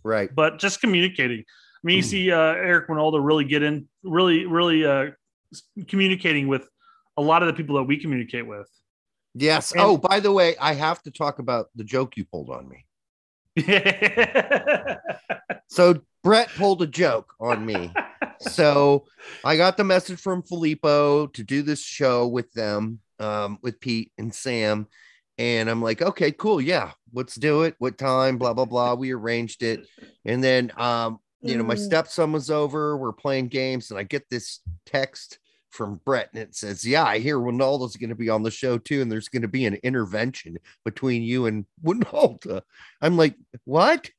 Right. 0.03 0.33
but 0.33 0.57
just 0.57 0.79
communicating. 0.79 1.39
I 1.39 1.81
mean, 1.83 1.97
you 1.97 2.01
see 2.01 2.31
uh, 2.31 2.37
Eric 2.37 2.87
Wynalda 2.87 3.19
really 3.21 3.43
get 3.43 3.61
in, 3.61 3.89
really, 4.03 4.45
really 4.45 4.85
uh, 4.85 5.07
communicating 5.89 6.47
with 6.47 6.65
a 7.17 7.21
lot 7.21 7.43
of 7.43 7.47
the 7.47 7.53
people 7.53 7.75
that 7.77 7.83
we 7.83 7.97
communicate 7.97 8.47
with. 8.47 8.67
Yes. 9.35 9.71
And- 9.71 9.81
oh, 9.81 9.97
by 9.97 10.19
the 10.19 10.31
way, 10.31 10.55
I 10.59 10.73
have 10.73 11.01
to 11.03 11.11
talk 11.11 11.39
about 11.39 11.67
the 11.75 11.83
joke 11.83 12.17
you 12.17 12.25
pulled 12.25 12.49
on 12.49 12.67
me. 12.69 12.85
So 15.67 16.01
Brett 16.23 16.49
pulled 16.55 16.83
a 16.83 16.87
joke 16.87 17.33
on 17.39 17.65
me. 17.65 17.91
so 18.39 19.05
I 19.43 19.57
got 19.57 19.75
the 19.75 19.83
message 19.83 20.19
from 20.19 20.43
Filippo 20.43 21.25
to 21.27 21.43
do 21.43 21.63
this 21.63 21.81
show 21.83 22.27
with 22.27 22.51
them, 22.53 22.99
um, 23.19 23.57
with 23.63 23.79
Pete 23.79 24.11
and 24.19 24.33
Sam. 24.33 24.87
And 25.39 25.67
I'm 25.67 25.81
like, 25.81 26.03
okay, 26.03 26.31
cool. 26.31 26.61
Yeah, 26.61 26.91
let's 27.11 27.33
do 27.35 27.63
it. 27.63 27.73
What 27.79 27.97
time? 27.97 28.37
Blah, 28.37 28.53
blah, 28.53 28.65
blah. 28.65 28.93
We 28.93 29.13
arranged 29.13 29.63
it. 29.63 29.87
And 30.25 30.43
then, 30.43 30.71
um, 30.77 31.17
you 31.41 31.57
know, 31.57 31.63
my 31.63 31.75
Mm. 31.75 31.85
stepson 31.85 32.31
was 32.31 32.51
over. 32.51 32.95
We're 32.95 33.11
playing 33.13 33.47
games, 33.47 33.89
and 33.89 33.99
I 33.99 34.03
get 34.03 34.29
this 34.29 34.59
text 34.85 35.39
from 35.73 35.99
Brett, 36.05 36.29
and 36.33 36.41
it 36.41 36.55
says, 36.55 36.85
Yeah, 36.85 37.03
I 37.03 37.19
hear 37.19 37.37
Wynalda's 37.37 37.97
going 37.97 38.11
to 38.11 38.15
be 38.15 38.29
on 38.29 38.43
the 38.43 38.51
show 38.51 38.77
too, 38.77 39.01
and 39.01 39.11
there's 39.11 39.29
going 39.29 39.41
to 39.41 39.47
be 39.47 39.65
an 39.65 39.79
intervention 39.83 40.57
between 40.85 41.23
you 41.23 41.47
and 41.47 41.65
Wynalda. 41.83 42.61
I'm 43.01 43.17
like, 43.17 43.35
What? 43.65 44.09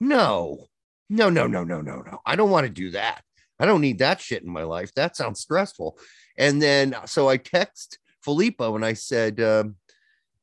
No, 0.00 0.66
no, 1.08 1.30
no, 1.30 1.46
no, 1.46 1.64
no, 1.64 1.80
no, 1.80 2.02
no. 2.02 2.20
I 2.26 2.36
don't 2.36 2.50
want 2.50 2.66
to 2.66 2.72
do 2.72 2.90
that. 2.90 3.22
I 3.58 3.64
don't 3.64 3.80
need 3.80 4.00
that 4.00 4.20
shit 4.20 4.42
in 4.42 4.50
my 4.50 4.64
life. 4.64 4.92
That 4.94 5.16
sounds 5.16 5.40
stressful. 5.40 5.98
And 6.36 6.60
then 6.60 6.94
so 7.06 7.28
I 7.28 7.38
text 7.38 7.98
Filippo 8.22 8.74
and 8.76 8.84
I 8.84 8.92
said, 8.92 9.40
um, 9.40 9.76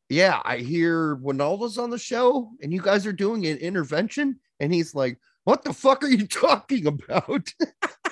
Yeah, 0.10 0.42
I 0.44 0.58
hear 0.58 1.18
Wynalda's 1.18 1.78
on 1.78 1.90
the 1.90 2.00
show 2.00 2.50
and 2.62 2.74
you 2.74 2.82
guys 2.82 3.06
are 3.06 3.14
doing 3.14 3.46
an 3.46 3.58
intervention. 3.58 4.40
And 4.60 4.74
he's 4.74 4.96
like, 4.96 5.20
What 5.44 5.64
the 5.64 5.74
fuck 5.74 6.04
are 6.04 6.10
you 6.10 6.26
talking 6.28 6.88
about? 6.88 7.54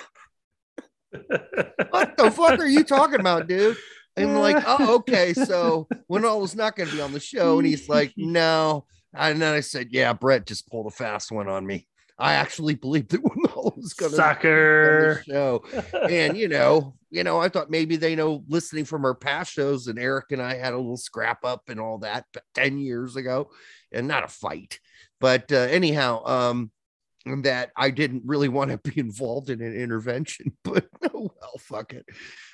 what 1.90 2.16
the 2.16 2.30
fuck 2.30 2.58
are 2.58 2.66
you 2.66 2.84
talking 2.84 3.20
about, 3.20 3.48
dude? 3.48 3.76
And 4.16 4.30
I'm 4.30 4.36
like, 4.36 4.62
oh, 4.66 4.96
okay. 4.96 5.32
So 5.34 5.88
Wynalda's 6.10 6.54
not 6.54 6.76
going 6.76 6.88
to 6.88 6.94
be 6.94 7.02
on 7.02 7.12
the 7.12 7.20
show. 7.20 7.58
And 7.58 7.66
he's 7.66 7.88
like, 7.88 8.12
no. 8.16 8.86
And 9.14 9.40
then 9.40 9.54
I 9.54 9.60
said, 9.60 9.88
yeah, 9.90 10.12
Brett 10.12 10.46
just 10.46 10.68
pulled 10.68 10.86
a 10.86 10.90
fast 10.90 11.30
one 11.30 11.48
on 11.48 11.66
me. 11.66 11.86
I 12.18 12.34
actually 12.34 12.74
believed 12.74 13.10
that 13.10 13.22
Wynalda 13.22 13.76
was 13.76 13.94
going 13.94 14.10
to 14.12 14.16
Sucker. 14.16 15.22
show. 15.26 15.64
And 16.08 16.36
you 16.36 16.48
know, 16.48 16.94
you 17.10 17.24
know, 17.24 17.40
I 17.40 17.48
thought 17.48 17.70
maybe 17.70 17.96
they 17.96 18.14
know 18.14 18.44
listening 18.48 18.84
from 18.84 19.04
our 19.04 19.14
past 19.14 19.52
shows, 19.52 19.86
and 19.86 19.98
Eric 19.98 20.26
and 20.30 20.40
I 20.40 20.54
had 20.54 20.72
a 20.72 20.76
little 20.76 20.96
scrap 20.96 21.44
up 21.44 21.68
and 21.68 21.80
all 21.80 21.98
that 21.98 22.26
but 22.32 22.44
10 22.54 22.78
years 22.78 23.16
ago, 23.16 23.50
and 23.90 24.06
not 24.06 24.24
a 24.24 24.28
fight. 24.28 24.78
But 25.20 25.52
uh, 25.52 25.56
anyhow, 25.56 26.24
um, 26.24 26.70
that 27.42 27.70
I 27.76 27.90
didn't 27.90 28.22
really 28.24 28.48
want 28.48 28.70
to 28.70 28.78
be 28.90 28.98
involved 29.00 29.50
in 29.50 29.60
an 29.60 29.74
intervention, 29.74 30.56
but 30.64 30.86
oh 31.04 31.30
well, 31.40 31.58
fuck 31.58 31.92
it. 31.92 32.06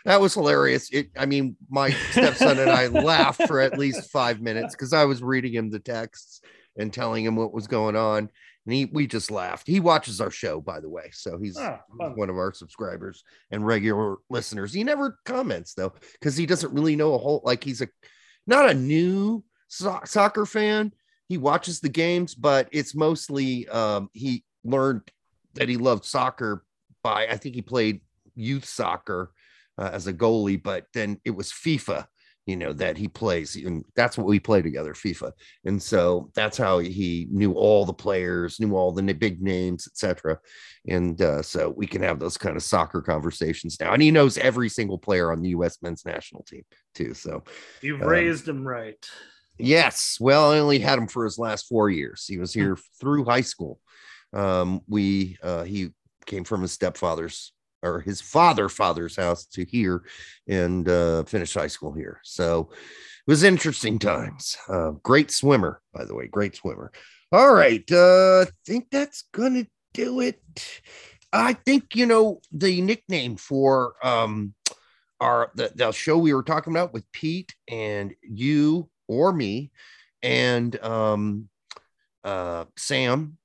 That 0.05 0.21
was 0.21 0.35
hilarious. 0.35 0.91
It, 0.91 1.11
I 1.17 1.27
mean, 1.27 1.57
my 1.71 1.91
stepson 1.91 2.59
and 2.59 2.71
I 2.71 2.87
laughed 2.87 3.47
for 3.47 3.61
at 3.61 3.79
least 3.79 4.11
five 4.11 4.41
minutes 4.41 4.75
because 4.75 4.93
I 4.93 5.05
was 5.05 5.23
reading 5.23 5.55
him 5.55 5.71
the 5.71 5.79
texts 5.79 6.41
and 6.79 6.93
telling 6.93 7.25
him 7.25 7.37
what 7.37 7.53
was 7.53 7.67
going 7.67 7.97
on, 7.97 8.29
and 8.67 8.75
he 8.75 8.85
we 8.87 9.07
just 9.07 9.31
laughed. 9.31 9.67
He 9.67 9.81
watches 9.81 10.21
our 10.21 10.31
show, 10.31 10.61
by 10.61 10.81
the 10.81 10.89
way, 10.89 11.11
so 11.13 11.39
he's 11.39 11.57
Ah, 11.59 11.81
one 12.15 12.31
of 12.31 12.37
our 12.37 12.53
subscribers 12.53 13.25
and 13.51 13.67
regular 13.67 14.17
listeners. 14.31 14.73
He 14.73 14.85
never 14.85 15.19
comments 15.25 15.75
though 15.75 15.93
because 16.13 16.37
he 16.37 16.47
doesn't 16.47 16.73
really 16.73 16.97
know 16.97 17.15
a 17.15 17.19
whole 17.19 17.43
like 17.45 17.65
he's 17.65 17.81
a 17.83 17.89
not 18.47 18.71
a 18.71 18.75
new 18.75 19.43
so- 19.69 20.01
soccer 20.05 20.47
fan. 20.47 20.93
He 21.29 21.37
watches 21.37 21.81
the 21.81 21.91
games, 21.91 22.35
but 22.35 22.69
it's 22.73 22.95
mostly 22.95 23.69
um, 23.69 24.09
he 24.15 24.45
learned 24.69 25.03
that 25.55 25.69
he 25.69 25.77
loved 25.77 26.05
soccer 26.05 26.65
by 27.03 27.27
I 27.27 27.37
think 27.37 27.55
he 27.55 27.63
played 27.63 28.01
youth 28.35 28.65
soccer 28.65 29.33
uh, 29.79 29.91
as 29.93 30.07
a 30.07 30.13
goalie, 30.13 30.63
but 30.63 30.87
then 30.93 31.21
it 31.25 31.31
was 31.31 31.51
FIFA, 31.51 32.07
you 32.47 32.57
know, 32.57 32.73
that 32.73 32.97
he 32.97 33.09
plays, 33.09 33.57
and 33.57 33.85
that's 33.95 34.19
what 34.19 34.27
we 34.27 34.41
play 34.41 34.63
together, 34.63 34.95
FIFA. 34.95 35.33
And 35.65 35.81
so 35.83 36.31
that's 36.35 36.57
how 36.57 36.79
he 36.79 37.29
knew 37.31 37.53
all 37.53 37.85
the 37.85 37.93
players, 37.93 38.59
knew 38.59 38.75
all 38.75 38.91
the 38.93 39.13
big 39.15 39.41
names, 39.43 39.87
etc. 39.87 40.39
And 40.89 41.21
uh, 41.21 41.43
so 41.43 41.71
we 41.71 41.87
can 41.87 42.03
have 42.03 42.19
those 42.19 42.37
kind 42.39 42.57
of 42.57 42.63
soccer 42.63 43.03
conversations 43.03 43.79
now. 43.81 43.93
And 43.93 44.03
he 44.03 44.11
knows 44.11 44.39
every 44.39 44.69
single 44.69 44.99
player 44.99 45.31
on 45.31 45.43
the 45.43 45.51
U.S. 45.51 45.79
men's 45.83 46.05
national 46.05 46.43
team 46.45 46.65
too. 46.95 47.15
So 47.15 47.45
You've 47.83 48.03
Um, 48.03 48.09
raised 48.09 48.49
him 48.49 48.67
right. 48.67 49.05
Yes. 49.59 50.19
Well, 50.21 50.53
I 50.53 50.59
only 50.59 50.79
had 50.79 50.99
him 50.99 51.09
for 51.09 51.25
his 51.25 51.39
last 51.39 51.67
four 51.69 51.91
years. 51.91 52.25
He 52.27 52.39
was 52.39 52.55
here 52.55 52.79
through 53.01 53.25
high 53.25 53.41
school. 53.43 53.81
Um, 54.33 54.83
we 54.87 55.39
uh, 55.43 55.65
he 55.65 55.91
came 56.27 56.45
from 56.45 56.63
his 56.63 56.73
stepfather's 56.73 57.53
or 57.83 58.01
his 58.01 58.21
father 58.21 58.69
father's 58.69 59.17
house 59.17 59.47
to 59.47 59.65
here 59.65 60.03
and 60.49 60.89
uh, 60.89 61.23
finished 61.25 61.55
high 61.55 61.69
school 61.69 61.93
here. 61.93 62.21
So 62.25 62.71
it 62.73 63.31
was 63.31 63.45
interesting 63.45 63.99
times. 63.99 64.57
Uh, 64.69 64.93
great 65.03 65.31
swimmer, 65.31 65.81
by 65.95 66.05
the 66.05 66.15
way, 66.15 66.27
great 66.27 66.57
swimmer. 66.57 66.91
All 67.31 67.55
right. 67.55 67.85
Uh, 67.91 68.43
I 68.43 68.47
think 68.67 68.89
that's 68.91 69.25
gonna 69.33 69.67
do 69.95 70.21
it. 70.21 70.41
I 71.33 71.53
think 71.53 71.95
you 71.95 72.07
know 72.07 72.41
the 72.53 72.81
nickname 72.81 73.37
for 73.37 73.95
um 74.03 74.55
our 75.21 75.51
the, 75.55 75.73
the 75.75 75.93
show 75.93 76.17
we 76.17 76.33
were 76.33 76.43
talking 76.43 76.73
about 76.73 76.93
with 76.93 77.11
Pete 77.13 77.55
and 77.69 78.15
you 78.23 78.89
or 79.09 79.33
me 79.33 79.71
and 80.23 80.79
um 80.83 81.49
uh 82.25 82.65
Sam 82.77 83.37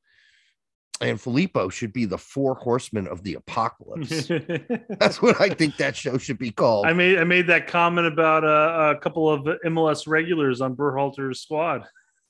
and 1.03 1.19
Filippo 1.19 1.69
should 1.69 1.93
be 1.93 2.05
the 2.05 2.17
four 2.17 2.55
horsemen 2.55 3.07
of 3.07 3.23
the 3.23 3.35
apocalypse. 3.35 4.27
That's 4.99 5.21
what 5.21 5.39
I 5.39 5.49
think 5.49 5.77
that 5.77 5.95
show 5.95 6.17
should 6.17 6.39
be 6.39 6.51
called. 6.51 6.85
I 6.85 6.93
made 6.93 7.19
I 7.19 7.23
made 7.23 7.47
that 7.47 7.67
comment 7.67 8.07
about 8.07 8.43
uh, 8.43 8.95
a 8.95 8.99
couple 8.99 9.29
of 9.29 9.43
MLS 9.65 10.07
regulars 10.07 10.61
on 10.61 10.75
Berhalter's 10.75 11.41
squad. 11.41 11.85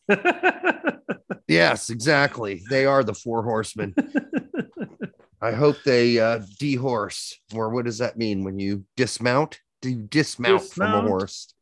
yes, 1.47 1.89
exactly. 1.89 2.63
They 2.69 2.86
are 2.86 3.03
the 3.03 3.13
four 3.13 3.43
horsemen. 3.43 3.95
I 5.41 5.51
hope 5.51 5.78
they 5.86 6.19
uh 6.19 6.39
dehorse, 6.59 7.34
or 7.53 7.69
what 7.69 7.86
does 7.86 7.99
that 7.99 8.17
mean 8.17 8.43
when 8.43 8.59
you 8.59 8.86
dismount? 8.97 9.59
Do 9.82 9.89
you 9.89 10.03
dismount, 10.03 10.63
from 10.63 10.93
a 10.93 11.01
horse? 11.01 11.53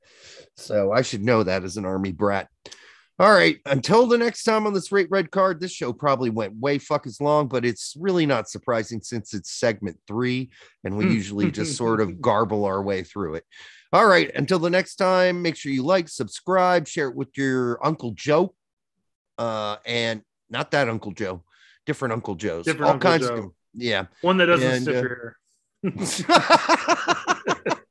So 0.56 0.92
I 0.92 1.02
should 1.02 1.24
know 1.24 1.44
that 1.44 1.64
as 1.64 1.78
an 1.78 1.86
army 1.86 2.12
brat. 2.12 2.48
All 3.22 3.32
right. 3.32 3.60
Until 3.68 4.08
the 4.08 4.18
next 4.18 4.46
time 4.46 4.66
on 4.66 4.74
this 4.74 4.92
rate 4.92 5.08
red 5.12 5.30
card, 5.30 5.60
this 5.62 5.72
show 5.72 5.94
probably 5.94 6.32
went 6.32 6.56
way 6.56 6.80
fuck 6.80 7.06
as 7.06 7.22
long, 7.22 7.48
but 7.48 7.64
it's 7.64 7.94
really 8.00 8.26
not 8.26 8.50
surprising 8.50 9.00
since 9.00 9.36
it's 9.36 9.52
segment 9.52 10.00
three, 10.08 10.50
and 10.84 10.98
we 10.98 11.06
Hmm. 11.06 11.12
usually 11.12 11.52
just 11.60 11.78
sort 11.78 12.02
of 12.02 12.20
garble 12.20 12.66
our 12.66 12.82
way 12.82 13.04
through 13.04 13.36
it. 13.36 13.44
All 13.94 14.08
right. 14.08 14.32
Until 14.34 14.58
the 14.58 14.72
next 14.72 14.96
time, 14.96 15.44
make 15.44 15.56
sure 15.56 15.72
you 15.72 15.84
like, 15.84 16.10
subscribe, 16.10 16.88
share 16.88 17.10
it 17.10 17.16
with 17.16 17.30
your 17.38 17.78
Uncle 17.86 18.12
Joe. 18.16 18.56
Uh, 19.38 19.76
and 19.86 20.24
not 20.50 20.72
that 20.72 20.90
Uncle 20.90 21.12
Joe, 21.12 21.44
different 21.86 22.14
Uncle 22.14 22.34
Joe's. 22.34 22.66
Different 22.66 22.86
all 22.88 22.94
Uncle 22.94 23.10
kinds 23.12 23.28
Joe. 23.28 23.36
of 23.36 23.52
yeah. 23.76 24.06
One 24.22 24.38
that 24.38 24.48
doesn't 24.48 24.88
And, 24.88 25.08
uh, 25.84 27.76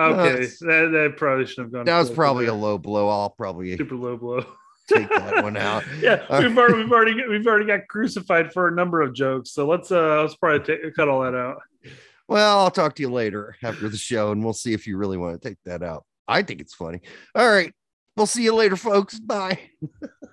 Okay, 0.00 0.46
that, 0.46 0.90
that 0.92 1.14
probably 1.16 1.46
shouldn't 1.46 1.66
have 1.66 1.72
gone. 1.72 1.84
that 1.86 1.98
was 1.98 2.10
probably 2.10 2.46
a 2.46 2.54
low 2.54 2.78
blow. 2.78 3.08
I'll 3.08 3.30
probably 3.30 3.76
super 3.76 3.96
low 3.96 4.16
blow. 4.16 4.44
take 4.88 5.08
that 5.08 5.42
one 5.44 5.56
out. 5.56 5.84
yeah, 6.00 6.24
All 6.28 6.42
we've 6.42 6.56
already 6.56 6.82
we've 6.82 6.92
already 6.92 7.28
we've 7.28 7.46
already 7.46 7.66
got 7.66 7.86
crucified 7.88 8.52
for 8.52 8.68
a 8.68 8.72
number 8.72 9.00
of 9.02 9.14
jokes. 9.14 9.50
So 9.52 9.66
let's 9.66 9.90
uh 9.92 10.22
let's 10.22 10.34
probably 10.36 10.64
take, 10.66 10.94
cut 10.94 11.08
all 11.08 11.22
that 11.22 11.34
out. 11.34 11.58
Well, 12.28 12.58
I'll 12.60 12.70
talk 12.70 12.94
to 12.96 13.02
you 13.02 13.10
later 13.10 13.56
after 13.62 13.88
the 13.88 13.96
show 13.96 14.30
and 14.32 14.42
we'll 14.44 14.52
see 14.52 14.72
if 14.72 14.86
you 14.86 14.96
really 14.96 15.16
want 15.16 15.40
to 15.40 15.48
take 15.48 15.58
that 15.64 15.82
out. 15.82 16.04
I 16.28 16.42
think 16.42 16.60
it's 16.60 16.74
funny. 16.74 17.00
All 17.34 17.48
right. 17.48 17.72
We'll 18.16 18.26
see 18.26 18.42
you 18.44 18.54
later, 18.54 18.76
folks. 18.76 19.18
Bye. 19.18 19.58